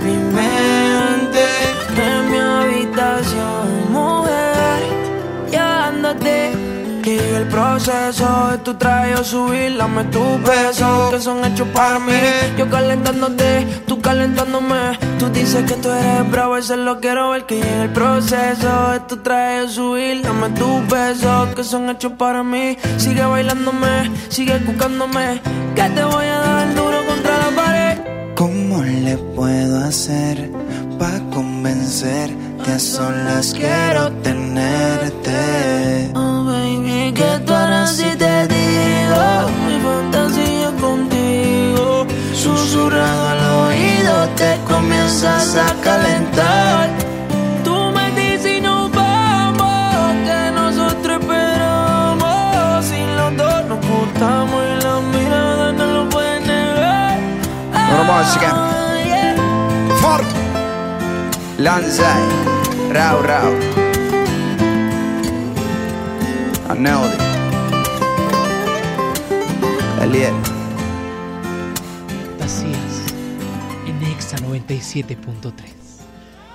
mi 0.05 0.17
mente 0.17 1.45
en 1.97 2.31
mi 2.31 2.39
habitación, 2.39 3.93
mujer. 3.93 4.83
Ya 5.51 5.91
yo 7.17 7.37
el 7.37 7.47
proceso 7.49 8.49
de 8.51 8.59
tu 8.59 8.75
traje 8.75 9.15
o 9.15 9.25
subir, 9.25 9.77
dame 9.77 10.05
tu 10.05 10.23
peso, 10.43 11.11
que 11.11 11.21
son 11.21 11.45
hechos 11.45 11.69
para 11.69 11.99
mí. 11.99 12.13
Yo 12.57 12.69
calentándote, 12.69 13.67
tú 13.87 14.01
calentándome. 14.01 14.99
Tú 15.19 15.29
dices 15.31 15.65
que 15.65 15.75
tú 15.75 15.91
eres 15.91 16.31
bravo, 16.31 16.57
eso 16.57 16.77
lo 16.77 17.01
quiero 17.01 17.31
ver. 17.31 17.47
Que 17.47 17.57
llegue 17.57 17.83
el 17.83 17.91
proceso 17.91 18.91
de 18.93 19.01
tu 19.09 19.17
traje 19.19 19.63
o 19.63 19.69
subir, 19.69 20.23
dame 20.23 20.51
tu 20.51 20.83
beso, 20.89 21.49
que 21.55 21.65
son 21.65 21.89
hechos 21.91 22.13
para 22.13 22.43
mí. 22.43 22.77
Sigue 22.97 23.25
bailándome, 23.25 24.11
sigue 24.29 24.59
buscándome, 24.59 25.41
que 25.75 25.83
te 25.83 26.05
voy 26.05 26.27
a 26.27 26.39
dar 26.39 26.75
duro 26.75 27.07
contra 27.07 27.39
la 27.39 27.51
pared. 27.57 27.99
¿Cómo 28.35 28.83
le 28.83 29.17
puedo 29.17 29.85
hacer 29.85 30.51
para 30.99 31.19
convencer 31.31 32.31
que 32.65 32.73
a 32.73 32.79
solas 32.79 33.55
quiero 33.55 34.13
tenerte? 34.23 34.49
Baby, 37.09 37.15
que 37.15 37.39
tú 37.47 37.55
harás 37.55 37.97
si 37.97 38.17
te 38.17 38.47
digo 38.49 39.49
mi 39.67 39.81
fantasía 39.81 40.71
contigo. 40.81 42.07
Susurrado 42.35 43.29
al 43.29 43.45
oído 43.67 44.29
te 44.37 44.59
comienzas 44.67 45.57
a 45.57 45.75
calentar. 45.83 46.91
Tú 47.65 47.91
me 47.93 48.11
dices 48.13 48.63
vamos, 48.63 50.13
que 50.27 50.51
nosotros 50.53 51.21
esperamos. 51.21 52.85
Si 52.85 53.01
los 53.17 53.37
dos 53.37 53.65
nos 53.67 53.87
gustamos 53.87 54.63
y 54.65 54.85
la 54.85 55.01
mirada 55.01 55.73
no 55.73 55.87
lo 55.87 56.09
pueden 56.09 56.47
negar. 56.47 57.19
Yeah. 59.05 59.37
Fort. 60.01 60.27
Rau. 66.69 66.77
Aneldi. 66.77 67.17
Eliel. 70.03 70.35
Así 72.43 72.67
es. 72.67 73.89
En 73.89 74.03
Exa 74.13 74.37
97.3. 74.39 75.78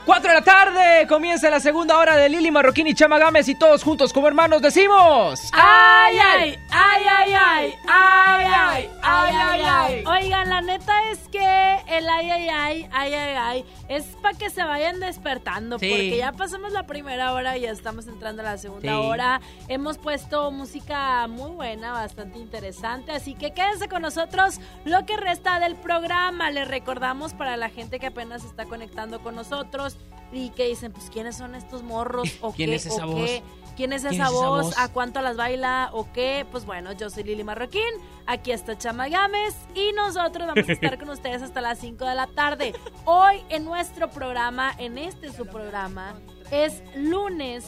4 0.06 0.28
de 0.28 0.34
la 0.36 0.44
tarde, 0.44 1.08
comienza 1.08 1.50
la 1.50 1.62
segunda 1.62 1.98
hora 1.98 2.18
de 2.18 2.28
Lili 2.28 2.52
Marroquín 2.52 2.88
y 2.88 2.94
Chama 2.94 3.18
Gámez 3.18 3.48
y 3.48 3.56
todos 3.56 3.84
juntos 3.84 4.12
como 4.12 4.28
hermanos 4.28 4.62
decimos... 4.62 5.40
¡Ay, 5.54 6.18
ay! 6.20 6.60
¡Ay, 6.72 7.04
ay, 7.10 7.34
ay! 7.34 7.76
¡Ay, 7.88 8.46
ay! 8.54 8.90
¡Ay, 9.02 9.34
ay, 9.34 9.62
ay! 9.66 10.04
Oigan, 10.06 10.50
la 10.50 10.60
neta 10.62 10.94
es 11.12 11.20
que 11.30 11.76
el 11.88 12.10
ay, 12.10 12.30
ay, 12.30 12.50
ay, 12.50 12.90
ay, 12.92 13.14
ay, 13.14 13.36
ay, 13.38 13.66
es 13.88 14.04
para 14.22 14.38
que 14.38 14.50
se 14.50 14.62
vayan 14.66 15.00
despertando, 15.00 15.80
Sí. 15.80 15.90
porque 15.90 16.18
ya 16.18 16.34
pasamos 16.34 16.74
la 16.74 16.84
primera 16.84 17.32
hora 17.32 17.58
y 17.58 17.62
ya 17.62 17.72
estamos 17.72 18.06
entrando 18.08 18.42
a 18.42 18.46
la 18.46 18.58
segunda 18.58 18.90
Sí. 18.90 18.94
hora. 18.94 19.40
Hemos 19.70 19.98
puesto 19.98 20.52
música 20.52 21.28
muy 21.28 21.52
buena, 21.52 21.94
bastante 21.94 22.40
interesante, 22.40 23.14
así 23.14 23.36
que 23.36 23.54
quédense 23.54 23.88
con 23.88 24.02
nosotros 24.02 24.60
lo 24.84 25.06
que 25.06 25.16
resta 25.16 25.60
del 25.62 25.76
programa. 25.78 26.52
Les 26.52 26.68
recordamos 26.68 27.34
para 27.34 27.56
la 27.56 27.70
gente 27.70 28.00
que 28.00 28.08
apenas 28.08 28.44
está 28.44 28.66
conectando 28.66 29.22
con 29.22 29.36
nosotros 29.36 29.93
y 30.32 30.50
que 30.52 30.68
dicen, 30.68 30.92
pues, 30.92 31.10
¿quiénes 31.12 31.38
son 31.38 31.56
estos 31.56 31.84
morros? 31.84 32.30
¿O 32.42 32.52
¿Quién 32.54 32.70
qué? 32.72 32.76
es 32.76 32.86
esa 32.86 33.06
¿O 33.06 33.12
voz? 33.12 33.26
qué? 33.26 33.44
¿Quién 33.76 33.92
es 33.94 34.04
¿Quién 34.04 34.14
esa 34.14 34.26
es 34.26 34.30
esa 34.30 34.40
voz? 34.40 34.66
voz? 34.66 34.78
¿A 34.78 34.92
cuánto 34.92 35.20
las 35.22 35.36
baila? 35.36 35.90
¿O 35.94 36.12
qué? 36.14 36.46
Pues 36.52 36.66
bueno, 36.66 36.92
yo 36.94 37.10
soy 37.10 37.24
Lili 37.24 37.44
Marroquín, 37.44 37.82
aquí 38.28 38.52
está 38.52 38.78
Chama 38.78 39.08
Gámez 39.10 39.56
y 39.74 39.92
nosotros 39.94 40.48
vamos 40.48 40.70
a 40.70 40.72
estar 40.74 41.00
con 41.00 41.10
ustedes 41.12 41.42
hasta 41.42 41.60
las 41.62 41.80
5 41.80 42.06
de 42.06 42.14
la 42.16 42.28
tarde. 42.28 42.74
Hoy 43.06 43.42
en 43.50 43.66
nuestro 43.66 44.10
programa, 44.12 44.74
en 44.78 44.98
este 45.00 45.32
su 45.34 45.48
programa, 45.48 46.14
es 46.52 46.84
lunes 46.96 47.66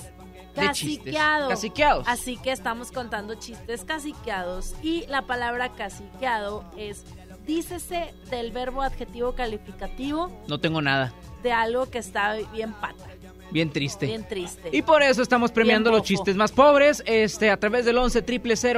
caciqueado. 0.53 1.49
Caciqueados. 1.49 2.07
Así 2.07 2.37
que 2.37 2.51
estamos 2.51 2.91
contando 2.91 3.35
chistes 3.35 3.83
caciqueados 3.83 4.75
y 4.83 5.05
la 5.07 5.23
palabra 5.23 5.69
caciqueado 5.69 6.63
es, 6.77 7.03
dícese 7.45 8.13
del 8.29 8.51
verbo 8.51 8.81
adjetivo 8.83 9.33
calificativo 9.33 10.31
No 10.47 10.59
tengo 10.59 10.81
nada. 10.81 11.13
De 11.45 11.53
algo 11.53 11.89
que 11.89 11.99
está 11.99 12.33
bien 12.53 12.73
pata, 12.73 13.05
Bien 13.51 13.69
triste. 13.69 14.07
bien 14.07 14.27
triste. 14.27 14.69
Y 14.73 14.81
por 14.81 15.01
eso 15.03 15.21
estamos 15.21 15.51
premiando 15.51 15.89
los 15.91 16.01
chistes 16.01 16.35
más 16.35 16.51
pobres. 16.51 17.01
Este, 17.05 17.49
a 17.51 17.57
través 17.57 17.85
del 17.85 17.97
11 17.97 18.21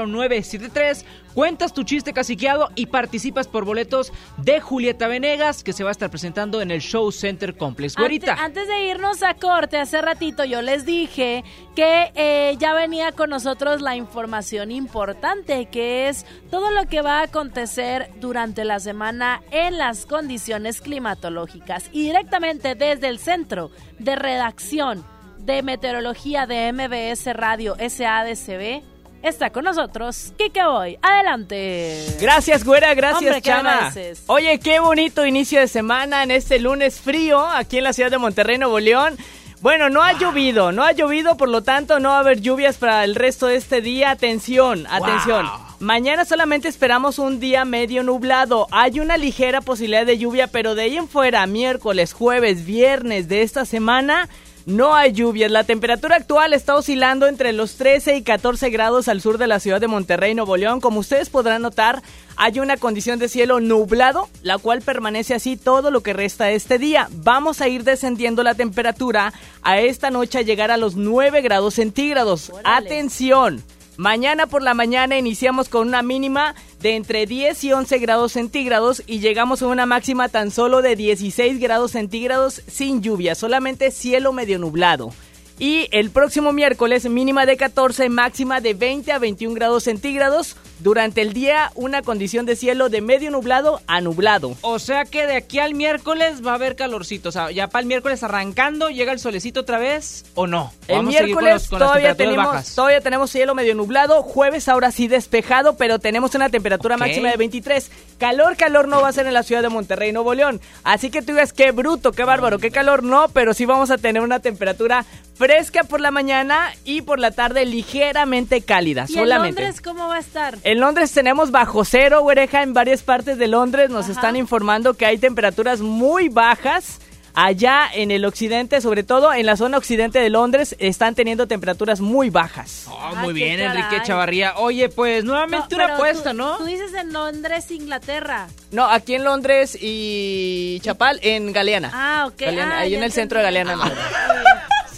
973 0.05 1.05
Cuentas 1.33 1.71
tu 1.73 1.83
chiste 1.83 2.13
caciqueado 2.13 2.69
y 2.75 2.87
participas 2.87 3.47
por 3.47 3.63
boletos 3.63 4.11
de 4.37 4.59
Julieta 4.59 5.07
Venegas, 5.07 5.63
que 5.63 5.71
se 5.71 5.83
va 5.83 5.89
a 5.89 5.91
estar 5.91 6.09
presentando 6.09 6.61
en 6.61 6.71
el 6.71 6.81
Show 6.81 7.11
Center 7.11 7.55
Complex. 7.55 7.95
Güerita. 7.95 8.31
Ante- 8.33 8.43
Antes, 8.43 8.67
de 8.67 8.85
irnos 8.85 9.21
a 9.23 9.35
corte, 9.35 9.77
hace 9.77 10.01
ratito 10.01 10.43
yo 10.45 10.61
les 10.63 10.85
dije 10.85 11.43
que 11.77 12.11
eh, 12.15 12.55
ya 12.57 12.73
venía 12.73 13.11
con 13.11 13.29
nosotros 13.29 13.83
la 13.83 13.95
información 13.95 14.71
importante, 14.71 15.67
que 15.67 16.09
es 16.09 16.25
todo 16.49 16.71
lo 16.71 16.87
que 16.87 17.03
va 17.03 17.19
a 17.19 17.25
acontecer 17.25 18.09
durante 18.19 18.65
la 18.65 18.79
semana 18.79 19.43
en 19.51 19.77
las 19.77 20.07
condiciones 20.07 20.81
climatológicas. 20.81 21.91
Y 21.91 22.01
directamente 22.01 22.73
desde 22.73 23.09
el 23.09 23.19
Centro 23.19 23.69
de 23.99 24.15
Redacción 24.15 25.05
de 25.37 25.61
Meteorología 25.61 26.47
de 26.47 26.73
MBS 26.73 27.31
Radio 27.35 27.75
SADCB, 27.75 28.81
está 29.21 29.51
con 29.51 29.65
nosotros 29.65 30.33
Kike 30.35 30.65
Boy. 30.65 30.97
Adelante. 31.03 32.07
Gracias, 32.19 32.63
güera, 32.63 32.95
gracias, 32.95 33.21
Hombre, 33.21 33.41
¿qué 33.43 33.51
Chama. 33.51 33.93
Oye, 34.25 34.59
qué 34.59 34.79
bonito 34.79 35.27
inicio 35.27 35.59
de 35.59 35.67
semana 35.67 36.23
en 36.23 36.31
este 36.31 36.57
lunes 36.57 36.99
frío 36.99 37.45
aquí 37.45 37.77
en 37.77 37.83
la 37.83 37.93
ciudad 37.93 38.09
de 38.09 38.17
Monterrey, 38.17 38.57
Nuevo 38.57 38.79
León. 38.79 39.15
Bueno, 39.59 39.89
no 39.89 40.03
ha 40.03 40.13
llovido, 40.13 40.71
no 40.71 40.83
ha 40.83 40.91
llovido, 40.91 41.35
por 41.35 41.49
lo 41.49 41.63
tanto 41.63 41.99
no 41.99 42.09
va 42.09 42.17
a 42.17 42.19
haber 42.19 42.41
lluvias 42.41 42.77
para 42.77 43.03
el 43.03 43.15
resto 43.15 43.47
de 43.47 43.55
este 43.55 43.81
día. 43.81 44.11
Atención, 44.11 44.85
atención. 44.87 45.47
Mañana 45.79 46.25
solamente 46.25 46.67
esperamos 46.67 47.17
un 47.17 47.39
día 47.39 47.65
medio 47.65 48.03
nublado. 48.03 48.67
Hay 48.71 48.99
una 48.99 49.17
ligera 49.17 49.61
posibilidad 49.61 50.05
de 50.05 50.19
lluvia, 50.19 50.47
pero 50.47 50.75
de 50.75 50.83
ahí 50.83 50.97
en 50.97 51.07
fuera, 51.07 51.45
miércoles, 51.47 52.13
jueves, 52.13 52.65
viernes 52.65 53.27
de 53.27 53.41
esta 53.41 53.65
semana, 53.65 54.29
no 54.67 54.95
hay 54.95 55.13
lluvias. 55.13 55.49
La 55.49 55.63
temperatura 55.63 56.17
actual 56.17 56.53
está 56.53 56.75
oscilando 56.75 57.25
entre 57.25 57.53
los 57.53 57.75
13 57.75 58.17
y 58.17 58.21
14 58.21 58.69
grados 58.69 59.07
al 59.07 59.21
sur 59.21 59.37
de 59.37 59.47
la 59.47 59.61
ciudad 59.61 59.79
de 59.79 59.87
Monterrey, 59.87 60.35
Nuevo 60.35 60.57
León. 60.57 60.81
Como 60.81 60.99
ustedes 60.99 61.29
podrán 61.29 61.61
notar, 61.61 62.03
hay 62.35 62.59
una 62.59 62.75
condición 62.75 63.17
de 63.17 63.29
cielo 63.29 63.61
nublado, 63.61 64.27
la 64.43 64.57
cual 64.57 64.81
permanece 64.81 65.33
así 65.33 65.55
todo 65.55 65.89
lo 65.89 66.01
que 66.01 66.11
resta 66.11 66.45
de 66.45 66.55
este 66.55 66.77
día. 66.77 67.07
Vamos 67.11 67.61
a 67.61 67.69
ir 67.69 67.85
descendiendo 67.85 68.43
la 68.43 68.55
temperatura 68.55 69.33
a 69.63 69.79
esta 69.79 70.11
noche 70.11 70.39
a 70.39 70.41
llegar 70.41 70.69
a 70.69 70.77
los 70.77 70.97
9 70.97 71.41
grados 71.41 71.75
centígrados. 71.75 72.51
Atención. 72.65 73.63
Mañana 73.97 74.45
por 74.45 74.61
la 74.61 74.75
mañana 74.75 75.17
iniciamos 75.17 75.69
con 75.69 75.87
una 75.87 76.03
mínima 76.03 76.53
de 76.79 76.95
entre 76.95 77.25
10 77.25 77.63
y 77.63 77.73
11 77.73 77.97
grados 77.97 78.33
centígrados 78.33 79.01
y 79.07 79.19
llegamos 79.19 79.63
a 79.63 79.67
una 79.67 79.87
máxima 79.87 80.29
tan 80.29 80.51
solo 80.51 80.83
de 80.83 80.95
16 80.95 81.59
grados 81.59 81.93
centígrados 81.93 82.61
sin 82.67 83.01
lluvia, 83.01 83.33
solamente 83.33 83.89
cielo 83.89 84.33
medio 84.33 84.59
nublado. 84.59 85.11
Y 85.57 85.87
el 85.91 86.11
próximo 86.11 86.53
miércoles 86.53 87.09
mínima 87.09 87.47
de 87.47 87.57
14, 87.57 88.09
máxima 88.09 88.61
de 88.61 88.75
20 88.75 89.11
a 89.11 89.17
21 89.17 89.55
grados 89.55 89.85
centígrados. 89.85 90.55
Durante 90.79 91.21
el 91.21 91.33
día 91.33 91.71
una 91.75 92.01
condición 92.03 92.45
de 92.45 92.55
cielo 92.55 92.89
de 92.89 93.01
medio 93.01 93.31
nublado 93.31 93.81
a 93.87 93.99
nublado. 94.01 94.55
O 94.61 94.77
sea 94.79 95.05
que 95.05 95.25
de 95.25 95.35
aquí 95.35 95.59
al 95.59 95.73
miércoles 95.73 96.45
va 96.45 96.51
a 96.51 96.55
haber 96.55 96.75
calorcito. 96.75 97.29
O 97.29 97.31
sea, 97.31 97.49
ya 97.51 97.67
para 97.67 97.81
el 97.81 97.87
miércoles 97.87 98.21
arrancando, 98.23 98.87
l¿llega 98.89 99.11
el 99.11 99.19
solecito 99.19 99.61
otra 99.61 99.79
vez 99.79 100.25
o 100.35 100.45
no? 100.45 100.71
El 100.87 100.97
Vamos 100.97 101.15
a 101.15 101.17
seguir 101.17 101.33
con 101.35 101.43
miércoles 101.43 101.63
los- 101.63 101.69
con 101.69 101.79
las 101.79 101.87
todavía 101.89 102.15
tenemos, 102.15 102.45
bajas. 102.45 102.75
todavía 102.75 103.01
tenemos 103.01 103.31
cielo 103.31 103.55
medio 103.55 103.73
nublado, 103.75 104.21
jueves 104.23 104.67
ahora 104.69 104.91
sí 104.91 105.07
despejado, 105.07 105.77
pero 105.77 105.99
tenemos 105.99 106.35
una 106.35 106.49
temperatura 106.49 106.95
máxima 106.97 107.31
de 107.31 107.37
23. 107.37 107.89
Calor, 108.19 108.55
calor 108.55 108.87
no 108.87 109.01
va 109.01 109.09
a 109.09 109.13
ser 109.13 109.27
en 109.27 109.33
la 109.33 109.43
ciudad 109.43 109.61
de 109.61 109.69
Monterrey, 109.69 110.11
Nuevo 110.11 110.33
León. 110.33 110.61
Así 110.83 111.09
que 111.09 111.21
tú 111.21 111.31
digas 111.33 111.53
qué 111.53 111.71
bruto, 111.71 112.11
qué 112.11 112.23
bárbaro, 112.23 112.59
qué 112.59 112.71
calor 112.71 113.03
no, 113.03 113.29
pero 113.29 113.53
sí 113.53 113.65
vamos 113.65 113.89
a 113.91 113.97
tener 113.97 114.21
una 114.21 114.39
temperatura 114.39 115.05
fresca 115.37 115.83
por 115.83 116.01
la 116.01 116.11
mañana 116.11 116.71
y 116.83 117.01
por 117.01 117.19
la 117.19 117.31
tarde 117.31 117.65
ligeramente 117.65 118.61
cálida, 118.61 119.05
¿Y 119.07 119.13
en 119.13 119.19
solamente. 119.19 119.61
Londres 119.61 119.81
cómo 119.81 120.07
va 120.07 120.15
a 120.15 120.19
estar? 120.19 120.57
En 120.63 120.79
Londres 120.79 121.11
tenemos 121.11 121.51
bajo 121.51 121.85
cero, 121.85 122.21
güereja, 122.21 122.63
en 122.63 122.73
varias 122.73 123.03
partes 123.03 123.37
de 123.37 123.47
Londres 123.47 123.89
nos 123.89 124.09
están 124.09 124.35
informando 124.35 124.95
que 124.95 125.05
hay 125.05 125.17
temperaturas 125.17 125.79
muy 125.81 126.29
bajas. 126.29 126.99
Allá 127.39 127.87
en 127.93 128.09
el 128.09 128.25
occidente, 128.25 128.81
sobre 128.81 129.03
todo 129.03 129.31
en 129.31 129.45
la 129.45 129.55
zona 129.57 129.77
occidente 129.77 130.17
de 130.17 130.27
Londres, 130.31 130.75
están 130.79 131.13
teniendo 131.13 131.45
temperaturas 131.45 132.01
muy 132.01 132.31
bajas. 132.31 132.85
Ah, 132.87 133.11
Ah, 133.15 133.21
muy 133.21 133.27
qué 133.35 133.45
bien. 133.45 133.59
Enrique 133.59 134.01
Chavarría. 134.03 134.57
Oye, 134.57 134.89
pues 134.89 135.23
nuevamente 135.23 135.75
No, 135.77 135.85
una 135.85 135.93
apuesta, 135.93 136.31
tú- 136.31 136.37
¿no? 136.37 136.57
Tú 136.57 136.65
dices 136.65 136.91
en 136.95 137.13
Londres, 137.13 137.69
Inglaterra. 137.69 138.47
No, 138.71 138.85
aquí 138.89 139.13
en 139.13 139.23
Londres 139.23 139.77
y 139.79 140.79
Chapal, 140.81 141.19
en 141.21 141.53
Galeana. 141.53 141.91
Ah, 141.93 142.25
ok. 142.25 142.39
Galeana, 142.39 142.77
Ah, 142.77 142.79
ahí 142.79 142.95
en 142.95 143.03
el 143.03 143.11
centro 143.11 143.37
de. 143.37 143.43
Galeana. 143.45 143.77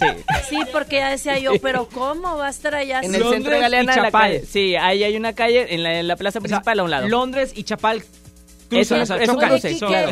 Sí. 0.00 0.06
Sí, 0.48 0.58
porque 0.72 0.96
ya 0.96 1.10
decía 1.10 1.38
yo, 1.38 1.52
pero 1.60 1.88
¿cómo 1.88 2.36
va 2.36 2.46
a 2.46 2.50
estar 2.50 2.74
allá? 2.74 3.00
En 3.02 3.14
el 3.14 3.22
centro 3.22 3.52
de 3.52 3.60
Galeana, 3.60 3.92
y 3.94 3.96
en 3.98 4.02
la 4.02 4.10
calle. 4.10 4.44
Sí, 4.46 4.74
ahí 4.76 5.04
hay 5.04 5.16
una 5.16 5.34
calle 5.34 5.74
en 5.74 5.82
la, 5.82 6.00
en 6.00 6.08
la 6.08 6.16
plaza 6.16 6.40
principal 6.40 6.80
a 6.80 6.82
un 6.82 6.90
lado. 6.90 7.08
Londres 7.08 7.52
y 7.54 7.64
Chapal 7.64 8.02
cruce, 8.70 8.80
Es 8.82 8.90
un- 8.92 9.00
o 9.00 9.06
sea, 9.06 9.16
es 9.16 9.28
claro, 9.30 9.54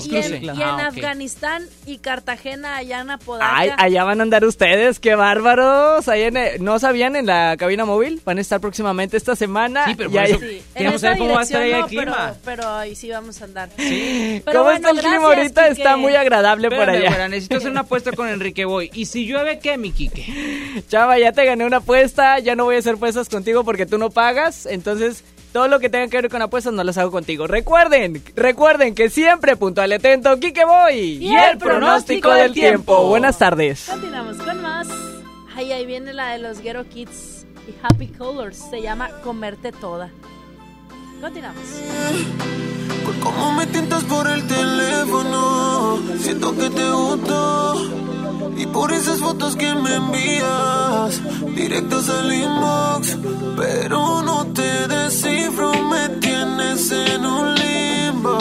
y 0.04 0.16
es 0.16 0.30
en, 0.30 0.44
y 0.44 0.48
en 0.48 0.60
Ah. 0.62 0.88
Afganistán 0.88 1.62
y 1.86 1.98
Cartagena, 1.98 2.76
allá 2.76 3.00
en 3.00 3.10
Apodaca. 3.10 3.50
Ay, 3.56 3.70
allá 3.78 4.04
van 4.04 4.20
a 4.20 4.22
andar 4.24 4.44
ustedes, 4.44 4.98
qué 5.00 5.14
bárbaros. 5.14 6.06
Ahí 6.08 6.22
en, 6.24 6.36
eh, 6.36 6.56
¿No 6.60 6.78
sabían 6.78 7.16
en 7.16 7.26
la 7.26 7.56
cabina 7.56 7.84
móvil? 7.84 8.20
Van 8.24 8.36
a 8.38 8.40
estar 8.40 8.60
próximamente 8.60 9.16
esta 9.16 9.34
semana. 9.36 9.86
Sí, 9.86 9.94
pero 9.96 10.10
por 10.10 10.22
eso 10.22 10.38
Sí, 10.40 10.62
queremos 10.74 11.00
saber 11.00 11.18
cómo 11.18 11.34
va 11.34 11.40
a 11.40 11.42
estar 11.44 11.62
ahí 11.62 11.72
el 11.72 11.84
clima. 11.86 12.34
Pero, 12.44 12.58
pero 12.60 12.68
ahí 12.74 12.94
sí 12.94 13.08
vamos 13.10 13.40
a 13.40 13.44
andar. 13.44 13.68
Sí. 13.78 14.42
Pero 14.44 14.58
¿Cómo 14.60 14.70
bueno, 14.70 14.88
está 14.88 14.90
el 14.90 15.06
clima 15.06 15.24
ahorita? 15.26 15.68
Quique. 15.68 15.80
Está 15.82 15.96
muy 15.96 16.14
agradable 16.16 16.68
por 16.68 16.78
Espérame, 16.80 16.96
allá. 16.98 17.08
güera, 17.10 17.28
necesito 17.28 17.56
hacer 17.58 17.70
una 17.70 17.80
apuesta 17.80 18.12
con 18.12 18.28
Enrique 18.28 18.64
Boy. 18.64 18.90
¿Y 18.92 19.06
si 19.06 19.24
llueve 19.26 19.58
qué, 19.60 19.78
mi 19.78 19.92
Quique? 19.92 20.82
Chava, 20.88 21.18
ya 21.18 21.32
te 21.32 21.44
gané 21.44 21.64
una 21.64 21.78
apuesta, 21.78 22.38
ya 22.40 22.56
no 22.56 22.64
voy 22.64 22.76
a 22.76 22.78
hacer 22.80 22.94
apuestas 22.94 23.28
contigo 23.28 23.64
porque 23.64 23.86
tú 23.86 23.98
no 23.98 24.10
pagas, 24.10 24.66
entonces 24.66 25.22
todo 25.52 25.68
lo 25.68 25.80
que 25.80 25.88
tenga 25.88 26.08
que 26.08 26.20
ver 26.20 26.30
con 26.30 26.42
apuestas 26.42 26.72
no 26.72 26.84
las 26.84 26.98
hago 26.98 27.10
contigo. 27.10 27.46
Recuerden, 27.46 28.22
recuerden 28.36 28.94
que 28.94 29.10
siempre 29.10 29.56
puntual 29.56 29.90
y 29.90 29.94
atento, 29.94 30.38
Kike 30.38 30.64
Boy 30.64 31.18
Y 31.24 31.34
el 31.34 31.58
pronóstico 31.58 32.32
del 32.32 32.52
tiempo. 32.52 33.06
Buenas 33.08 33.38
tardes. 33.38 33.86
Continuamos 33.90 34.36
con 34.38 34.62
más. 34.62 34.88
Ay, 35.54 35.72
ahí 35.72 35.86
viene 35.86 36.12
la 36.12 36.32
de 36.32 36.38
los 36.38 36.60
Ghetto 36.60 36.88
Kids 36.88 37.46
y 37.66 37.74
Happy 37.82 38.06
Colors. 38.08 38.56
Se 38.70 38.80
llama 38.80 39.10
Comerte 39.24 39.72
Toda. 39.72 40.10
Continuamos. 41.20 41.62
Cómo 43.22 43.52
me 43.52 43.66
tientas 43.66 44.04
por 44.04 44.28
el 44.28 44.46
teléfono, 44.46 45.98
siento 46.20 46.56
que 46.56 46.70
te 46.70 46.90
gusto. 46.90 47.74
Y 48.56 48.66
por 48.66 48.92
esas 48.92 49.18
fotos 49.18 49.56
que 49.56 49.74
me 49.74 49.94
envías, 49.96 51.20
directas 51.54 52.08
al 52.08 52.32
inbox. 52.32 53.16
Pero 53.56 54.22
no 54.22 54.46
te 54.46 54.88
descifro, 54.88 55.72
me 55.84 56.08
tienes 56.20 56.90
en 56.90 57.24
un 57.24 57.54
limbo. 57.54 58.38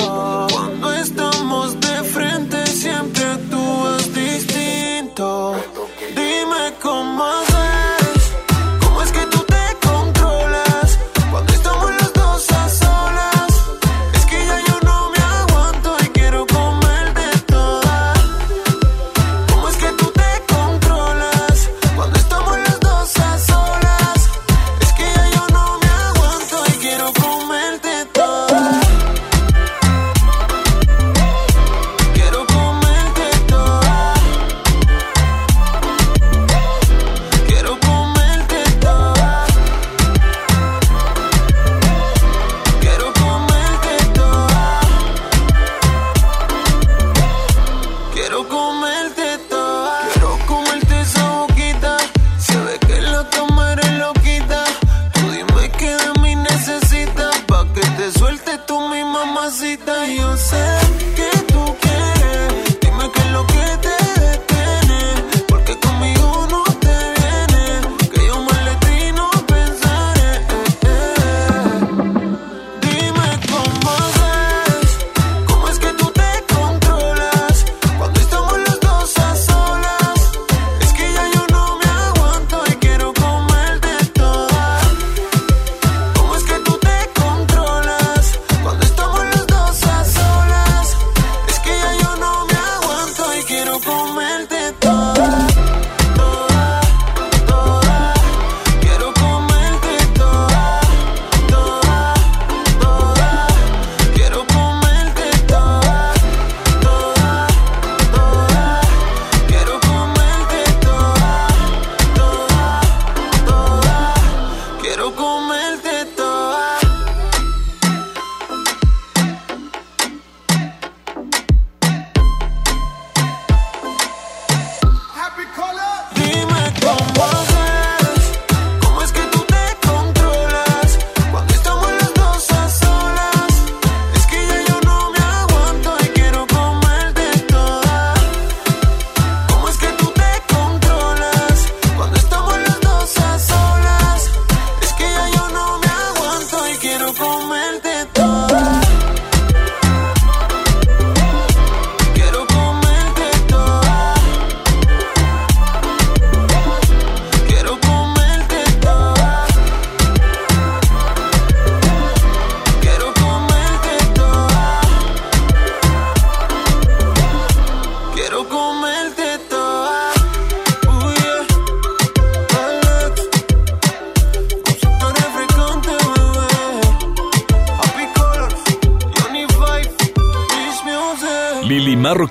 Cuando 0.51 0.93
estamos 0.93 1.79
de 1.79 2.03
frente, 2.03 2.65
siempre 2.67 3.23
actúas 3.25 4.13
distinto. 4.13 5.55
Dime 6.15 6.73
cómo 6.81 7.23
haces, 7.23 7.96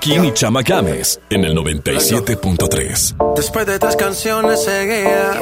Marroquín 0.07 0.25
y 0.25 0.33
Chama 0.33 0.61
Games 0.61 1.19
en 1.29 1.43
el 1.43 1.55
97.3. 1.55 3.35
Después 3.35 3.65
de 3.65 3.77
tres 3.79 3.95
canciones 3.95 4.63
seguidas, 4.63 5.37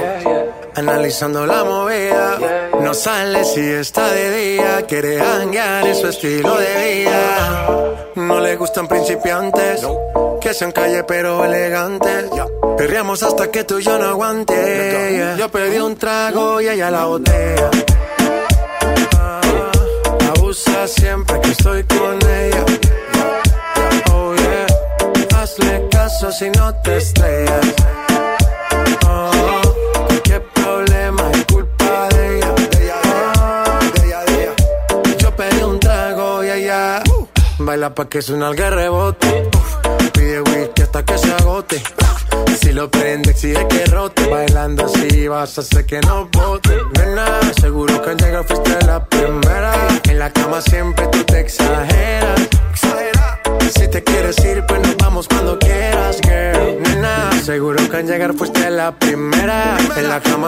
analizando 0.76 1.46
la 1.46 1.64
movida, 1.64 2.70
no 2.82 2.94
sale 2.94 3.44
si 3.44 3.60
está 3.60 4.12
de 4.12 4.36
día, 4.36 4.86
quiere 4.88 5.22
hanguear 5.22 5.86
en 5.88 5.96
su 5.96 6.08
estilo 6.08 6.58
de 6.58 6.96
vida. 7.04 7.68
No 8.16 8.40
le 8.40 8.56
gustan 8.56 8.88
principiantes, 8.88 9.86
que 10.42 10.54
sean 10.54 10.72
calle 10.72 11.04
pero 11.04 11.46
elegantes. 11.46 12.26
Perreamos 12.78 13.22
hasta 13.24 13.52
que 13.52 13.64
tú 13.64 13.80
y 13.80 13.84
yo 13.84 13.98
no 14.00 14.06
aguante. 14.06 15.36
Yo 15.38 15.50
pedí 15.50 15.78
un 15.78 15.96
trago 15.96 16.60
y 16.62 16.70
ella 16.70 16.90
la 16.90 17.06
botella. 17.06 17.70
Ah, 19.18 19.42
Abusa 20.36 20.88
siempre 20.88 21.40
que 21.42 21.52
estoy 21.52 21.84
con 21.84 21.95
si 26.38 26.50
no 26.50 26.74
te 26.82 26.98
estrellas. 26.98 27.66
Oh, 29.08 29.62
qué 30.24 30.42
problema 30.42 31.32
es 31.32 31.46
culpa 31.46 32.10
de 32.10 32.38
ella. 32.38 32.54
De 32.54 32.84
ella, 32.84 33.02
de 33.94 34.06
ella, 34.06 34.24
de 34.26 34.44
ella. 34.44 35.18
Yo 35.18 35.34
pedí 35.36 35.62
un 35.64 35.80
trago 35.80 36.44
y 36.44 36.50
ella 36.50 37.02
baila 37.60 37.96
pa' 37.96 38.10
que 38.10 38.22
suena 38.22 38.50
el 38.50 38.58
rebote. 38.58 39.50
Pide 40.14 40.42
whisky 40.42 40.82
hasta 40.82 41.06
que 41.06 41.18
se 41.18 41.32
agote. 41.34 41.82
Si 42.62 42.74
lo 42.74 42.92
prende, 42.92 43.32
exige 43.32 43.66
que 43.68 43.86
rote. 43.86 44.28
Bailando 44.28 44.86
así 44.86 45.28
vas 45.30 45.58
a 45.58 45.62
hacer 45.62 45.86
que 45.86 46.02
no 46.02 46.28
bote. 46.28 46.65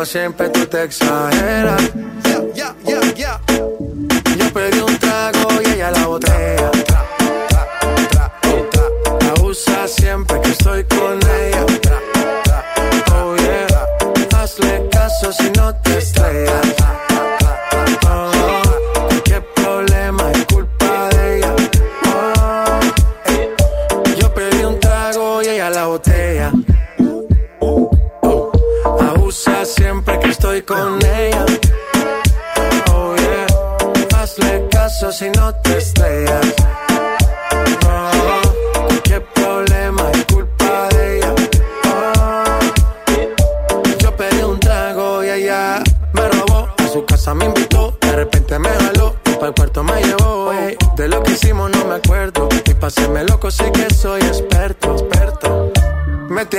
Siempre 0.05 0.49
tú 0.49 0.65
te 0.67 0.83
exageras. 0.83 1.91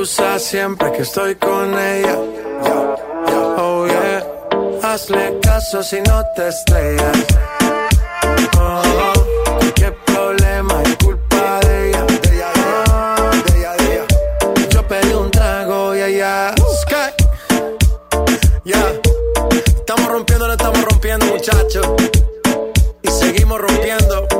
Abusa 0.00 0.38
siempre 0.38 0.90
que 0.92 1.02
estoy 1.02 1.34
con 1.34 1.78
ella. 1.78 2.16
Oh 3.58 3.86
yeah, 3.86 4.24
hazle 4.82 5.38
caso 5.42 5.82
si 5.82 6.00
no 6.00 6.24
te 6.34 6.48
estrellas. 6.48 7.18
Oh, 8.58 9.12
qué 9.74 9.92
problema 10.06 10.82
es 10.84 10.96
culpa 11.04 11.60
de 11.66 11.90
ella. 11.90 12.06
Oh, 12.88 13.30
Yo 14.70 14.88
pedí 14.88 15.12
un 15.12 15.30
trago 15.30 15.94
y 15.94 16.00
ella. 16.00 16.54
Sky. 16.80 17.12
Ya, 18.64 18.82
estamos 19.66 20.08
rompiendo, 20.08 20.46
no 20.46 20.52
estamos 20.54 20.82
rompiendo, 20.82 21.26
muchachos. 21.26 21.86
Y 23.02 23.10
seguimos 23.10 23.60
rompiendo. 23.60 24.39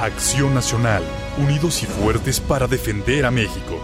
Acción 0.00 0.54
Nacional. 0.54 1.02
Unidos 1.38 1.82
y 1.82 1.86
fuertes 1.86 2.40
para 2.40 2.66
defender 2.66 3.24
a 3.24 3.30
México. 3.30 3.80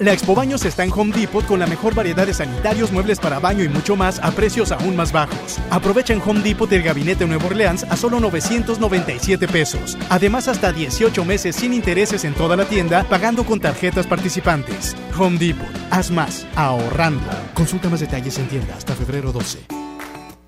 La 0.00 0.12
Expo 0.12 0.34
Baños 0.34 0.64
está 0.64 0.82
en 0.82 0.90
Home 0.90 1.14
Depot 1.14 1.46
con 1.46 1.60
la 1.60 1.68
mejor 1.68 1.94
variedad 1.94 2.26
de 2.26 2.34
sanitarios, 2.34 2.90
muebles 2.90 3.20
para 3.20 3.38
baño 3.38 3.62
y 3.62 3.68
mucho 3.68 3.94
más 3.94 4.18
a 4.18 4.32
precios 4.32 4.72
aún 4.72 4.96
más 4.96 5.12
bajos. 5.12 5.60
Aprovecha 5.70 6.12
en 6.12 6.22
Home 6.24 6.40
Depot 6.40 6.70
el 6.72 6.82
gabinete 6.82 7.26
Nuevo 7.26 7.46
Orleans 7.46 7.84
a 7.84 7.96
solo 7.96 8.18
997 8.18 9.46
pesos. 9.46 9.96
Además, 10.10 10.48
hasta 10.48 10.72
18 10.72 11.24
meses 11.24 11.54
sin 11.54 11.72
intereses 11.72 12.24
en 12.24 12.34
toda 12.34 12.56
la 12.56 12.64
tienda, 12.64 13.04
pagando 13.04 13.44
con 13.44 13.60
tarjetas 13.60 14.06
participantes. 14.06 14.96
Home 15.16 15.38
Depot, 15.38 15.68
haz 15.90 16.10
más, 16.10 16.44
ahorrando. 16.56 17.22
Consulta 17.54 17.88
más 17.88 18.00
detalles 18.00 18.36
en 18.38 18.48
tienda 18.48 18.74
hasta 18.76 18.94
febrero 18.94 19.30
12. 19.30 19.60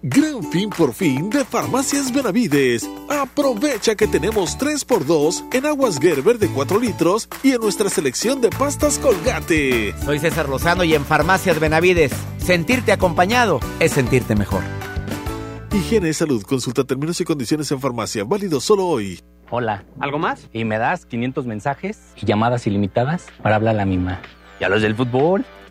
Gran 0.03 0.43
fin 0.53 0.69
por 0.69 0.93
fin 0.93 1.31
de 1.31 1.45
Farmacias 1.45 2.13
Benavides. 2.13 2.89
Aprovecha 3.09 3.95
que 3.95 4.07
tenemos 4.07 4.59
3x2 4.59 5.55
en 5.55 5.67
aguas 5.67 5.99
Gerber 5.99 6.39
de 6.39 6.49
4 6.49 6.79
litros 6.79 7.29
y 7.43 7.53
en 7.53 7.61
nuestra 7.63 7.89
selección 7.89 8.43
de 8.43 8.51
pastas 8.51 8.99
Colgate. 8.99 9.95
Soy 10.05 10.19
César 10.19 10.49
Lozano 10.51 10.85
y 10.85 10.95
en 10.95 11.05
Farmacias 11.05 11.59
Benavides, 11.59 12.13
sentirte 12.39 12.93
acompañado 12.93 13.59
es 13.81 13.93
sentirte 13.93 14.37
mejor. 14.37 14.63
Higiene 15.73 16.11
y 16.11 16.15
salud. 16.15 16.43
Consulta 16.43 16.85
términos 16.85 17.21
y 17.21 17.25
condiciones 17.25 17.71
en 17.73 17.81
farmacia. 17.81 18.25
Válido 18.25 18.61
solo 18.61 18.87
hoy. 18.87 19.21
Hola. 19.51 19.85
¿Algo 19.99 20.19
más? 20.19 20.49
Y 20.53 20.65
me 20.65 20.79
das 20.79 21.07
500 21.07 21.47
mensajes 21.47 22.13
y 22.17 22.27
llamadas 22.27 22.67
ilimitadas 22.67 23.27
para 23.43 23.57
hablar 23.57 23.75
a 23.75 23.79
la 23.79 23.87
misma. 23.87 24.21
¿Y 24.61 24.65
a 24.65 24.69
los 24.69 24.83
del 24.83 24.95
fútbol? 24.95 25.45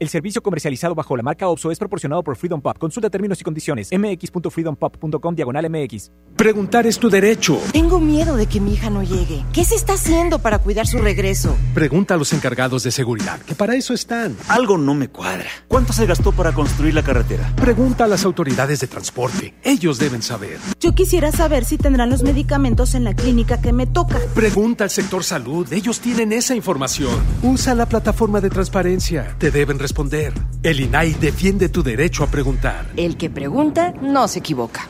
El 0.00 0.08
servicio 0.08 0.42
comercializado 0.42 0.94
bajo 0.94 1.16
la 1.16 1.22
marca 1.22 1.46
OPSO 1.48 1.70
es 1.70 1.78
proporcionado 1.78 2.22
por 2.24 2.36
Freedom 2.36 2.60
Pop. 2.60 2.76
Consulta 2.78 3.10
términos 3.10 3.40
y 3.40 3.44
condiciones. 3.44 3.90
mx.freedompop.com 3.92 5.34
diagonal 5.34 5.70
mx. 5.70 6.10
Preguntar 6.36 6.86
es 6.86 6.98
tu 6.98 7.08
derecho. 7.08 7.60
Tengo 7.72 8.00
miedo 8.00 8.36
de 8.36 8.46
que 8.46 8.60
mi 8.60 8.74
hija 8.74 8.90
no 8.90 9.04
llegue. 9.04 9.44
¿Qué 9.52 9.64
se 9.64 9.76
está 9.76 9.92
haciendo 9.92 10.40
para 10.40 10.58
cuidar 10.58 10.86
su 10.88 10.98
regreso? 10.98 11.56
Pregunta 11.74 12.14
a 12.14 12.16
los 12.16 12.32
encargados 12.32 12.82
de 12.82 12.90
seguridad, 12.90 13.40
que 13.42 13.54
para 13.54 13.76
eso 13.76 13.94
están. 13.94 14.36
Algo 14.48 14.76
no 14.76 14.94
me 14.94 15.08
cuadra. 15.08 15.48
¿Cuánto 15.68 15.92
se 15.92 16.06
gastó 16.06 16.32
para 16.32 16.52
construir 16.52 16.92
la 16.92 17.04
carretera? 17.04 17.52
Pregunta 17.54 18.04
a 18.04 18.08
las 18.08 18.24
autoridades 18.24 18.80
de 18.80 18.88
transporte. 18.88 19.54
Ellos 19.62 19.98
deben 19.98 20.22
saber. 20.22 20.58
Yo 20.80 20.92
quisiera 20.92 21.30
saber 21.30 21.64
si 21.64 21.78
tendrán 21.78 22.10
los 22.10 22.24
medicamentos 22.24 22.94
en 22.96 23.04
la 23.04 23.14
clínica 23.14 23.60
que 23.60 23.72
me 23.72 23.86
toca. 23.86 24.18
Pregunta 24.34 24.84
al 24.84 24.90
sector 24.90 25.22
salud. 25.22 25.72
Ellos 25.72 26.00
tienen 26.00 26.32
esa 26.32 26.56
información. 26.56 27.14
Usa 27.42 27.76
la 27.76 27.86
plataforma 27.86 28.40
de 28.40 28.50
transparencia. 28.50 29.36
Te 29.38 29.52
deben 29.52 29.78
responder. 29.84 30.32
El 30.62 30.80
INAI 30.80 31.12
defiende 31.12 31.68
tu 31.68 31.82
derecho 31.82 32.24
a 32.24 32.28
preguntar. 32.28 32.86
El 32.96 33.18
que 33.18 33.28
pregunta 33.28 33.92
no 34.00 34.26
se 34.28 34.38
equivoca. 34.38 34.88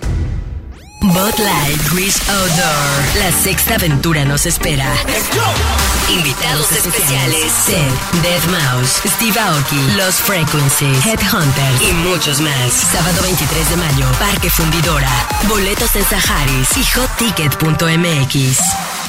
Bot 1.02 1.36
Light 1.38 1.82
Cruise 1.88 2.22
Outdoor. 2.28 3.18
La 3.18 3.32
sexta 3.32 3.74
aventura 3.74 4.24
nos 4.24 4.46
espera. 4.46 4.86
Invitados 6.08 6.70
especiales: 6.70 7.50
Seth, 7.66 8.22
Dead 8.22 8.40
Mouse, 8.50 9.00
Steve 9.04 9.36
Aoki, 9.38 9.96
Los 9.96 10.14
Frequencies, 10.14 11.04
Headhunters 11.04 11.82
y 11.82 11.92
muchos 12.08 12.40
más. 12.40 12.72
Sábado 12.72 13.20
23 13.22 13.70
de 13.70 13.76
mayo, 13.76 14.06
Parque 14.20 14.48
Fundidora. 14.48 15.10
Boletos 15.48 15.96
en 15.96 16.04
Saharis 16.04 16.68
y 16.78 16.84
hotticket.mx. 16.96 19.03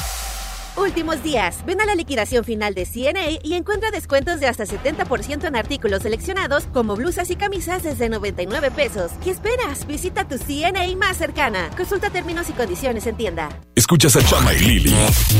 Últimos 0.76 1.22
días. 1.22 1.64
Ven 1.64 1.80
a 1.80 1.86
la 1.86 1.94
liquidación 1.94 2.44
final 2.44 2.74
de 2.74 2.84
CNA 2.84 3.40
y 3.42 3.54
encuentra 3.54 3.90
descuentos 3.90 4.40
de 4.40 4.46
hasta 4.46 4.66
70% 4.66 5.46
en 5.46 5.56
artículos 5.56 6.02
seleccionados 6.02 6.64
como 6.72 6.96
blusas 6.96 7.30
y 7.30 7.36
camisas 7.36 7.82
desde 7.82 8.10
99 8.10 8.70
pesos. 8.70 9.12
¿Qué 9.24 9.30
esperas? 9.30 9.86
Visita 9.86 10.28
tu 10.28 10.36
CNA 10.36 10.94
más 10.96 11.16
cercana. 11.16 11.70
Consulta 11.76 12.10
términos 12.10 12.50
y 12.50 12.52
condiciones 12.52 13.06
en 13.06 13.16
tienda. 13.16 13.48
Escuchas 13.74 14.16
a 14.16 14.22
Chama 14.22 14.52
y 14.52 14.58
Lili 14.58 14.94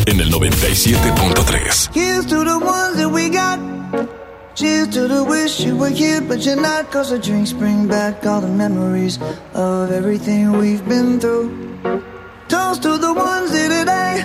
en 0.07 0.21
el 0.21 0.33
97.3. 0.33 1.91
Here's 1.95 2.27
to 2.27 2.43
the 2.43 2.57
ones 2.57 2.97
that 2.97 3.11
we 3.13 3.29
got. 3.29 3.59
Cheers 4.55 4.89
to 4.89 5.07
the 5.07 5.23
wish 5.23 5.61
you 5.61 5.77
were 5.77 5.95
here, 5.95 6.23
but 6.23 6.39
you're 6.47 6.57
not. 6.57 6.91
Cause 6.91 7.11
the 7.11 7.19
drinks 7.19 7.53
bring 7.53 7.87
back 7.87 8.25
all 8.25 8.41
the 8.41 8.49
memories 8.49 9.19
of 9.53 9.93
everything 9.93 10.53
we've 10.53 10.83
been 10.89 11.21
through. 11.21 11.51
Toast 12.49 12.83
to 12.85 12.97
the 12.97 13.13
ones 13.13 13.53
here 13.53 13.69
today. 13.69 14.25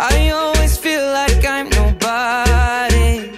I 0.00 0.30
always 0.30 0.76
feel 0.78 1.02
like 1.12 1.44
I'm 1.44 1.68
nobody. 1.70 3.30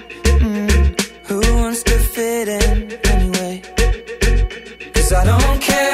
Mm. 0.45 1.01
Who 1.29 1.41
wants 1.57 1.83
to 1.85 1.99
fit 1.99 2.49
in 2.49 2.93
anyway? 3.07 3.63
Cause 4.93 5.13
I 5.13 5.25
don't 5.25 5.63
care 5.63 5.90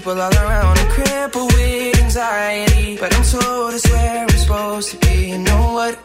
people 0.00 0.18
all 0.18 0.34
around, 0.34 0.78
I'm 0.78 0.88
crippled 0.88 1.52
with 1.52 2.00
anxiety. 2.00 2.96
But 2.96 3.14
I'm 3.14 3.22
told 3.22 3.74
it's 3.74 3.88
where 3.90 4.22
I'm 4.22 4.28
supposed 4.30 4.90
to 4.92 4.96
be. 4.96 5.30
You 5.32 5.38
know 5.38 5.72
what? 5.74 5.98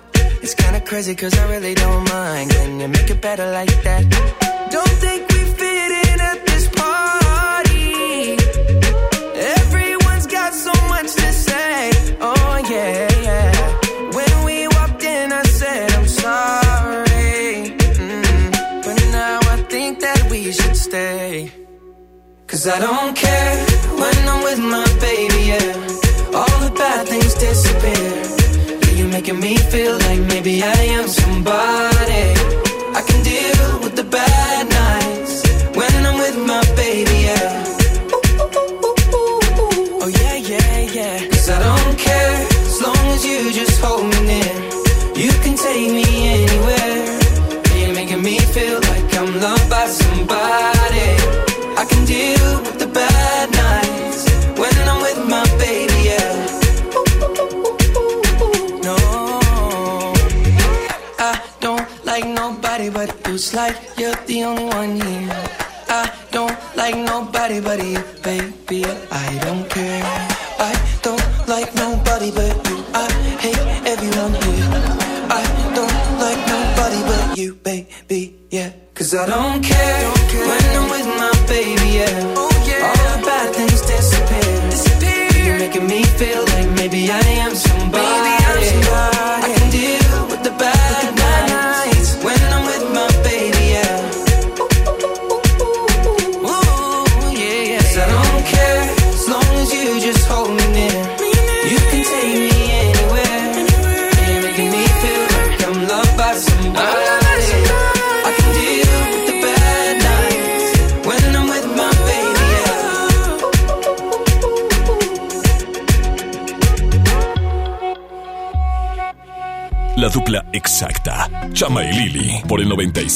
It's 0.44 0.54
kinda 0.54 0.82
crazy, 0.82 1.16
cause 1.16 1.34
I 1.38 1.46
really 1.50 1.74
don't 1.74 2.04
mind. 2.10 2.52
Can 2.52 2.80
you 2.82 2.90
make 2.90 3.10
it 3.10 3.22
better 3.22 3.50
like 3.52 3.72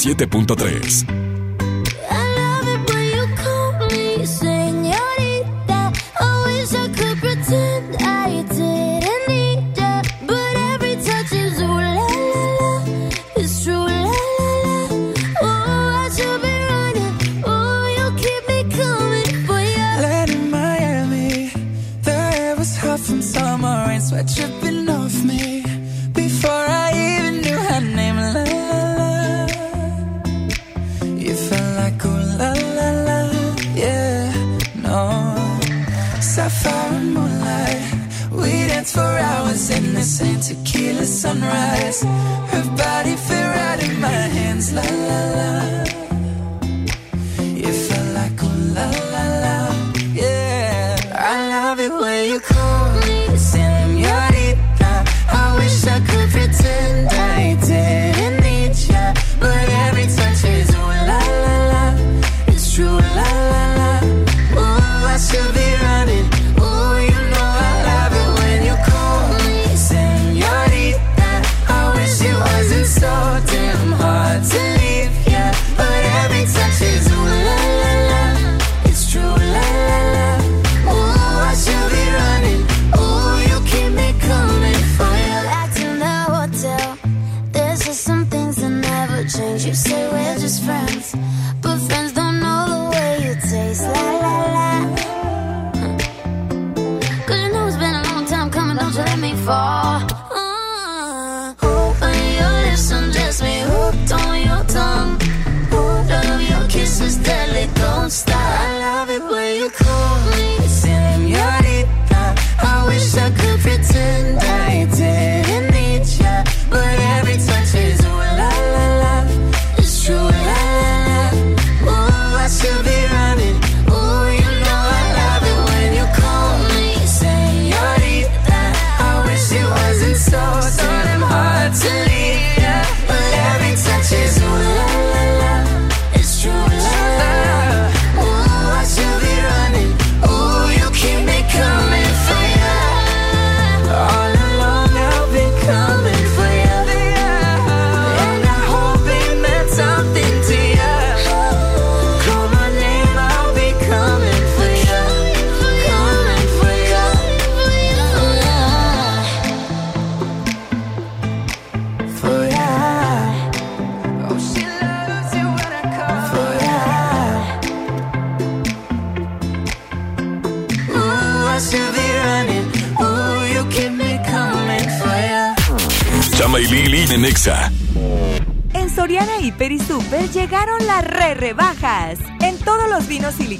97.3. 0.00 1.09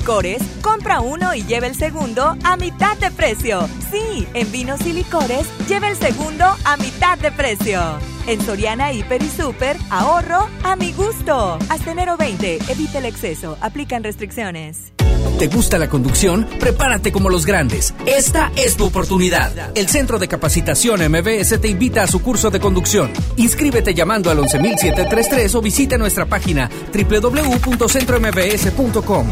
licores, 0.01 0.41
compra 0.63 1.01
uno 1.01 1.35
y 1.35 1.45
lleva 1.45 1.67
el 1.67 1.75
segundo 1.75 2.35
a 2.43 2.57
mitad 2.57 2.97
de 2.97 3.11
precio. 3.11 3.69
Sí, 3.91 4.27
en 4.33 4.51
vinos 4.51 4.81
y 4.87 4.95
licores, 4.95 5.47
lleva 5.69 5.91
el 5.91 5.97
segundo 5.97 6.47
a 6.65 6.79
mitad 6.79 7.19
de 7.19 7.31
precio. 7.31 7.83
En 8.27 8.41
Soriana 8.41 8.95
Hiper 8.95 9.23
y 9.23 9.29
Super, 9.29 9.77
ahorro 9.91 10.49
a 10.63 10.75
mi 10.77 10.93
gusto. 10.93 11.59
Hasta 11.69 11.91
enero 11.91 12.17
20, 12.17 12.61
evita 12.69 12.97
el 12.99 13.05
exceso, 13.05 13.59
aplican 13.61 14.03
restricciones. 14.03 14.93
¿Te 15.39 15.49
gusta 15.49 15.77
la 15.79 15.91
conducción? 15.91 16.49
Prepárate 16.59 17.13
como 17.13 17.29
los 17.29 17.45
grandes. 17.45 17.93
Esta 18.07 18.51
es 18.57 18.77
tu 18.77 18.87
oportunidad. 18.87 19.73
El 19.75 19.87
Centro 19.89 20.19
de 20.19 20.29
Capacitación 20.29 21.01
MBS 21.11 21.61
te 21.61 21.69
invita 21.69 22.03
a 22.03 22.07
su 22.07 22.23
curso 22.23 22.49
de 22.51 22.61
conducción. 22.61 23.13
Inscríbete 23.37 23.93
llamando 23.95 24.31
al 24.31 24.39
11733 24.39 25.55
o 25.55 25.61
visita 25.61 25.99
nuestra 25.99 26.25
página 26.27 26.71
www.centrombs.com. 26.93 29.27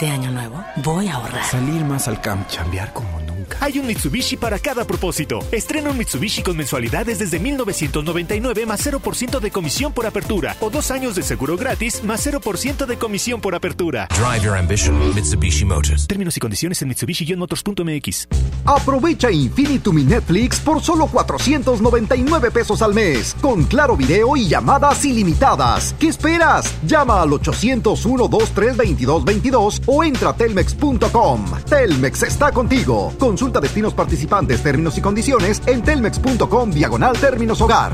Este 0.00 0.12
año 0.12 0.30
nuevo 0.30 0.64
voy 0.76 1.08
a 1.08 1.14
ahorrar. 1.14 1.42
Salir 1.42 1.84
más 1.84 2.06
al 2.06 2.20
camp, 2.20 2.46
chambear 2.46 2.92
como. 2.92 3.17
Hay 3.60 3.78
un 3.78 3.86
Mitsubishi 3.86 4.36
para 4.36 4.58
cada 4.58 4.84
propósito. 4.84 5.40
Estrena 5.50 5.90
un 5.90 5.98
Mitsubishi 5.98 6.42
con 6.42 6.56
mensualidades 6.56 7.18
desde 7.18 7.40
1999 7.40 8.66
más 8.66 8.86
0% 8.86 9.40
de 9.40 9.50
comisión 9.50 9.92
por 9.92 10.06
apertura 10.06 10.56
o 10.60 10.70
dos 10.70 10.90
años 10.90 11.16
de 11.16 11.22
seguro 11.22 11.56
gratis 11.56 12.04
más 12.04 12.24
0% 12.24 12.86
de 12.86 12.98
comisión 12.98 13.40
por 13.40 13.54
apertura. 13.54 14.08
Drive 14.10 14.44
your 14.44 14.56
ambition, 14.56 14.96
Mitsubishi 15.14 15.64
Motors. 15.64 16.06
Términos 16.06 16.36
y 16.36 16.40
condiciones 16.40 16.80
en 16.82 16.88
Mitsubishi-motors.mx. 16.88 18.28
Aprovecha 18.64 19.30
Infinitum 19.30 19.96
mi 19.96 20.04
Netflix 20.04 20.60
por 20.60 20.80
solo 20.82 21.06
499 21.06 22.50
pesos 22.50 22.82
al 22.82 22.94
mes, 22.94 23.34
con 23.40 23.64
claro 23.64 23.96
video 23.96 24.36
y 24.36 24.46
llamadas 24.46 25.04
ilimitadas. 25.04 25.94
¿Qué 25.98 26.08
esperas? 26.08 26.74
Llama 26.86 27.22
al 27.22 27.32
801 27.32 28.28
23 28.28 28.76
2222 28.76 29.82
o 29.86 30.04
entra 30.04 30.30
a 30.30 30.36
telmex.com. 30.36 31.44
Telmex 31.68 32.22
está 32.22 32.52
contigo. 32.52 33.14
Consulta 33.18 33.47
destinos 33.52 33.94
participantes, 33.94 34.62
términos 34.62 34.96
y 34.98 35.00
condiciones 35.00 35.62
en 35.66 35.82
telmex.com 35.82 36.70
diagonal 36.70 37.18
términos 37.18 37.60
hogar. 37.60 37.92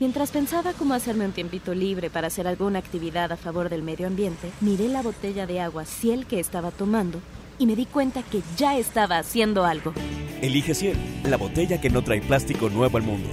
Mientras 0.00 0.30
pensaba 0.30 0.74
cómo 0.74 0.94
hacerme 0.94 1.24
un 1.24 1.32
tiempito 1.32 1.74
libre 1.74 2.08
para 2.08 2.28
hacer 2.28 2.46
alguna 2.46 2.78
actividad 2.78 3.32
a 3.32 3.36
favor 3.36 3.68
del 3.68 3.82
medio 3.82 4.06
ambiente, 4.06 4.50
miré 4.60 4.88
la 4.88 5.02
botella 5.02 5.46
de 5.46 5.60
agua 5.60 5.84
Ciel 5.84 6.26
que 6.26 6.38
estaba 6.38 6.70
tomando 6.70 7.20
y 7.58 7.66
me 7.66 7.74
di 7.74 7.86
cuenta 7.86 8.22
que 8.22 8.42
ya 8.56 8.78
estaba 8.78 9.18
haciendo 9.18 9.64
algo. 9.64 9.92
Elige 10.40 10.74
Ciel, 10.74 10.96
la 11.24 11.36
botella 11.36 11.80
que 11.80 11.90
no 11.90 12.02
trae 12.02 12.20
plástico 12.20 12.68
nuevo 12.68 12.96
al 12.96 13.02
mundo. 13.02 13.28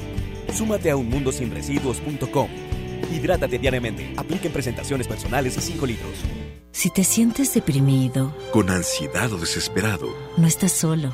Súmate 0.54 0.90
a 0.90 0.96
unmundosinresiduos.com. 0.96 2.50
Hidrátate 3.14 3.60
diariamente. 3.60 4.14
Apliquen 4.18 4.52
presentaciones 4.52 5.08
personales 5.08 5.58
y 5.58 5.62
5 5.62 5.86
litros. 5.86 6.14
Si 6.72 6.90
te 6.90 7.04
sientes 7.04 7.54
deprimido, 7.54 8.36
con 8.52 8.70
ansiedad 8.70 9.32
o 9.32 9.38
desesperado, 9.38 10.08
no 10.36 10.48
estás 10.48 10.72
solo. 10.72 11.14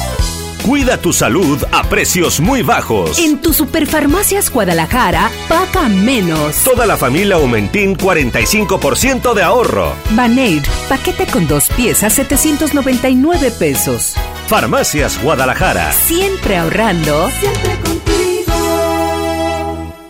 Cuida 0.63 0.97
tu 0.97 1.11
salud 1.11 1.57
a 1.71 1.83
precios 1.89 2.39
muy 2.39 2.61
bajos. 2.61 3.17
En 3.17 3.41
tu 3.41 3.51
Superfarmacias 3.51 4.51
Guadalajara, 4.51 5.31
paga 5.49 5.89
menos. 5.89 6.57
Toda 6.63 6.85
la 6.85 6.97
familia 6.97 7.35
Aumentín, 7.37 7.97
45% 7.97 9.33
de 9.33 9.41
ahorro. 9.41 9.95
Baneir, 10.11 10.61
paquete 10.87 11.25
con 11.25 11.47
dos 11.47 11.67
piezas, 11.75 12.13
799 12.13 13.49
pesos. 13.57 14.13
Farmacias 14.47 15.19
Guadalajara. 15.23 15.91
Siempre 15.93 16.57
ahorrando. 16.57 17.31
Siempre 17.39 17.71
contigo. 17.83 18.53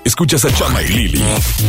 Escuchas 0.03 0.43
a 0.43 0.53
Chama 0.53 0.81
y 0.81 0.87
Lili 0.89 1.23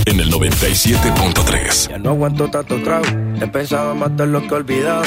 en 0.06 0.18
el 0.18 0.32
97.3. 0.32 1.88
Ya 1.88 1.98
no 1.98 2.10
aguanto 2.10 2.50
tanto 2.50 2.82
trago. 2.82 3.04
He 3.40 3.46
pensado 3.46 3.94
matar 3.94 4.26
lo 4.26 4.40
que 4.42 4.48
he 4.48 4.54
olvidado. 4.54 5.04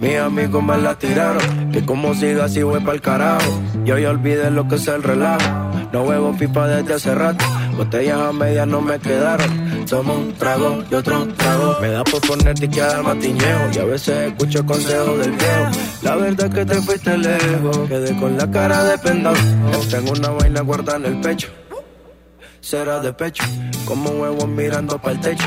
Mis 0.00 0.16
amigos 0.16 0.62
me 0.62 0.76
la 0.78 0.94
tiraron, 0.94 1.72
que 1.72 1.84
como 1.84 2.14
siga 2.14 2.44
así 2.44 2.62
voy 2.62 2.80
pa'l 2.80 3.00
carajo. 3.00 3.60
Yo 3.84 3.98
ya 3.98 4.10
olvidé 4.10 4.48
lo 4.50 4.68
que 4.68 4.76
es 4.76 4.86
el 4.86 5.02
relajo. 5.02 5.44
No 5.92 6.02
huevo 6.02 6.36
pipa 6.38 6.68
desde 6.68 6.94
hace 6.94 7.14
rato, 7.14 7.44
botellas 7.76 8.20
a 8.20 8.32
medias 8.32 8.66
no 8.66 8.80
me 8.80 8.98
quedaron. 9.00 9.86
Tomo 9.86 10.14
un 10.14 10.34
trago 10.34 10.84
y 10.88 10.94
otro 10.94 11.26
trago. 11.28 11.78
Me 11.80 11.88
da 11.88 12.04
por 12.04 12.20
ponerte 12.20 12.66
y 12.66 12.68
quedar 12.68 13.02
matiñeo. 13.02 13.70
Y 13.74 13.78
a 13.78 13.84
veces 13.84 14.32
escucho 14.32 14.64
consejos 14.66 15.18
del 15.18 15.32
viejo. 15.32 15.70
La 16.02 16.14
verdad 16.16 16.46
es 16.46 16.54
que 16.54 16.66
te 16.66 16.74
fuiste 16.82 17.18
lejos, 17.18 17.78
quedé 17.88 18.14
con 18.20 18.36
la 18.36 18.48
cara 18.50 18.84
de 18.84 18.98
pendado. 18.98 19.36
Tengo 19.90 20.12
una 20.12 20.28
vaina 20.28 20.60
guardada 20.60 20.98
en 20.98 21.06
el 21.06 21.20
pecho, 21.20 21.48
será 22.60 23.00
de 23.00 23.12
pecho, 23.14 23.42
como 23.84 24.10
huevos 24.10 24.46
mirando 24.46 24.98
pa'l 24.98 25.18
techo 25.20 25.46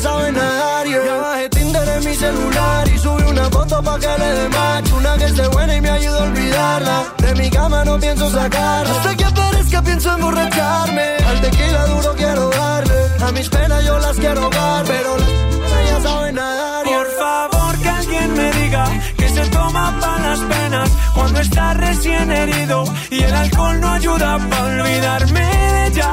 ya 0.00 0.08
saben 0.08 0.34
nadar 0.34 0.86
yeah. 0.86 1.04
Ya 1.04 1.16
bajé 1.16 1.48
Tinder 1.50 1.88
en 1.88 2.04
mi 2.04 2.14
celular 2.14 2.88
y 2.88 2.98
subí 2.98 3.22
una 3.22 3.44
foto 3.50 3.82
pa' 3.82 3.98
que 3.98 4.12
le 4.22 4.30
dé 4.38 4.48
match 4.48 4.92
Una 4.92 5.16
que 5.16 5.24
esté 5.24 5.48
buena 5.48 5.76
y 5.76 5.80
me 5.80 5.90
ayuda 5.90 6.18
a 6.20 6.24
olvidarla. 6.24 7.04
De 7.18 7.34
mi 7.34 7.50
cama 7.50 7.84
no 7.84 7.98
pienso 7.98 8.30
sacarla. 8.30 8.94
Hasta 8.94 9.16
que 9.16 9.24
aparezca 9.24 9.82
pienso 9.82 10.12
emborracharme. 10.14 11.06
Al 11.28 11.40
tequila 11.40 11.86
duro 11.86 12.14
quiero 12.16 12.50
darle. 12.50 13.00
A 13.26 13.32
mis 13.32 13.48
penas 13.48 13.84
yo 13.84 13.98
las 13.98 14.16
quiero 14.16 14.50
dar 14.50 14.84
Pero 14.84 15.16
las 15.16 15.88
ya 15.90 16.00
saben 16.08 16.34
nadar. 16.34 16.84
Por 16.84 17.06
favor 17.20 17.78
que 17.82 17.88
alguien 17.88 18.34
me 18.34 18.52
diga 18.52 18.84
Que 19.16 19.28
se 19.28 19.44
toma 19.50 19.98
para 20.00 20.30
las 20.30 20.40
penas 20.40 20.90
cuando 21.14 21.40
está 21.40 21.74
recién 21.74 22.30
herido 22.30 22.84
y 23.10 23.22
el 23.22 23.34
alcohol 23.34 23.80
no 23.80 23.88
ayuda 23.90 24.38
para 24.48 24.64
olvidarme 24.64 25.40
de 25.40 25.86
ella. 25.88 26.10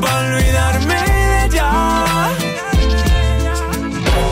Para 0.00 0.18
olvidarme 0.26 1.23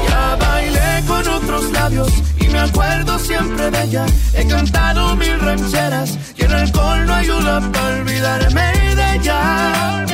Ya 0.09 0.37
bailé 0.39 1.05
con 1.07 1.29
otros 1.29 1.71
labios 1.73 2.13
y 2.41 2.49
me 2.49 2.59
acuerdo 2.59 3.19
siempre 3.19 3.71
de 3.71 3.83
ella. 3.85 4.07
He 4.35 4.47
cantado 4.47 5.17
mil 5.17 5.39
rancheras 5.41 6.19
y 6.37 6.43
el 6.45 6.53
alcohol 6.53 7.07
no 7.07 7.15
ayuda 7.15 7.61
para 7.73 7.97
olvidarme 8.01 8.73
de 8.95 9.17
ella. 9.17 10.05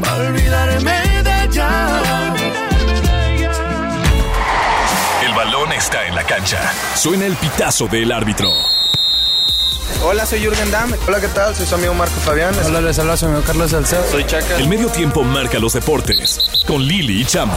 Para 0.00 0.24
olvidarme 0.28 1.22
de 1.22 1.44
ella. 1.44 1.68
El 5.26 5.34
balón 5.34 5.72
está 5.72 6.06
en 6.06 6.14
la 6.14 6.24
cancha. 6.24 6.58
Suena 6.94 7.26
el 7.26 7.36
pitazo 7.36 7.86
del 7.88 8.10
árbitro. 8.12 8.50
Hola, 10.04 10.26
soy 10.26 10.40
Jürgen 10.40 10.68
Damm. 10.72 10.92
Hola, 11.06 11.20
¿qué 11.20 11.28
tal? 11.28 11.54
Soy 11.54 11.64
su 11.64 11.76
amigo 11.76 11.94
Marco 11.94 12.14
Fabián. 12.24 12.52
Hola, 12.66 12.80
les 12.80 12.98
habla 12.98 13.16
su 13.16 13.26
amigo 13.26 13.42
Carlos 13.46 13.70
Salcedo. 13.70 14.02
Soy 14.10 14.24
Chaca. 14.24 14.58
El 14.58 14.68
medio 14.68 14.88
tiempo 14.88 15.22
marca 15.22 15.60
los 15.60 15.74
deportes 15.74 16.64
con 16.66 16.82
Lili 16.82 17.20
y 17.20 17.24
Chama. 17.24 17.56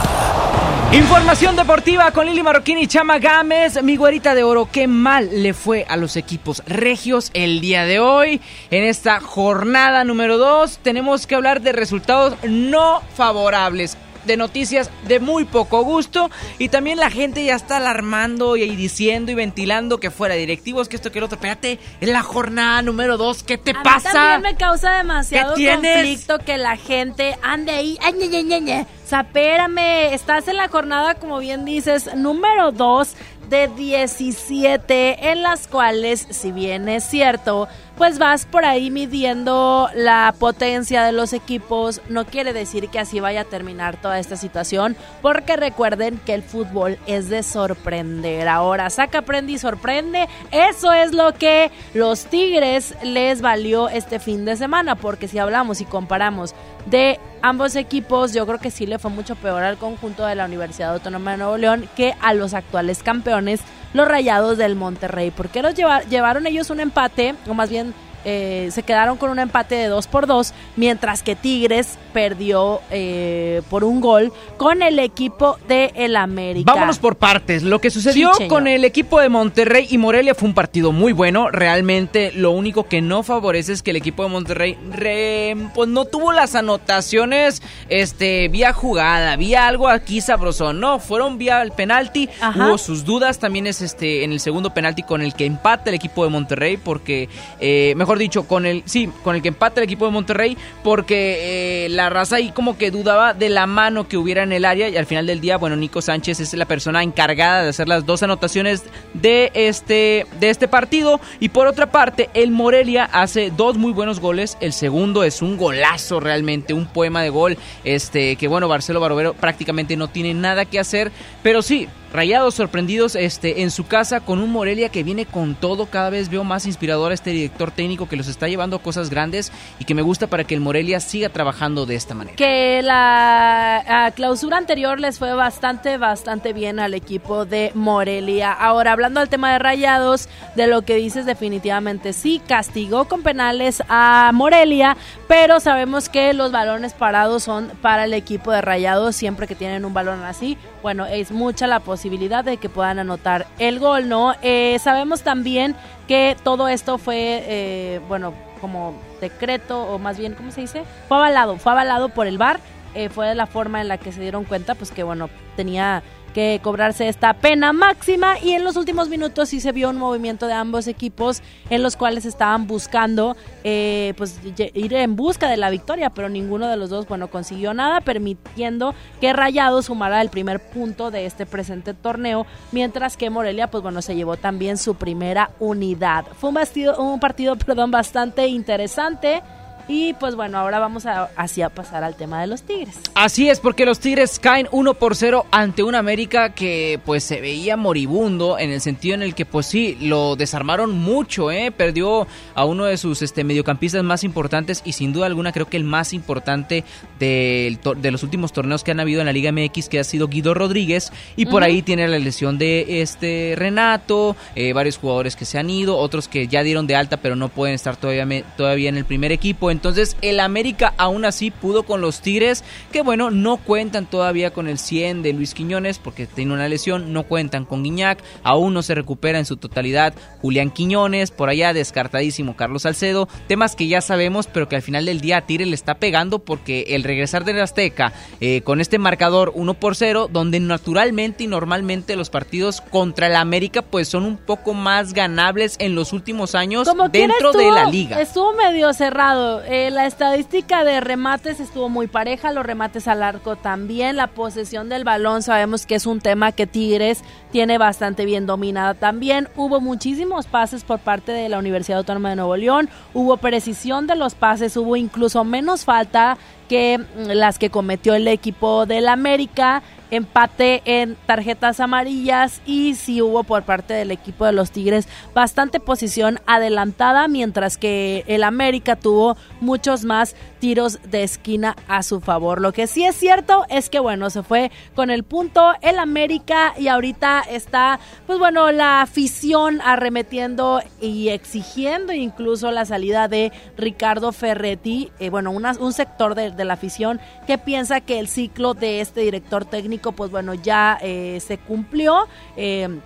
Información 0.92 1.56
deportiva 1.56 2.12
con 2.12 2.26
Lili 2.26 2.44
Marroquín 2.44 2.78
y 2.78 2.86
Chama 2.86 3.18
Gámez. 3.18 3.82
Mi 3.82 3.96
güerita 3.96 4.36
de 4.36 4.44
oro, 4.44 4.68
qué 4.70 4.86
mal 4.86 5.42
le 5.42 5.54
fue 5.54 5.86
a 5.88 5.96
los 5.96 6.16
equipos 6.16 6.62
regios 6.66 7.32
el 7.34 7.60
día 7.60 7.84
de 7.84 7.98
hoy. 7.98 8.40
En 8.70 8.84
esta 8.84 9.18
jornada 9.18 10.04
número 10.04 10.38
2 10.38 10.78
tenemos 10.84 11.26
que 11.26 11.34
hablar 11.34 11.62
de 11.62 11.72
resultados 11.72 12.34
no 12.44 13.02
favorables 13.16 13.98
de 14.26 14.36
noticias 14.36 14.90
de 15.06 15.20
muy 15.20 15.44
poco 15.44 15.82
gusto 15.82 16.30
y 16.58 16.68
también 16.68 16.98
la 16.98 17.10
gente 17.10 17.44
ya 17.44 17.54
está 17.54 17.78
alarmando 17.78 18.56
y 18.56 18.74
diciendo 18.76 19.32
y 19.32 19.34
ventilando 19.34 19.98
que 19.98 20.10
fuera 20.10 20.34
directivos, 20.34 20.88
que 20.88 20.96
esto 20.96 21.12
que 21.12 21.18
el 21.18 21.24
otro. 21.24 21.36
Espérate, 21.36 21.78
es 22.00 22.08
la 22.08 22.22
jornada 22.22 22.82
número 22.82 23.16
dos, 23.16 23.42
¿qué 23.42 23.58
te 23.58 23.72
A 23.72 23.74
mí 23.74 23.80
pasa? 23.82 24.12
también 24.12 24.42
me 24.42 24.56
causa 24.56 24.96
demasiado 24.96 25.54
conflicto 25.54 26.38
que 26.38 26.58
la 26.58 26.76
gente 26.76 27.36
ande 27.42 27.72
ahí. 27.72 27.98
Ay, 28.02 28.14
ñe, 28.14 28.28
ñe, 28.28 28.42
ñe, 28.42 28.60
ñe. 28.60 28.86
O 29.04 29.08
sea, 29.08 29.20
espérame, 29.20 30.12
estás 30.12 30.48
en 30.48 30.56
la 30.56 30.68
jornada, 30.68 31.14
como 31.14 31.38
bien 31.38 31.64
dices, 31.64 32.10
número 32.16 32.72
2 32.72 33.14
de 33.48 33.68
17, 33.68 35.30
en 35.30 35.42
las 35.42 35.68
cuales, 35.68 36.26
si 36.30 36.50
bien 36.50 36.88
es 36.88 37.04
cierto, 37.04 37.68
pues 37.96 38.18
vas 38.18 38.44
por 38.44 38.64
ahí 38.64 38.90
midiendo 38.90 39.88
la 39.94 40.34
potencia 40.38 41.02
de 41.02 41.12
los 41.12 41.32
equipos. 41.32 42.02
No 42.08 42.26
quiere 42.26 42.52
decir 42.52 42.88
que 42.88 42.98
así 42.98 43.20
vaya 43.20 43.42
a 43.42 43.44
terminar 43.44 44.00
toda 44.00 44.18
esta 44.18 44.36
situación, 44.36 44.96
porque 45.22 45.56
recuerden 45.56 46.20
que 46.24 46.34
el 46.34 46.42
fútbol 46.42 46.98
es 47.06 47.28
de 47.28 47.42
sorprender. 47.42 48.48
Ahora, 48.48 48.90
saca, 48.90 49.22
prende 49.22 49.52
y 49.52 49.58
sorprende. 49.58 50.28
Eso 50.50 50.92
es 50.92 51.12
lo 51.12 51.32
que 51.34 51.70
los 51.94 52.26
Tigres 52.26 52.94
les 53.02 53.40
valió 53.40 53.88
este 53.88 54.18
fin 54.18 54.44
de 54.44 54.56
semana, 54.56 54.96
porque 54.96 55.28
si 55.28 55.38
hablamos 55.38 55.80
y 55.80 55.84
comparamos 55.84 56.54
de 56.86 57.18
ambos 57.42 57.76
equipos, 57.76 58.32
yo 58.32 58.46
creo 58.46 58.58
que 58.58 58.70
sí 58.70 58.86
le 58.86 58.98
fue 58.98 59.10
mucho 59.10 59.36
peor 59.36 59.62
al 59.62 59.76
conjunto 59.76 60.24
de 60.26 60.34
la 60.34 60.44
Universidad 60.44 60.94
Autónoma 60.94 61.32
de 61.32 61.38
Nuevo 61.38 61.56
León 61.56 61.88
que 61.96 62.14
a 62.20 62.34
los 62.34 62.54
actuales 62.54 63.02
campeones, 63.02 63.60
los 63.96 64.06
Rayados 64.08 64.58
del 64.58 64.76
Monterrey. 64.76 65.30
porque 65.30 65.62
los 65.62 65.74
lleva- 65.74 66.02
llevaron 66.02 66.46
ellos 66.46 66.70
un 66.70 66.80
empate, 66.80 67.34
o 67.48 67.54
más 67.54 67.70
bien 67.70 67.94
eh, 68.28 68.68
se 68.72 68.82
quedaron 68.82 69.16
con 69.16 69.30
un 69.30 69.38
empate 69.38 69.76
de 69.76 69.86
2 69.86 70.06
por 70.08 70.26
2, 70.26 70.52
mientras 70.76 71.22
que 71.22 71.36
Tigres 71.36 71.96
perdió 72.12 72.80
eh, 72.90 73.62
por 73.70 73.84
un 73.84 74.00
gol 74.00 74.32
con 74.56 74.82
el 74.82 74.98
equipo 74.98 75.58
de 75.68 75.92
el 75.94 76.16
América. 76.16 76.72
Vámonos 76.72 76.98
por 76.98 77.16
partes. 77.16 77.62
Lo 77.62 77.80
que 77.80 77.88
sucedió 77.90 78.34
Sí, 78.34 78.48
con 78.48 78.66
el 78.66 78.84
equipo 78.84 79.20
de 79.20 79.28
Monterrey 79.28 79.86
y 79.90 79.96
Morelia 79.98 80.34
fue 80.34 80.48
un 80.48 80.54
partido 80.54 80.92
muy 80.92 81.12
bueno. 81.12 81.50
Realmente 81.50 82.32
lo 82.32 82.50
único 82.50 82.84
que 82.88 83.00
no 83.00 83.22
favorece 83.22 83.72
es 83.72 83.82
que 83.82 83.90
el 83.92 83.96
equipo 83.96 84.22
de 84.24 84.28
Monterrey 84.30 84.76
re- 84.90 85.56
pues 85.74 85.88
no 85.88 86.04
tuvo 86.04 86.32
las 86.32 86.54
anotaciones 86.54 87.62
este 87.88 88.48
vía 88.48 88.72
jugada, 88.72 89.36
vía 89.36 89.66
algo 89.66 89.88
aquí 89.88 90.20
sabroso. 90.20 90.72
No, 90.72 90.98
fueron 90.98 91.38
vía 91.38 91.62
el 91.62 91.70
penalti. 91.72 92.28
Ajá. 92.40 92.66
Hubo 92.68 92.78
sus 92.78 93.04
dudas. 93.04 93.38
También 93.38 93.66
es 93.66 93.82
este 93.82 94.24
en 94.24 94.32
el 94.32 94.40
segundo 94.40 94.72
penalti 94.74 95.02
con 95.02 95.22
el 95.22 95.34
que 95.34 95.46
empata 95.46 95.90
el 95.90 95.96
equipo 95.96 96.24
de 96.24 96.30
Monterrey 96.30 96.76
porque 96.76 97.28
eh, 97.60 97.94
mejor 97.96 98.15
dicho 98.18 98.44
con 98.44 98.66
el 98.66 98.82
sí 98.86 99.10
con 99.22 99.36
el 99.36 99.42
que 99.42 99.48
empata 99.48 99.80
el 99.80 99.84
equipo 99.84 100.06
de 100.06 100.12
Monterrey 100.12 100.56
porque 100.82 101.86
eh, 101.86 101.88
la 101.90 102.10
raza 102.10 102.36
ahí 102.36 102.50
como 102.50 102.78
que 102.78 102.90
dudaba 102.90 103.34
de 103.34 103.48
la 103.48 103.66
mano 103.66 104.08
que 104.08 104.16
hubiera 104.16 104.42
en 104.42 104.52
el 104.52 104.64
área 104.64 104.88
y 104.88 104.96
al 104.96 105.06
final 105.06 105.26
del 105.26 105.40
día 105.40 105.56
bueno 105.56 105.76
Nico 105.76 106.02
Sánchez 106.02 106.40
es 106.40 106.54
la 106.54 106.66
persona 106.66 107.02
encargada 107.02 107.62
de 107.62 107.70
hacer 107.70 107.88
las 107.88 108.06
dos 108.06 108.22
anotaciones 108.22 108.84
de 109.14 109.50
este 109.54 110.26
de 110.40 110.50
este 110.50 110.68
partido. 110.68 111.20
Y 111.40 111.50
por 111.50 111.66
otra 111.66 111.90
parte 111.90 112.30
el 112.34 112.50
Morelia 112.50 113.04
hace 113.04 113.50
dos 113.50 113.76
muy 113.76 113.92
buenos 113.92 114.20
goles 114.20 114.56
el 114.60 114.72
segundo 114.72 115.24
es 115.24 115.42
un 115.42 115.56
golazo 115.56 116.20
realmente 116.20 116.74
un 116.74 116.86
poema 116.86 117.22
de 117.22 117.30
gol 117.30 117.58
este 117.84 118.36
que 118.36 118.48
bueno 118.48 118.68
Barcelo 118.68 119.00
Barovero 119.00 119.34
prácticamente 119.34 119.96
no 119.96 120.08
tiene 120.08 120.34
nada 120.34 120.64
que 120.64 120.78
hacer 120.78 121.12
pero 121.42 121.62
sí 121.62 121.88
Rayados 122.12 122.54
sorprendidos 122.54 123.16
este, 123.16 123.62
en 123.62 123.70
su 123.70 123.86
casa 123.86 124.20
con 124.20 124.38
un 124.38 124.50
Morelia 124.50 124.88
que 124.88 125.02
viene 125.02 125.26
con 125.26 125.54
todo. 125.54 125.86
Cada 125.86 126.08
vez 126.08 126.30
veo 126.30 126.44
más 126.44 126.64
inspirador 126.64 127.10
a 127.10 127.14
este 127.14 127.30
director 127.30 127.72
técnico 127.72 128.08
que 128.08 128.16
los 128.16 128.28
está 128.28 128.48
llevando 128.48 128.76
a 128.76 128.82
cosas 128.82 129.10
grandes 129.10 129.52
y 129.78 129.84
que 129.84 129.94
me 129.94 130.02
gusta 130.02 130.26
para 130.28 130.44
que 130.44 130.54
el 130.54 130.60
Morelia 130.60 131.00
siga 131.00 131.28
trabajando 131.28 131.84
de 131.84 131.96
esta 131.96 132.14
manera. 132.14 132.36
que 132.36 132.80
la 132.82 134.12
clausura 134.14 134.56
anterior 134.56 135.00
les 135.00 135.18
fue 135.18 135.34
bastante, 135.34 135.98
bastante 135.98 136.52
bien 136.52 136.78
al 136.78 136.94
equipo 136.94 137.44
de 137.44 137.72
Morelia. 137.74 138.52
Ahora, 138.52 138.92
hablando 138.92 139.20
del 139.20 139.28
tema 139.28 139.52
de 139.52 139.58
Rayados, 139.58 140.28
de 140.54 140.68
lo 140.68 140.82
que 140.82 140.94
dices 140.94 141.26
definitivamente 141.26 142.12
sí, 142.12 142.40
castigó 142.46 143.06
con 143.06 143.22
penales 143.22 143.82
a 143.88 144.30
Morelia, 144.32 144.96
pero 145.26 145.60
sabemos 145.60 146.08
que 146.08 146.32
los 146.32 146.52
balones 146.52 146.94
parados 146.94 147.42
son 147.42 147.70
para 147.82 148.04
el 148.04 148.14
equipo 148.14 148.52
de 148.52 148.62
Rayados 148.62 149.16
siempre 149.16 149.46
que 149.46 149.54
tienen 149.54 149.84
un 149.84 149.92
balón 149.92 150.22
así. 150.22 150.56
Bueno, 150.82 151.04
es 151.06 151.32
mucha 151.32 151.66
la 151.66 151.80
posibilidad 151.80 151.95
de 151.96 152.56
que 152.58 152.68
puedan 152.68 152.98
anotar 152.98 153.46
el 153.58 153.78
gol, 153.78 154.08
¿no? 154.08 154.34
Eh, 154.42 154.78
sabemos 154.78 155.22
también 155.22 155.74
que 156.06 156.36
todo 156.42 156.68
esto 156.68 156.98
fue, 156.98 157.42
eh, 157.46 158.00
bueno, 158.08 158.32
como 158.60 158.94
decreto, 159.20 159.82
o 159.82 159.98
más 159.98 160.18
bien, 160.18 160.34
¿cómo 160.34 160.50
se 160.50 160.62
dice? 160.62 160.84
Fue 161.08 161.16
avalado, 161.16 161.56
fue 161.58 161.72
avalado 161.72 162.08
por 162.08 162.26
el 162.26 162.38
VAR, 162.38 162.60
eh, 162.94 163.08
fue 163.08 163.34
la 163.34 163.46
forma 163.46 163.80
en 163.80 163.88
la 163.88 163.98
que 163.98 164.12
se 164.12 164.20
dieron 164.20 164.44
cuenta, 164.44 164.74
pues 164.74 164.90
que 164.90 165.02
bueno, 165.02 165.28
tenía 165.56 166.02
que 166.36 166.60
cobrarse 166.62 167.08
esta 167.08 167.32
pena 167.32 167.72
máxima. 167.72 168.38
Y 168.42 168.50
en 168.52 168.62
los 168.62 168.76
últimos 168.76 169.08
minutos 169.08 169.48
sí 169.48 169.58
se 169.58 169.72
vio 169.72 169.88
un 169.88 169.96
movimiento 169.96 170.46
de 170.46 170.52
ambos 170.52 170.86
equipos 170.86 171.40
en 171.70 171.82
los 171.82 171.96
cuales 171.96 172.26
estaban 172.26 172.66
buscando 172.66 173.38
eh, 173.64 174.12
pues 174.18 174.38
ir 174.74 174.92
en 174.92 175.16
busca 175.16 175.48
de 175.48 175.56
la 175.56 175.70
victoria 175.70 176.10
pero 176.10 176.28
ninguno 176.28 176.68
de 176.68 176.76
los 176.76 176.90
dos 176.90 177.08
bueno 177.08 177.28
consiguió 177.28 177.72
nada 177.72 178.02
permitiendo 178.02 178.94
que 179.18 179.32
Rayado 179.32 179.80
sumara 179.80 180.20
el 180.20 180.28
primer 180.28 180.60
punto 180.60 181.10
de 181.10 181.24
este 181.24 181.46
presente 181.46 181.94
torneo 181.94 182.44
mientras 182.70 183.16
que 183.16 183.30
Morelia 183.30 183.68
pues 183.70 183.82
bueno 183.82 184.02
se 184.02 184.14
llevó 184.14 184.36
también 184.36 184.76
su 184.76 184.94
primera 184.96 185.52
unidad. 185.58 186.26
Fue 186.38 186.50
un, 186.50 186.54
bastido- 186.56 186.98
un 186.98 187.18
partido 187.18 187.56
perdón 187.66 187.90
bastante 187.90 188.46
interesante 188.48 189.42
y 189.88 190.12
pues 190.14 190.34
bueno 190.34 190.58
ahora 190.58 190.78
vamos 190.78 191.06
a 191.06 191.30
así 191.36 191.62
a 191.62 191.68
pasar 191.68 192.02
al 192.04 192.16
tema 192.16 192.40
de 192.40 192.46
los 192.46 192.62
Tigres 192.62 192.96
Así 193.14 193.48
es, 193.48 193.60
porque 193.60 193.86
los 193.86 193.98
Tigres 193.98 194.38
caen 194.38 194.68
1 194.72 194.94
por 194.94 195.16
0 195.16 195.46
ante 195.50 195.82
un 195.82 195.94
América 195.94 196.50
que 196.50 197.00
pues 197.04 197.24
se 197.24 197.40
veía 197.40 197.76
moribundo 197.76 198.58
en 198.58 198.70
el 198.70 198.80
sentido 198.80 199.14
en 199.14 199.22
el 199.22 199.34
que 199.34 199.46
pues 199.46 199.66
sí, 199.66 199.96
lo 200.00 200.36
desarmaron 200.36 200.92
mucho, 200.98 201.50
¿eh? 201.50 201.70
Perdió 201.72 202.26
a 202.54 202.64
uno 202.66 202.84
de 202.84 202.96
sus 202.98 203.22
este, 203.22 203.42
mediocampistas 203.42 204.02
más 204.04 204.22
importantes 204.22 204.82
y 204.84 204.92
sin 204.92 205.12
duda 205.12 205.26
alguna 205.26 205.52
creo 205.52 205.66
que 205.66 205.76
el 205.78 205.84
más 205.84 206.12
importante 206.12 206.84
del 207.18 207.78
to- 207.78 207.94
de 207.94 208.10
los 208.10 208.22
últimos 208.22 208.52
torneos 208.52 208.84
que 208.84 208.90
han 208.90 209.00
habido 209.00 209.20
en 209.20 209.26
la 209.26 209.32
Liga 209.32 209.50
MX 209.52 209.88
que 209.88 209.98
ha 209.98 210.04
sido 210.04 210.28
Guido 210.28 210.52
Rodríguez 210.54 211.12
y 211.36 211.46
por 211.46 211.62
ahí 211.62 211.82
tiene 211.82 212.06
la 212.08 212.18
lesión 212.18 212.58
de 212.58 213.00
este 213.02 213.54
Renato, 213.56 214.36
eh, 214.54 214.72
varios 214.72 214.98
jugadores 214.98 215.36
que 215.36 215.44
se 215.44 215.58
han 215.58 215.70
ido, 215.70 215.96
otros 215.96 216.28
que 216.28 216.48
ya 216.48 216.62
dieron 216.62 216.86
de 216.86 216.96
alta 216.96 217.16
pero 217.16 217.36
no 217.36 217.48
pueden 217.48 217.74
estar 217.74 217.96
todavía, 217.96 218.26
todavía 218.56 218.88
en 218.88 218.96
el 218.96 219.04
primer 219.04 219.32
equipo. 219.32 219.70
Entonces 219.76 220.16
el 220.22 220.40
América 220.40 220.94
aún 220.96 221.26
así 221.26 221.50
pudo 221.50 221.82
con 221.82 222.00
los 222.00 222.22
Tigres, 222.22 222.64
que 222.92 223.02
bueno, 223.02 223.30
no 223.30 223.58
cuentan 223.58 224.06
todavía 224.06 224.52
con 224.52 224.68
el 224.68 224.78
100 224.78 225.22
de 225.22 225.34
Luis 225.34 225.52
Quiñones 225.52 225.98
porque 225.98 226.26
tiene 226.26 226.54
una 226.54 226.66
lesión, 226.66 227.12
no 227.12 227.24
cuentan 227.24 227.66
con 227.66 227.82
Guiñac, 227.82 228.22
aún 228.42 228.72
no 228.72 228.82
se 228.82 228.94
recupera 228.94 229.38
en 229.38 229.44
su 229.44 229.58
totalidad 229.58 230.14
Julián 230.40 230.70
Quiñones, 230.70 231.30
por 231.30 231.50
allá 231.50 231.74
descartadísimo 231.74 232.56
Carlos 232.56 232.82
Salcedo, 232.82 233.28
temas 233.48 233.76
que 233.76 233.86
ya 233.86 234.00
sabemos 234.00 234.46
pero 234.46 234.66
que 234.66 234.76
al 234.76 234.82
final 234.82 235.04
del 235.04 235.20
día 235.20 235.36
a 235.38 235.46
Tigres 235.46 235.68
le 235.68 235.74
está 235.74 235.96
pegando 235.96 236.38
porque 236.38 236.86
el 236.88 237.04
regresar 237.04 237.44
del 237.44 237.60
Azteca 237.60 238.14
eh, 238.40 238.62
con 238.62 238.80
este 238.80 238.98
marcador 238.98 239.52
1 239.54 239.74
por 239.74 239.94
0, 239.94 240.30
donde 240.32 240.58
naturalmente 240.58 241.44
y 241.44 241.48
normalmente 241.48 242.16
los 242.16 242.30
partidos 242.30 242.80
contra 242.80 243.26
el 243.26 243.36
América 243.36 243.82
pues 243.82 244.08
son 244.08 244.24
un 244.24 244.38
poco 244.38 244.72
más 244.72 245.12
ganables 245.12 245.76
en 245.80 245.94
los 245.94 246.14
últimos 246.14 246.54
años 246.54 246.88
Como 246.88 247.08
dentro 247.08 247.52
de 247.52 247.70
la 247.70 247.90
liga. 247.90 248.20
Estuvo 248.20 248.54
medio 248.54 248.92
cerrado. 248.94 249.62
Eh, 249.68 249.90
la 249.90 250.06
estadística 250.06 250.84
de 250.84 251.00
remates 251.00 251.60
estuvo 251.60 251.88
muy 251.88 252.06
pareja, 252.06 252.52
los 252.52 252.64
remates 252.64 253.08
al 253.08 253.22
arco 253.22 253.56
también, 253.56 254.16
la 254.16 254.28
posesión 254.28 254.88
del 254.88 255.04
balón 255.04 255.42
sabemos 255.42 255.86
que 255.86 255.96
es 255.96 256.06
un 256.06 256.20
tema 256.20 256.52
que 256.52 256.66
Tigres 256.66 257.22
tiene 257.56 257.78
bastante 257.78 258.26
bien 258.26 258.44
dominada 258.44 258.92
también. 258.92 259.48
Hubo 259.56 259.80
muchísimos 259.80 260.44
pases 260.44 260.84
por 260.84 260.98
parte 260.98 261.32
de 261.32 261.48
la 261.48 261.58
Universidad 261.58 262.00
Autónoma 262.00 262.28
de 262.28 262.36
Nuevo 262.36 262.54
León, 262.54 262.90
hubo 263.14 263.38
precisión 263.38 264.06
de 264.06 264.14
los 264.14 264.34
pases, 264.34 264.76
hubo 264.76 264.94
incluso 264.94 265.42
menos 265.42 265.86
falta 265.86 266.36
que 266.68 266.98
mm, 266.98 267.30
las 267.30 267.58
que 267.58 267.70
cometió 267.70 268.14
el 268.14 268.28
equipo 268.28 268.84
del 268.84 269.08
América 269.08 269.82
empate 270.10 270.82
en 270.84 271.16
tarjetas 271.26 271.80
amarillas 271.80 272.60
y 272.64 272.94
sí 272.94 273.20
hubo 273.20 273.42
por 273.42 273.64
parte 273.64 273.94
del 273.94 274.12
equipo 274.12 274.44
de 274.44 274.52
los 274.52 274.70
Tigres 274.70 275.08
bastante 275.34 275.80
posición 275.80 276.38
adelantada, 276.46 277.26
mientras 277.28 277.76
que 277.76 278.24
el 278.28 278.44
América 278.44 278.96
tuvo 278.96 279.36
muchos 279.60 280.04
más 280.04 280.36
tiros 280.60 281.00
de 281.10 281.22
esquina 281.22 281.76
a 281.88 282.02
su 282.02 282.20
favor. 282.20 282.60
Lo 282.60 282.72
que 282.72 282.86
sí 282.86 283.04
es 283.04 283.16
cierto 283.16 283.64
es 283.68 283.90
que 283.90 283.98
bueno, 283.98 284.30
se 284.30 284.42
fue 284.42 284.70
con 284.94 285.10
el 285.10 285.24
punto 285.24 285.72
el 285.82 285.98
América 285.98 286.74
y 286.78 286.88
ahorita 286.88 287.42
está 287.50 288.00
pues 288.26 288.38
bueno, 288.38 288.72
la 288.72 289.02
afición 289.02 289.80
arremetiendo 289.82 290.80
y 291.00 291.28
exigiendo 291.28 292.12
incluso 292.12 292.70
la 292.70 292.84
salida 292.84 293.28
de 293.28 293.52
Ricardo 293.76 294.32
Ferretti, 294.32 295.10
eh, 295.18 295.30
bueno, 295.30 295.50
un 295.50 295.92
sector 295.92 296.34
de, 296.34 296.64
la 296.64 296.74
afición 296.74 297.20
que 297.46 297.58
piensa 297.58 298.00
que 298.00 298.18
el 298.18 298.28
ciclo 298.28 298.74
de 298.74 299.00
este 299.00 299.20
director 299.20 299.64
técnico 299.64 300.12
pues 300.12 300.30
bueno, 300.30 300.54
ya 300.54 300.98
eh, 301.00 301.38
se 301.40 301.58
cumplió. 301.58 302.26
Eh, 302.56 303.00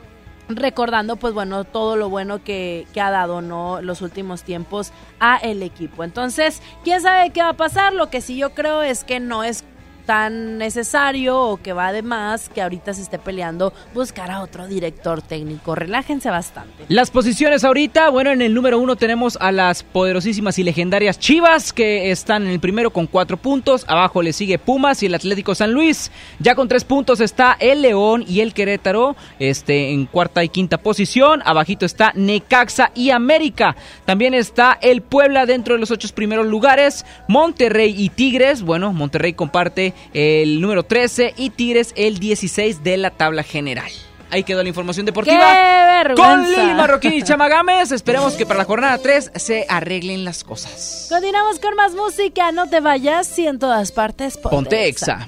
recordando 0.48 1.14
pues 1.14 1.32
bueno 1.32 1.62
todo 1.62 1.94
lo 1.94 2.08
bueno 2.08 2.42
que, 2.42 2.86
que, 2.92 3.00
ha 3.00 3.12
dado 3.12 3.40
no 3.40 3.80
los 3.82 4.02
últimos 4.02 4.42
tiempos 4.42 4.92
a 5.20 5.36
el 5.36 5.62
equipo 5.62 6.02
entonces 6.02 6.60
quién 6.82 7.00
sabe 7.00 7.30
qué 7.30 7.40
va 7.40 7.50
a 7.50 7.56
pasar 7.56 7.94
lo 7.94 8.10
que 8.10 8.20
sí 8.20 8.36
yo 8.36 8.50
creo 8.50 8.82
es 8.82 9.04
que 9.04 9.20
no 9.20 9.44
es 9.44 9.64
tan 10.04 10.58
necesario 10.58 11.40
o 11.40 11.56
que 11.56 11.72
va 11.72 11.92
de 11.92 12.02
más 12.02 12.48
que 12.48 12.60
ahorita 12.62 12.94
se 12.94 13.02
esté 13.02 13.18
peleando 13.18 13.72
buscar 13.94 14.30
a 14.30 14.42
otro 14.42 14.66
director 14.66 15.22
técnico. 15.22 15.74
Relájense 15.74 16.30
bastante. 16.30 16.84
Las 16.88 17.10
posiciones 17.10 17.64
ahorita, 17.64 18.10
bueno, 18.10 18.30
en 18.30 18.42
el 18.42 18.54
número 18.54 18.78
uno 18.78 18.96
tenemos 18.96 19.38
a 19.40 19.52
las 19.52 19.82
poderosísimas 19.82 20.58
y 20.58 20.64
legendarias 20.64 21.18
Chivas 21.18 21.72
que 21.72 22.10
están 22.10 22.42
en 22.42 22.50
el 22.50 22.60
primero 22.60 22.90
con 22.90 23.06
cuatro 23.06 23.36
puntos. 23.36 23.84
Abajo 23.88 24.22
le 24.22 24.32
sigue 24.32 24.58
Pumas 24.58 25.02
y 25.02 25.06
el 25.06 25.14
Atlético 25.14 25.54
San 25.54 25.72
Luis. 25.72 26.10
Ya 26.38 26.54
con 26.54 26.68
tres 26.68 26.84
puntos 26.84 27.20
está 27.20 27.56
el 27.60 27.82
León 27.82 28.24
y 28.26 28.40
el 28.40 28.52
Querétaro 28.52 29.16
este, 29.38 29.92
en 29.92 30.06
cuarta 30.06 30.44
y 30.44 30.48
quinta 30.48 30.78
posición. 30.78 31.42
Abajito 31.44 31.86
está 31.86 32.12
Necaxa 32.14 32.90
y 32.94 33.10
América. 33.10 33.76
También 34.04 34.34
está 34.34 34.78
el 34.82 35.02
Puebla 35.02 35.46
dentro 35.46 35.74
de 35.74 35.80
los 35.80 35.90
ocho 35.90 36.08
primeros 36.14 36.46
lugares. 36.46 37.04
Monterrey 37.28 37.94
y 37.96 38.08
Tigres. 38.08 38.62
Bueno, 38.62 38.92
Monterrey 38.92 39.34
comparte 39.34 39.89
el 40.12 40.60
número 40.60 40.82
13 40.82 41.34
y 41.36 41.50
Tigres 41.50 41.92
el 41.96 42.18
16 42.18 42.82
de 42.82 42.96
la 42.96 43.10
tabla 43.10 43.42
general. 43.42 43.90
Ahí 44.30 44.44
quedó 44.44 44.62
la 44.62 44.68
información 44.68 45.06
deportiva. 45.06 46.04
Con 46.14 46.44
Lili 46.44 46.74
Marroquín 46.74 47.14
y 47.14 47.22
Chamagames. 47.22 47.90
Esperemos 47.90 48.34
que 48.34 48.46
para 48.46 48.58
la 48.58 48.64
jornada 48.64 48.98
3 48.98 49.32
se 49.34 49.66
arreglen 49.68 50.24
las 50.24 50.44
cosas. 50.44 51.06
Continuamos 51.10 51.58
con 51.58 51.74
más 51.74 51.94
música. 51.94 52.52
No 52.52 52.68
te 52.68 52.80
vayas 52.80 53.36
y 53.38 53.46
en 53.46 53.58
todas 53.58 53.90
partes 53.92 54.36
ponte, 54.36 54.86
exa. 54.86 55.26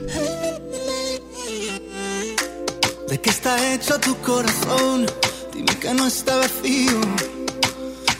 ¿De 3.09 3.21
qué 3.21 3.31
está 3.31 3.75
hecho 3.75 3.99
tu 3.99 4.17
corazón? 4.19 5.07
Dime 5.53 5.77
que 5.79 5.93
no 5.93 6.07
está 6.07 6.37
vacío 6.37 7.01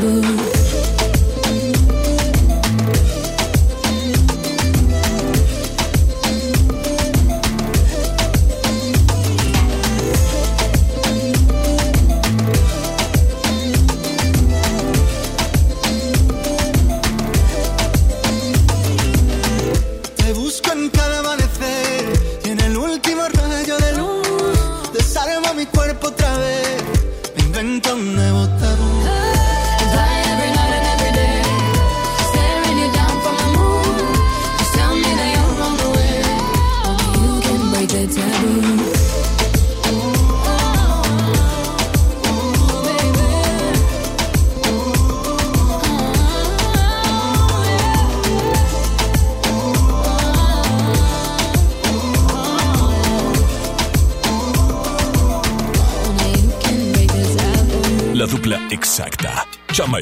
trouble. 0.00 0.47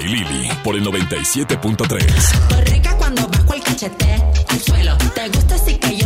Y 0.06 0.08
Lili 0.08 0.48
por 0.62 0.76
el 0.76 0.84
97.3. 0.84 2.06
Estoy 2.06 2.64
rica 2.64 2.96
cuando 2.96 3.26
bajo 3.28 3.54
el 3.54 3.62
cachete 3.62 4.22
al 4.48 4.60
suelo. 4.60 4.96
Te 5.14 5.28
gusta 5.28 5.54
así 5.56 5.76
que 5.76 5.96
yo 5.96 6.05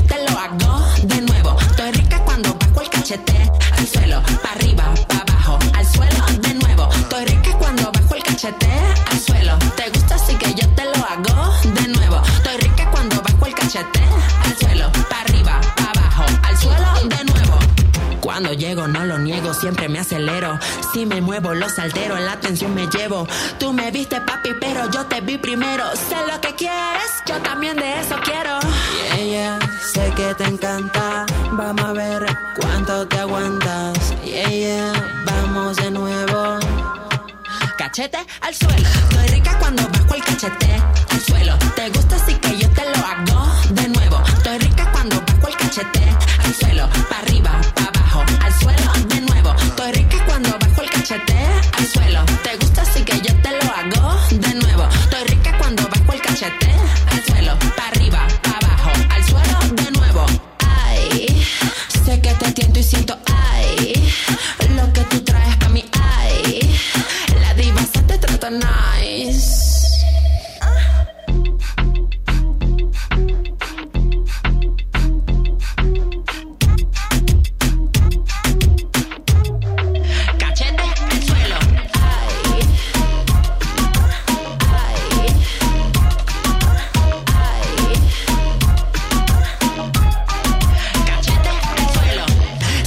siempre 19.70 19.88
me 19.88 20.00
acelero. 20.00 20.58
Si 20.92 21.06
me 21.06 21.20
muevo 21.20 21.54
los 21.54 21.78
altero, 21.78 22.18
la 22.18 22.32
atención 22.32 22.74
me 22.74 22.88
llevo. 22.88 23.28
Tú 23.60 23.72
me 23.72 23.92
viste 23.92 24.20
papi, 24.20 24.50
pero 24.60 24.90
yo 24.90 25.06
te 25.06 25.20
vi 25.20 25.38
primero. 25.38 25.84
Sé 25.94 26.16
lo 26.26 26.40
que 26.40 26.56
quieres, 26.56 27.10
yo 27.24 27.36
también 27.36 27.76
de 27.76 28.00
eso 28.00 28.16
quiero. 28.24 28.58
Yeah, 29.14 29.24
yeah, 29.24 29.58
sé 29.92 30.12
que 30.16 30.34
te 30.34 30.44
encanta. 30.44 31.24
Vamos 31.52 31.84
a 31.84 31.92
ver 31.92 32.26
cuánto 32.60 33.06
te 33.06 33.18
aguantas. 33.20 33.96
Yeah, 34.24 34.48
yeah, 34.48 35.24
vamos 35.24 35.76
de 35.76 35.90
nuevo. 35.92 36.58
Cachete 37.78 38.18
al 38.40 38.54
suelo. 38.54 38.88
Estoy 39.08 39.28
rica 39.28 39.56
cuando 39.60 39.88
bajo 39.88 40.14
el 40.16 40.24
cachete 40.24 40.82
al 41.10 41.20
suelo. 41.20 41.56
Te 41.76 41.90
gusta 41.90 42.16
así 42.16 42.34
que 42.34 42.58
yo 42.58 42.68
te 42.70 42.84
lo 42.86 42.99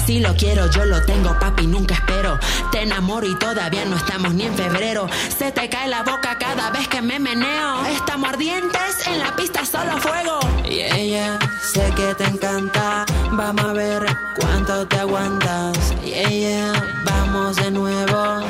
Si 0.06 0.20
lo 0.20 0.36
quiero, 0.36 0.70
yo 0.70 0.84
lo 0.86 1.02
tengo, 1.04 1.38
papi, 1.40 1.66
nunca 1.66 1.96
espero. 1.96 2.38
Te 2.72 2.82
enamoro 2.82 3.26
y 3.26 3.36
todavía 3.40 3.86
no 3.86 3.96
estamos 3.96 4.34
ni 4.34 4.44
en 4.44 4.56
febrero. 4.56 5.08
Se 5.38 5.52
te 5.52 5.70
cae 5.70 5.88
la 5.88 6.04
boca 6.04 6.38
cada 6.38 6.70
vez 6.72 6.88
que 6.90 7.02
me 7.02 7.20
meneo. 7.20 7.86
Estamos 7.86 8.30
ardientes, 8.30 9.08
en 9.08 9.20
la 9.20 9.34
pista 9.36 9.66
solo 9.66 9.98
fuego. 10.00 10.40
Yeah, 10.66 10.98
yeah, 10.98 11.40
sé 11.74 11.90
que 11.96 12.16
te 12.16 12.26
encanta. 12.26 13.06
Vamos 13.32 13.64
a 13.64 13.74
ver 13.74 14.06
cuánto 14.40 14.86
te 14.88 15.00
aguantas. 15.00 15.78
Yeah, 16.04 16.30
yeah, 16.30 17.04
vamos 17.06 17.56
de 17.56 17.72
nuevo. 17.72 18.46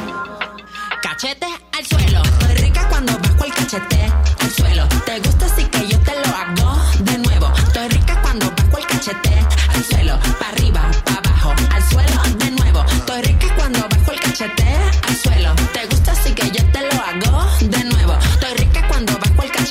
Cachete 1.03 1.47
al 1.77 1.85
suelo. 1.85 2.23
Estoy 2.23 2.55
rica 2.65 2.87
cuando 2.89 3.13
bajo 3.19 3.45
el 3.45 3.53
cachete 3.53 4.11
al 4.41 4.51
suelo. 4.51 4.87
Te 5.05 5.19
gusta 5.19 5.45
así 5.45 5.65
que 5.65 5.87
yo 5.87 5.99
te 5.99 6.13
lo 6.15 6.35
hago 6.35 6.81
de 6.99 7.17
nuevo. 7.19 7.53
Estoy 7.57 7.89
rica 7.89 8.19
cuando 8.23 8.49
bajo 8.49 8.77
el 8.79 8.87
cachete 8.87 9.33
al 9.69 9.83
suelo. 9.83 10.19
Pa' 10.39 10.49
arriba, 10.49 10.89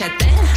bajo 0.03 0.52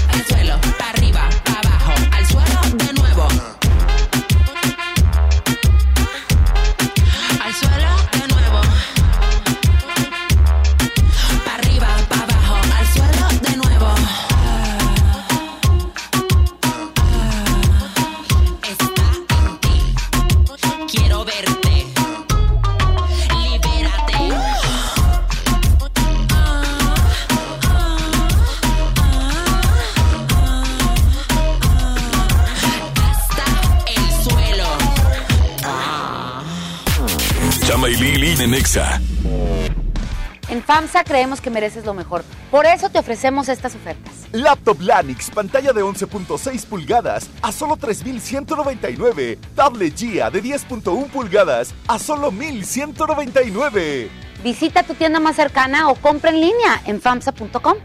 En 40.49 40.61
FAMSA 40.61 41.03
creemos 41.06 41.39
que 41.39 41.49
mereces 41.49 41.85
lo 41.85 41.93
mejor. 41.93 42.23
Por 42.52 42.65
eso 42.65 42.89
te 42.89 42.99
ofrecemos 42.99 43.47
estas 43.47 43.73
ofertas. 43.73 44.14
Laptop 44.31 44.81
Lanix, 44.81 45.30
pantalla 45.30 45.72
de 45.72 45.81
11.6 45.81 46.65
pulgadas 46.65 47.30
a 47.41 47.52
solo 47.52 47.77
3.199. 47.77 49.38
Tablet 49.56 49.95
Gia 49.95 50.30
de 50.30 50.43
10.1 50.43 51.07
pulgadas 51.07 51.73
a 51.88 51.97
solo 51.97 52.31
1.199. 52.31 54.10
Visita 54.43 54.84
tu 54.84 54.93
tienda 54.93 55.19
más 55.19 55.38
cercana 55.38 55.89
o 55.89 55.95
compra 55.95 56.31
en 56.31 56.41
línea 56.41 56.81
en 56.85 57.02
FAMSA.com. 57.02 57.77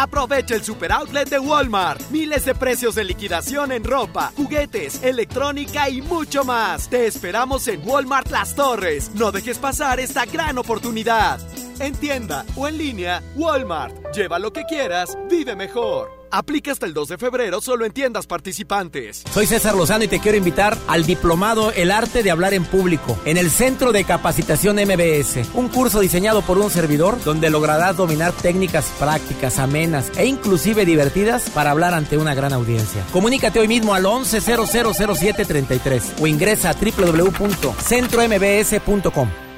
Aprovecha 0.00 0.54
el 0.54 0.64
super 0.64 0.92
outlet 0.92 1.28
de 1.28 1.38
Walmart. 1.38 2.00
Miles 2.10 2.46
de 2.46 2.54
precios 2.54 2.94
de 2.94 3.04
liquidación 3.04 3.70
en 3.70 3.84
ropa, 3.84 4.32
juguetes, 4.34 5.02
electrónica 5.02 5.90
y 5.90 6.00
mucho 6.00 6.42
más. 6.42 6.88
Te 6.88 7.06
esperamos 7.06 7.68
en 7.68 7.86
Walmart 7.86 8.30
Las 8.30 8.54
Torres. 8.54 9.10
No 9.14 9.30
dejes 9.30 9.58
pasar 9.58 10.00
esta 10.00 10.24
gran 10.24 10.56
oportunidad. 10.56 11.38
En 11.80 11.94
tienda 11.94 12.46
o 12.56 12.66
en 12.66 12.78
línea, 12.78 13.22
Walmart. 13.36 13.94
Lleva 14.14 14.38
lo 14.38 14.54
que 14.54 14.64
quieras, 14.64 15.18
vive 15.28 15.54
mejor. 15.54 16.19
Aplica 16.30 16.72
hasta 16.72 16.86
el 16.86 16.94
2 16.94 17.08
de 17.08 17.18
febrero 17.18 17.60
solo 17.60 17.84
en 17.84 17.92
tiendas 17.92 18.26
participantes. 18.26 19.24
Soy 19.32 19.46
César 19.46 19.74
Lozano 19.74 20.04
y 20.04 20.08
te 20.08 20.20
quiero 20.20 20.38
invitar 20.38 20.78
al 20.86 21.04
diplomado 21.04 21.72
El 21.72 21.90
arte 21.90 22.22
de 22.22 22.30
hablar 22.30 22.54
en 22.54 22.64
público 22.64 23.18
en 23.24 23.36
el 23.36 23.50
Centro 23.50 23.90
de 23.92 24.04
Capacitación 24.04 24.76
MBS, 24.76 25.50
un 25.54 25.68
curso 25.68 25.98
diseñado 26.00 26.42
por 26.42 26.58
un 26.58 26.70
servidor 26.70 27.22
donde 27.24 27.50
lograrás 27.50 27.96
dominar 27.96 28.32
técnicas 28.32 28.86
prácticas, 28.98 29.58
amenas 29.58 30.12
e 30.16 30.26
inclusive 30.26 30.84
divertidas 30.84 31.50
para 31.50 31.72
hablar 31.72 31.94
ante 31.94 32.16
una 32.16 32.34
gran 32.34 32.52
audiencia. 32.52 33.04
Comunícate 33.12 33.58
hoy 33.58 33.66
mismo 33.68 33.94
al 33.94 34.04
11000733 34.04 36.20
o 36.20 36.26
ingresa 36.26 36.70
a 36.70 36.74
www.centrombs.com. 36.74 39.49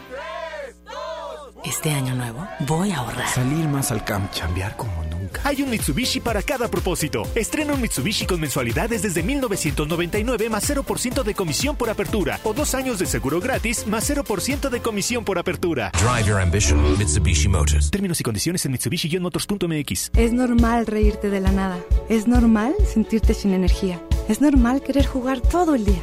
Este 1.64 1.90
año 1.90 2.16
nuevo 2.16 2.48
voy 2.66 2.90
a 2.90 2.98
ahorrar. 2.98 3.28
Salir 3.28 3.68
más 3.68 3.93
al 3.93 4.05
camp, 4.05 4.32
chambear 4.32 4.76
como 4.76 5.05
nunca. 5.05 5.40
Hay 5.44 5.62
un 5.62 5.70
Mitsubishi 5.70 6.18
para 6.18 6.43
cada 6.43 6.68
propósito. 6.68 7.22
Estrena 7.36 7.72
un 7.72 7.80
Mitsubishi 7.80 8.26
con 8.26 8.40
mensualidades 8.40 9.02
desde 9.02 9.22
1999 9.22 10.51
más 10.51 10.68
0% 10.68 11.22
de 11.22 11.34
comisión 11.34 11.76
por 11.76 11.89
apertura 11.89 12.40
o 12.43 12.52
dos 12.52 12.74
años 12.74 12.98
de 12.98 13.06
seguro 13.06 13.40
gratis 13.40 13.86
más 13.86 14.10
0% 14.10 14.70
de 14.70 14.80
comisión 14.80 15.24
por 15.24 15.39
apertura. 15.39 15.93
Drive 15.93 16.28
your 16.28 16.40
ambition, 16.40 16.98
Mitsubishi 16.98 17.48
Motors. 17.48 17.90
Términos 17.90 18.20
y 18.20 18.24
condiciones 18.24 18.66
en 18.66 18.72
mitsubishi-motors.mx. 18.72 20.10
Es 20.16 20.32
normal 20.32 20.86
reírte 20.86 21.30
de 21.30 21.40
la 21.40 21.52
nada. 21.52 21.78
Es 22.09 22.26
normal 22.26 22.74
sentirte 22.93 23.34
sin 23.34 23.52
energía. 23.52 24.01
Es 24.28 24.40
normal 24.40 24.82
querer 24.82 25.06
jugar 25.06 25.40
todo 25.40 25.76
el 25.76 25.84
día. 25.84 26.02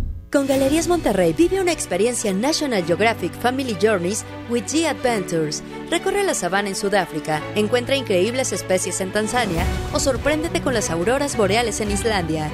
Con 0.31 0.47
Galerías 0.47 0.87
Monterrey 0.87 1.33
vive 1.33 1.59
una 1.59 1.73
experiencia 1.73 2.31
National 2.31 2.85
Geographic 2.85 3.33
Family 3.33 3.75
Journeys 3.81 4.23
with 4.49 4.63
G 4.63 4.85
Adventures. 4.85 5.61
Recorre 5.89 6.23
la 6.23 6.33
sabana 6.33 6.69
en 6.69 6.75
Sudáfrica, 6.77 7.41
encuentra 7.55 7.97
increíbles 7.97 8.53
especies 8.53 9.01
en 9.01 9.11
Tanzania 9.11 9.65
o 9.91 9.99
sorpréndete 9.99 10.61
con 10.61 10.73
las 10.73 10.89
auroras 10.89 11.35
boreales 11.35 11.81
en 11.81 11.91
Islandia. 11.91 12.49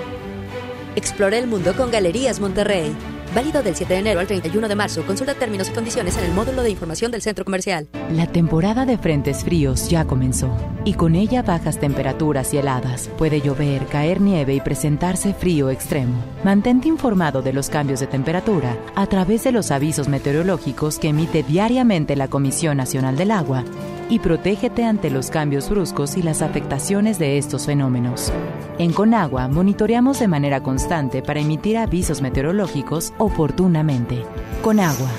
Explora 0.96 1.38
el 1.38 1.46
mundo 1.46 1.76
con 1.76 1.92
Galerías 1.92 2.40
Monterrey. 2.40 2.96
Válido 3.34 3.62
del 3.64 3.76
7 3.76 3.94
de 3.94 4.00
enero 4.00 4.20
al 4.20 4.28
31 4.28 4.68
de 4.68 4.76
marzo. 4.76 5.06
Consulta 5.06 5.34
términos 5.34 5.70
y 5.70 5.74
condiciones 5.74 6.18
en 6.18 6.26
el 6.26 6.34
módulo 6.34 6.64
de 6.64 6.70
información 6.70 7.12
del 7.12 7.22
centro 7.22 7.46
comercial. 7.46 7.88
La 8.12 8.28
temporada 8.28 8.86
de 8.86 8.98
frentes 8.98 9.44
fríos 9.44 9.90
ya 9.90 10.06
comenzó 10.06 10.50
y 10.86 10.94
con 10.94 11.16
ella 11.16 11.42
bajas 11.42 11.80
temperaturas 11.80 12.54
y 12.54 12.58
heladas. 12.58 13.10
Puede 13.18 13.42
llover, 13.42 13.86
caer 13.88 14.22
nieve 14.22 14.54
y 14.56 14.62
presentarse 14.62 15.34
frío 15.34 15.70
extremo. 15.70 16.24
Mantente 16.44 16.88
informado 16.88 17.42
de 17.42 17.54
los 17.54 17.70
cambios 17.70 18.00
de 18.00 18.08
temperatura 18.08 18.78
a 18.96 19.08
través 19.08 19.44
de 19.44 19.52
los 19.52 19.72
avisos 19.72 20.08
meteorológicos 20.08 21.00
que 21.00 21.10
emite 21.10 21.44
diariamente 21.44 22.16
la 22.16 22.28
Comisión 22.28 22.78
Nacional 22.78 23.18
del 23.18 23.32
Agua 23.32 23.64
y 24.10 24.20
protégete 24.20 24.84
ante 24.84 25.10
los 25.10 25.30
cambios 25.30 25.70
bruscos 25.70 26.18
y 26.18 26.22
las 26.22 26.42
afectaciones 26.42 27.20
de 27.20 27.38
estos 27.38 27.66
fenómenos. 27.66 28.32
En 28.78 28.94
Conagua 28.94 29.48
monitoreamos 29.48 30.20
de 30.20 30.28
manera 30.28 30.62
constante 30.62 31.22
para 31.22 31.40
emitir 31.40 31.78
avisos 31.78 32.22
meteorológicos 32.22 33.14
oportunamente. 33.18 34.24
Conagua. 34.62 35.10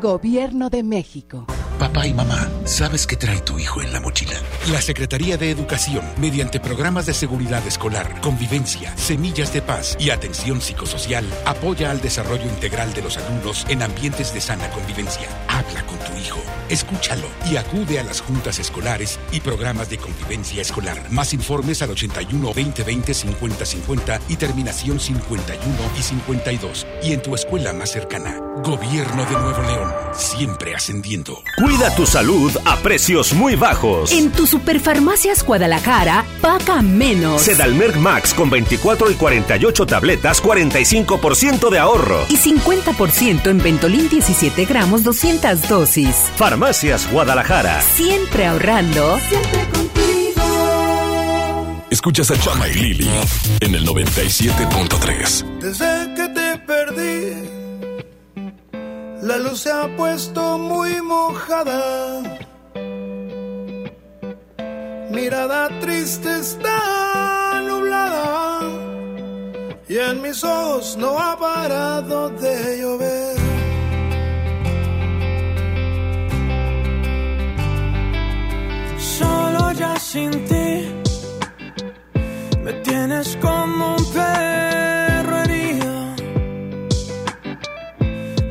Gobierno 0.00 0.70
de 0.70 0.82
México. 0.82 1.46
Papá 1.78 2.08
y 2.08 2.12
mamá, 2.12 2.48
¿sabes 2.64 3.06
qué 3.06 3.16
trae 3.16 3.40
tu 3.40 3.56
hijo 3.56 3.80
en 3.80 3.92
la 3.92 4.00
mochila? 4.00 4.34
La 4.72 4.80
Secretaría 4.82 5.36
de 5.36 5.52
Educación, 5.52 6.04
mediante 6.20 6.58
programas 6.58 7.06
de 7.06 7.14
seguridad 7.14 7.64
escolar, 7.68 8.20
convivencia, 8.20 8.96
semillas 8.96 9.52
de 9.52 9.62
paz 9.62 9.96
y 10.00 10.10
atención 10.10 10.60
psicosocial, 10.60 11.24
apoya 11.46 11.92
al 11.92 12.00
desarrollo 12.00 12.46
integral 12.46 12.92
de 12.94 13.02
los 13.02 13.16
alumnos 13.16 13.64
en 13.68 13.82
ambientes 13.82 14.34
de 14.34 14.40
sana 14.40 14.68
convivencia. 14.70 15.28
Habla 15.46 15.86
con 15.86 15.97
hijo, 16.18 16.40
escúchalo 16.68 17.26
y 17.50 17.56
acude 17.56 17.98
a 17.98 18.04
las 18.04 18.20
juntas 18.20 18.58
escolares 18.58 19.18
y 19.32 19.40
programas 19.40 19.88
de 19.90 19.98
convivencia 19.98 20.62
escolar. 20.62 21.10
Más 21.10 21.32
informes 21.32 21.82
al 21.82 21.90
81 21.90 22.52
20 22.54 22.84
20 22.84 23.14
50 23.14 23.64
50 23.64 24.20
y 24.28 24.36
terminación 24.36 25.00
51 25.00 25.76
y 25.98 26.02
52. 26.02 26.86
Y 27.02 27.12
en 27.12 27.22
tu 27.22 27.34
escuela 27.34 27.72
más 27.72 27.90
cercana. 27.90 28.38
Gobierno 28.64 29.24
de 29.24 29.32
Nuevo 29.32 29.62
León, 29.62 29.92
siempre 30.12 30.74
ascendiendo. 30.74 31.42
Cuida 31.56 31.94
tu 31.94 32.06
salud 32.06 32.50
a 32.64 32.76
precios 32.76 33.32
muy 33.32 33.54
bajos. 33.54 34.10
En 34.10 34.32
tu 34.32 34.46
Superfarmacias 34.46 35.44
Guadalajara, 35.44 36.24
paga 36.40 36.82
menos. 36.82 37.42
Sedalmerc 37.42 37.96
Max 37.96 38.34
con 38.34 38.50
24 38.50 39.10
y 39.12 39.14
48 39.14 39.86
tabletas, 39.86 40.42
45% 40.42 41.70
de 41.70 41.78
ahorro. 41.78 42.24
Y 42.28 42.36
50% 42.36 43.46
en 43.48 43.58
Ventolin 43.58 44.08
17 44.08 44.64
gramos, 44.64 45.04
200 45.04 45.68
dosis. 45.68 46.07
Farmacias 46.16 47.10
Guadalajara. 47.12 47.82
Siempre 47.82 48.46
ahorrando. 48.46 49.18
Siempre 49.28 49.68
contigo. 49.70 50.42
Escuchas 51.90 52.30
a 52.30 52.40
Chama 52.40 52.68
y 52.68 52.74
Lili 52.74 53.10
en 53.60 53.74
el 53.74 53.86
97.3. 53.86 55.58
Desde 55.60 56.14
que 56.14 56.28
te 56.28 56.58
perdí. 56.58 57.34
La 59.22 59.36
luz 59.38 59.60
se 59.60 59.70
ha 59.70 59.94
puesto 59.96 60.58
muy 60.58 61.02
mojada. 61.02 62.22
Mirada 65.10 65.68
triste 65.80 66.38
está 66.38 67.60
nublada. 67.66 68.60
Y 69.88 69.98
en 69.98 70.22
mis 70.22 70.42
ojos 70.44 70.96
no 70.96 71.18
ha 71.18 71.38
parado 71.38 72.30
de 72.30 72.78
llover. 72.80 73.37
Sin 80.12 80.30
ti. 80.48 80.70
Me 82.64 82.72
tienes 82.86 83.36
como 83.42 83.96
un 83.96 84.04
perro 84.16 85.34
herido. 85.42 85.94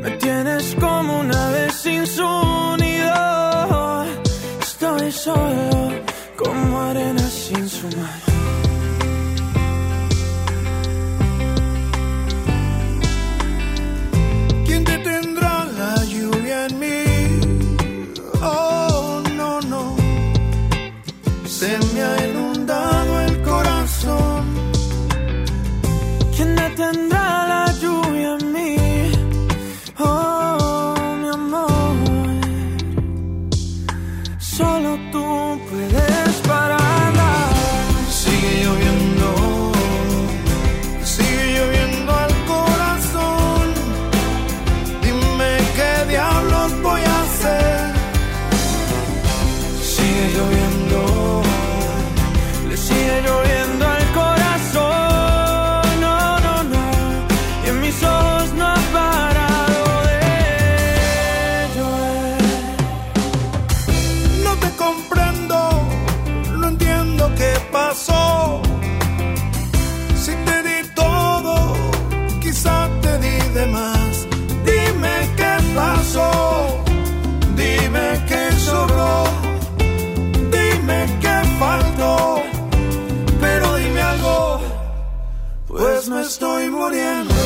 Me 0.04 0.12
tienes 0.24 0.76
como 0.80 1.20
una 1.20 1.50
vez 1.56 1.74
sin 1.74 2.06
su 2.06 2.30
nido. 2.84 4.06
Estoy 4.68 5.12
solo 5.12 5.72
como 6.38 6.82
arena 6.90 7.26
sin 7.28 7.68
su 7.68 7.88
mar. 7.98 8.17
Me 86.10 86.22
estoy 86.22 86.70
muriendo. 86.70 87.37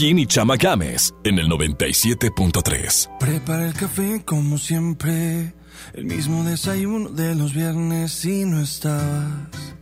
Marroquín 0.00 0.18
y 0.18 0.26
Chama 0.26 0.56
Games 0.56 1.14
en 1.24 1.38
el 1.38 1.46
97.3. 1.48 3.18
Prepara 3.18 3.66
el 3.66 3.74
café 3.74 4.22
como 4.24 4.56
siempre, 4.56 5.52
el 5.92 6.04
mismo 6.06 6.42
desayuno 6.42 7.10
de 7.10 7.34
los 7.34 7.52
viernes 7.52 8.24
y 8.24 8.46
no 8.46 8.62
estabas. 8.62 9.74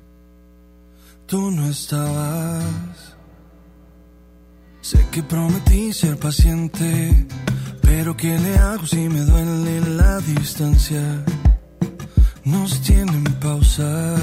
Tú 1.26 1.52
no 1.52 1.68
estabas. 1.68 2.64
Sé 4.80 5.06
que 5.12 5.22
prometí 5.22 5.92
ser 5.92 6.16
paciente, 6.16 7.26
pero 7.80 8.16
¿qué 8.16 8.36
le 8.40 8.58
hago 8.58 8.86
si 8.86 9.08
me 9.08 9.20
duele 9.20 9.80
la 9.82 10.18
distancia? 10.18 11.24
Nos 12.42 12.80
tienen 12.80 13.22
pausa. 13.34 14.16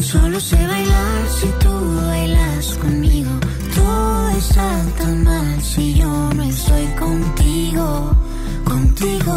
Solo 0.00 0.40
sé 0.40 0.56
bailar 0.66 1.28
si 1.28 1.46
tú 1.62 1.96
bailas 2.06 2.78
conmigo. 2.78 3.38
Todo 3.76 4.28
está 4.30 4.68
tan 4.98 5.24
mal 5.24 5.62
si 5.62 5.94
yo 5.94 6.12
no 6.34 6.42
estoy 6.42 6.86
contigo, 6.98 8.16
contigo. 8.64 9.36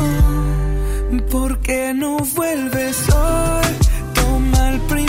¿Por 1.31 1.59
qué 1.59 1.93
no 1.93 2.17
vuelves 2.35 2.97
hoy? 3.09 3.67
Toma 4.15 4.69
el 4.69 4.79
primer 4.81 5.08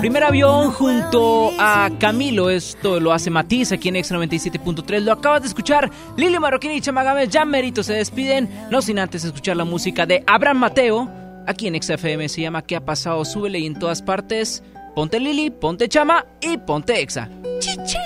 Primer 0.00 0.24
avión 0.24 0.70
junto 0.72 1.50
a 1.58 1.90
Camilo, 1.98 2.50
esto 2.50 3.00
lo 3.00 3.12
hace 3.12 3.30
Matiz 3.30 3.72
aquí 3.72 3.88
en 3.88 3.96
Extra 3.96 4.18
97.3. 4.18 5.00
Lo 5.00 5.12
acabas 5.12 5.42
de 5.42 5.48
escuchar, 5.48 5.90
Lili 6.16 6.38
Marroquín 6.38 6.72
y 6.72 6.80
Chamagames 6.80 7.28
ya 7.28 7.44
merito 7.44 7.82
se 7.82 7.94
despiden, 7.94 8.48
no 8.70 8.82
sin 8.82 8.98
antes 8.98 9.24
escuchar 9.24 9.56
la 9.56 9.64
música 9.64 10.06
de 10.06 10.22
Abraham 10.26 10.58
Mateo, 10.58 11.10
aquí 11.46 11.66
en 11.66 11.80
XFM 11.80 12.28
se 12.28 12.42
llama 12.42 12.62
¿Qué 12.62 12.76
ha 12.76 12.84
pasado? 12.84 13.24
Súbele 13.24 13.58
y 13.58 13.66
en 13.66 13.78
todas 13.78 14.02
partes. 14.02 14.62
Ponte 14.94 15.20
Lili, 15.20 15.50
ponte 15.50 15.88
Chama 15.88 16.24
y 16.40 16.56
ponte 16.56 17.00
Exa. 17.00 17.28
Chichiñar. 17.58 18.05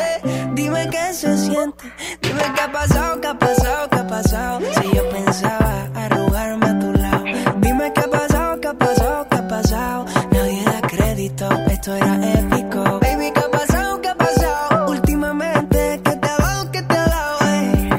Qué 0.91 1.13
se 1.13 1.37
siente 1.37 1.85
Dime 2.21 2.43
qué 2.55 2.61
ha 2.61 2.71
pasado, 2.71 3.21
qué 3.21 3.27
ha 3.27 3.33
pasado, 3.37 3.89
qué 3.89 3.99
ha 3.99 4.07
pasado 4.07 4.59
Si 4.81 4.95
yo 4.95 5.09
pensaba 5.09 5.87
arrugarme 5.95 6.65
a 6.67 6.79
tu 6.79 6.91
lado 6.91 7.23
Dime 7.57 7.91
qué 7.93 8.01
ha 8.01 8.07
pasado, 8.09 8.59
qué 8.59 8.67
ha 8.67 8.73
pasado, 8.73 9.27
qué 9.29 9.37
ha 9.37 9.47
pasado 9.47 10.05
Nadie 10.31 10.63
da 10.65 10.81
crédito, 10.81 11.49
esto 11.69 11.95
era 11.95 12.15
épico 12.33 12.83
Baby, 12.99 13.31
qué 13.33 13.39
ha 13.39 13.49
pasado, 13.49 14.01
qué 14.01 14.09
ha 14.09 14.15
pasado 14.15 14.91
Últimamente, 14.91 16.01
¿qué 16.03 16.15
te 16.15 16.27
ha 16.29 16.37
dado, 16.37 16.71
qué 16.71 16.81
te 16.81 16.93
ha 16.97 17.05
dado? 17.05 17.39
ey? 17.41 17.89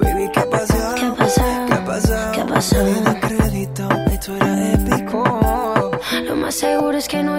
Baby, 0.00 0.30
qué 0.32 0.40
ha 0.40 0.50
pasado, 0.50 0.94
¿Qué 0.94 1.06
ha 1.06 1.14
pasado? 1.14 1.66
qué 1.66 1.74
ha 1.74 1.84
pasado 1.84 2.32
¿Qué 2.32 2.40
ha 2.40 2.46
pasado? 2.46 2.84
Nadie 2.84 3.02
da 3.02 3.20
crédito, 3.20 3.88
esto 4.12 4.36
era 4.36 4.72
épico 4.72 5.90
Lo 6.26 6.36
más 6.36 6.54
seguro 6.54 6.98
es 6.98 7.08
que 7.08 7.22
no 7.22 7.38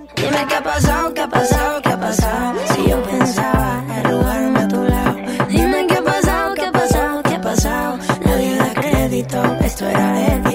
Dime 0.21 0.45
qué 0.47 0.55
ha 0.55 0.63
pasado, 0.63 1.13
qué 1.13 1.21
ha 1.21 1.27
pasado, 1.27 1.81
qué 1.81 1.89
ha 1.89 1.99
pasado. 1.99 2.59
Si 2.75 2.89
yo 2.89 3.01
pensaba 3.03 3.83
arrugarme 3.97 4.59
a 4.59 4.67
tu 4.67 4.83
lado. 4.83 5.15
Dime 5.49 5.87
qué 5.87 5.95
ha 5.95 6.03
pasado, 6.03 6.53
qué 6.55 6.65
ha 6.65 6.71
pasado, 6.71 7.23
qué 7.23 7.35
ha 7.35 7.41
pasado. 7.41 7.97
Nadie 8.23 8.55
da 8.55 8.73
crédito, 8.73 9.43
esto 9.61 9.87
era 9.87 10.27
épico. 10.35 10.50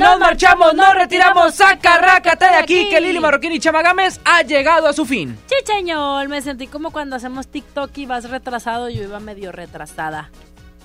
Nos 0.00 0.18
marchamos, 0.18 0.74
nos 0.74 0.94
retiramos, 0.94 1.54
saca, 1.54 1.98
rácate 1.98 2.46
de 2.46 2.54
aquí, 2.54 2.88
que 2.88 3.02
Lili 3.02 3.20
Marroquín 3.20 3.52
y 3.52 3.60
Chamagames 3.60 4.18
ha 4.24 4.40
llegado 4.42 4.88
a 4.88 4.94
su 4.94 5.04
fin. 5.04 5.38
Chicheñol, 5.46 6.26
me 6.28 6.40
sentí 6.40 6.66
como 6.68 6.90
cuando 6.90 7.16
hacemos 7.16 7.48
TikTok 7.48 7.96
y 7.98 8.06
vas 8.06 8.30
retrasado, 8.30 8.88
yo 8.88 9.02
iba 9.02 9.20
medio 9.20 9.52
retrasada, 9.52 10.30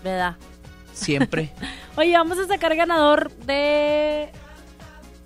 ¿verdad? 0.03 0.35
Siempre. 0.91 1.53
Oye, 1.95 2.11
vamos 2.11 2.37
a 2.39 2.47
sacar 2.47 2.75
ganador 2.75 3.31
de 3.31 4.31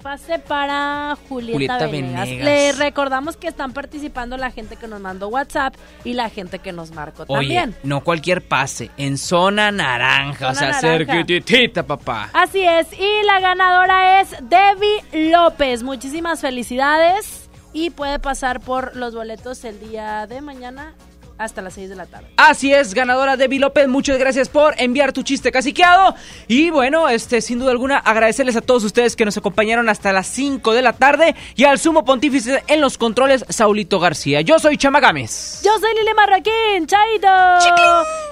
pase 0.01 0.39
para 0.39 1.17
Julieta, 1.27 1.53
Julieta 1.53 1.87
Venegas. 1.87 2.27
Venegas. 2.27 2.45
Le 2.45 2.71
recordamos 2.73 3.37
que 3.37 3.47
están 3.47 3.73
participando 3.73 4.37
la 4.37 4.51
gente 4.51 4.75
que 4.75 4.87
nos 4.87 4.99
mandó 5.01 5.27
WhatsApp 5.27 5.75
y 6.03 6.13
la 6.13 6.29
gente 6.29 6.59
que 6.59 6.71
nos 6.71 6.91
marcó 6.91 7.25
Oye, 7.27 7.55
también. 7.55 7.75
no 7.83 8.03
cualquier 8.03 8.41
pase, 8.41 8.89
en 8.97 9.17
zona 9.17 9.71
naranja, 9.71 10.49
o 10.49 10.55
sea, 10.55 10.73
cerquitita, 10.73 11.83
papá. 11.83 12.29
Así 12.33 12.63
es, 12.63 12.87
y 12.93 13.25
la 13.25 13.39
ganadora 13.39 14.21
es 14.21 14.35
Debbie 14.41 15.31
López. 15.31 15.83
Muchísimas 15.83 16.41
felicidades 16.41 17.49
y 17.73 17.91
puede 17.91 18.19
pasar 18.19 18.59
por 18.59 18.95
los 18.95 19.13
boletos 19.13 19.63
el 19.63 19.79
día 19.79 20.25
de 20.27 20.41
mañana 20.41 20.95
hasta 21.39 21.61
las 21.61 21.73
6 21.73 21.89
de 21.89 21.95
la 21.95 22.05
tarde. 22.05 22.27
Así 22.37 22.73
es, 22.73 22.93
ganadora 22.93 23.37
Debbie 23.37 23.59
López, 23.59 23.87
muchas 23.87 24.19
gracias 24.19 24.49
por 24.49 24.75
enviar 24.77 25.13
tu 25.13 25.23
chiste 25.23 25.51
caciqueado. 25.51 26.13
Y 26.47 26.69
bueno, 26.69 27.07
este, 27.09 27.41
sin 27.41 27.59
duda 27.59 27.71
alguna, 27.71 27.97
agradecerles 27.97 28.57
a 28.57 28.61
todos 28.61 28.83
ustedes 28.83 29.15
que 29.15 29.23
nos 29.25 29.37
acompañaron 29.37 29.87
hasta 29.89 30.11
las 30.11 30.27
5 30.27 30.73
de 30.73 30.81
la 30.81 30.93
tarde 30.93 31.35
y 31.55 31.63
al 31.63 31.79
sumo 31.79 32.03
pontífice 32.03 32.61
en 32.67 32.81
los 32.81 32.97
controles, 32.97 33.45
Saulito 33.49 33.99
García. 33.99 34.41
Yo 34.41 34.59
soy 34.59 34.77
Chamagames. 34.77 35.61
Yo 35.63 35.71
soy 35.79 35.95
Lili 35.95 36.13
Marraquín, 36.13 36.85
Chaito. 36.85 37.27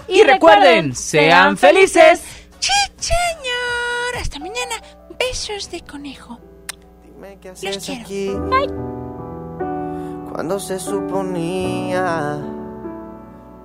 Y, 0.10 0.24
recuerden, 0.24 0.94
sean 0.94 1.58
felices. 1.58 2.22
Chicheñor. 2.60 4.22
Hasta 4.22 4.38
mañana. 4.40 4.76
Besos 5.18 5.72
de 5.72 5.82
conejo. 5.82 6.40
Dime 7.04 7.38
qué 7.42 7.50
Los 7.50 7.64
haces 7.64 7.84
quiero. 7.86 8.02
aquí. 8.04 8.32
Cuando 10.34 10.60
se 10.60 10.80
suponía 10.80 12.38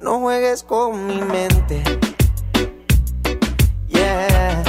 No 0.00 0.20
juegues 0.20 0.62
con 0.62 1.06
mi 1.06 1.20
mente. 1.20 1.82
Yeah. 3.88 4.62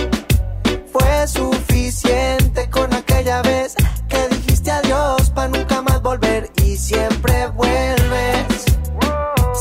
Fue 0.91 1.27
suficiente 1.27 2.67
con 2.71 2.91
aquella 2.93 3.43
vez 3.43 3.75
que 4.07 4.27
dijiste 4.29 4.71
adiós 4.71 5.29
para 5.29 5.49
nunca 5.49 5.83
más 5.83 6.01
volver 6.01 6.49
y 6.63 6.75
siempre 6.75 7.47
vuelves. 7.47 8.65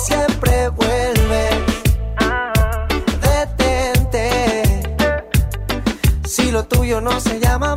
Siempre 0.07 0.71
vuelves. 0.71 1.55
Detente. 3.21 4.83
Si 6.25 6.51
lo 6.51 6.65
tuyo 6.65 7.03
no 7.03 7.21
se 7.21 7.39
llama 7.41 7.77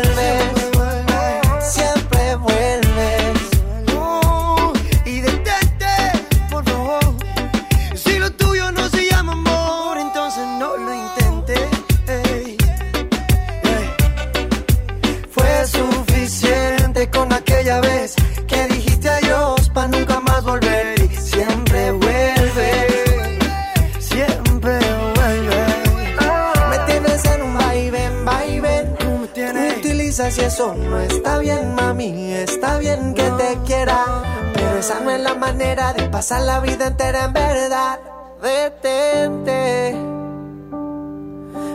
Y 30.37 30.41
eso 30.41 30.75
no 30.75 30.99
está 30.99 31.39
bien, 31.39 31.75
mami. 31.75 32.33
Está 32.33 32.77
bien 32.77 33.13
que 33.13 33.23
te 33.23 33.57
quiera, 33.65 34.05
pero 34.53 34.77
esa 34.77 34.99
no 35.01 35.11
es 35.11 35.19
la 35.19 35.35
manera 35.35 35.93
de 35.93 36.07
pasar 36.09 36.43
la 36.43 36.59
vida 36.59 36.87
entera 36.87 37.25
en 37.25 37.33
verdad. 37.33 37.99
Detente. 38.41 39.95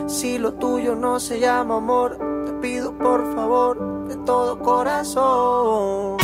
Si 0.07 0.39
lo 0.39 0.53
tuyo 0.53 0.95
no 0.95 1.19
se 1.19 1.39
llama 1.39 1.77
amor, 1.77 2.17
te 2.45 2.53
pido 2.53 2.97
por 2.97 3.35
favor 3.35 4.07
de 4.07 4.15
todo 4.25 4.59
corazón. 4.59 6.17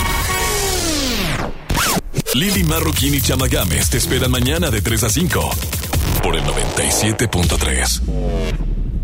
Lili 2.34 2.64
Marroquín 2.64 3.14
y 3.14 3.22
Chamagames 3.22 3.91
te 3.91 3.97
esperan 3.97 4.31
mañana 4.31 4.72
de 4.72 4.81
3 4.81 5.03
a 5.03 5.10
5 5.10 5.49
por 6.23 6.35
el 6.35 6.43
97.3. 6.43 8.73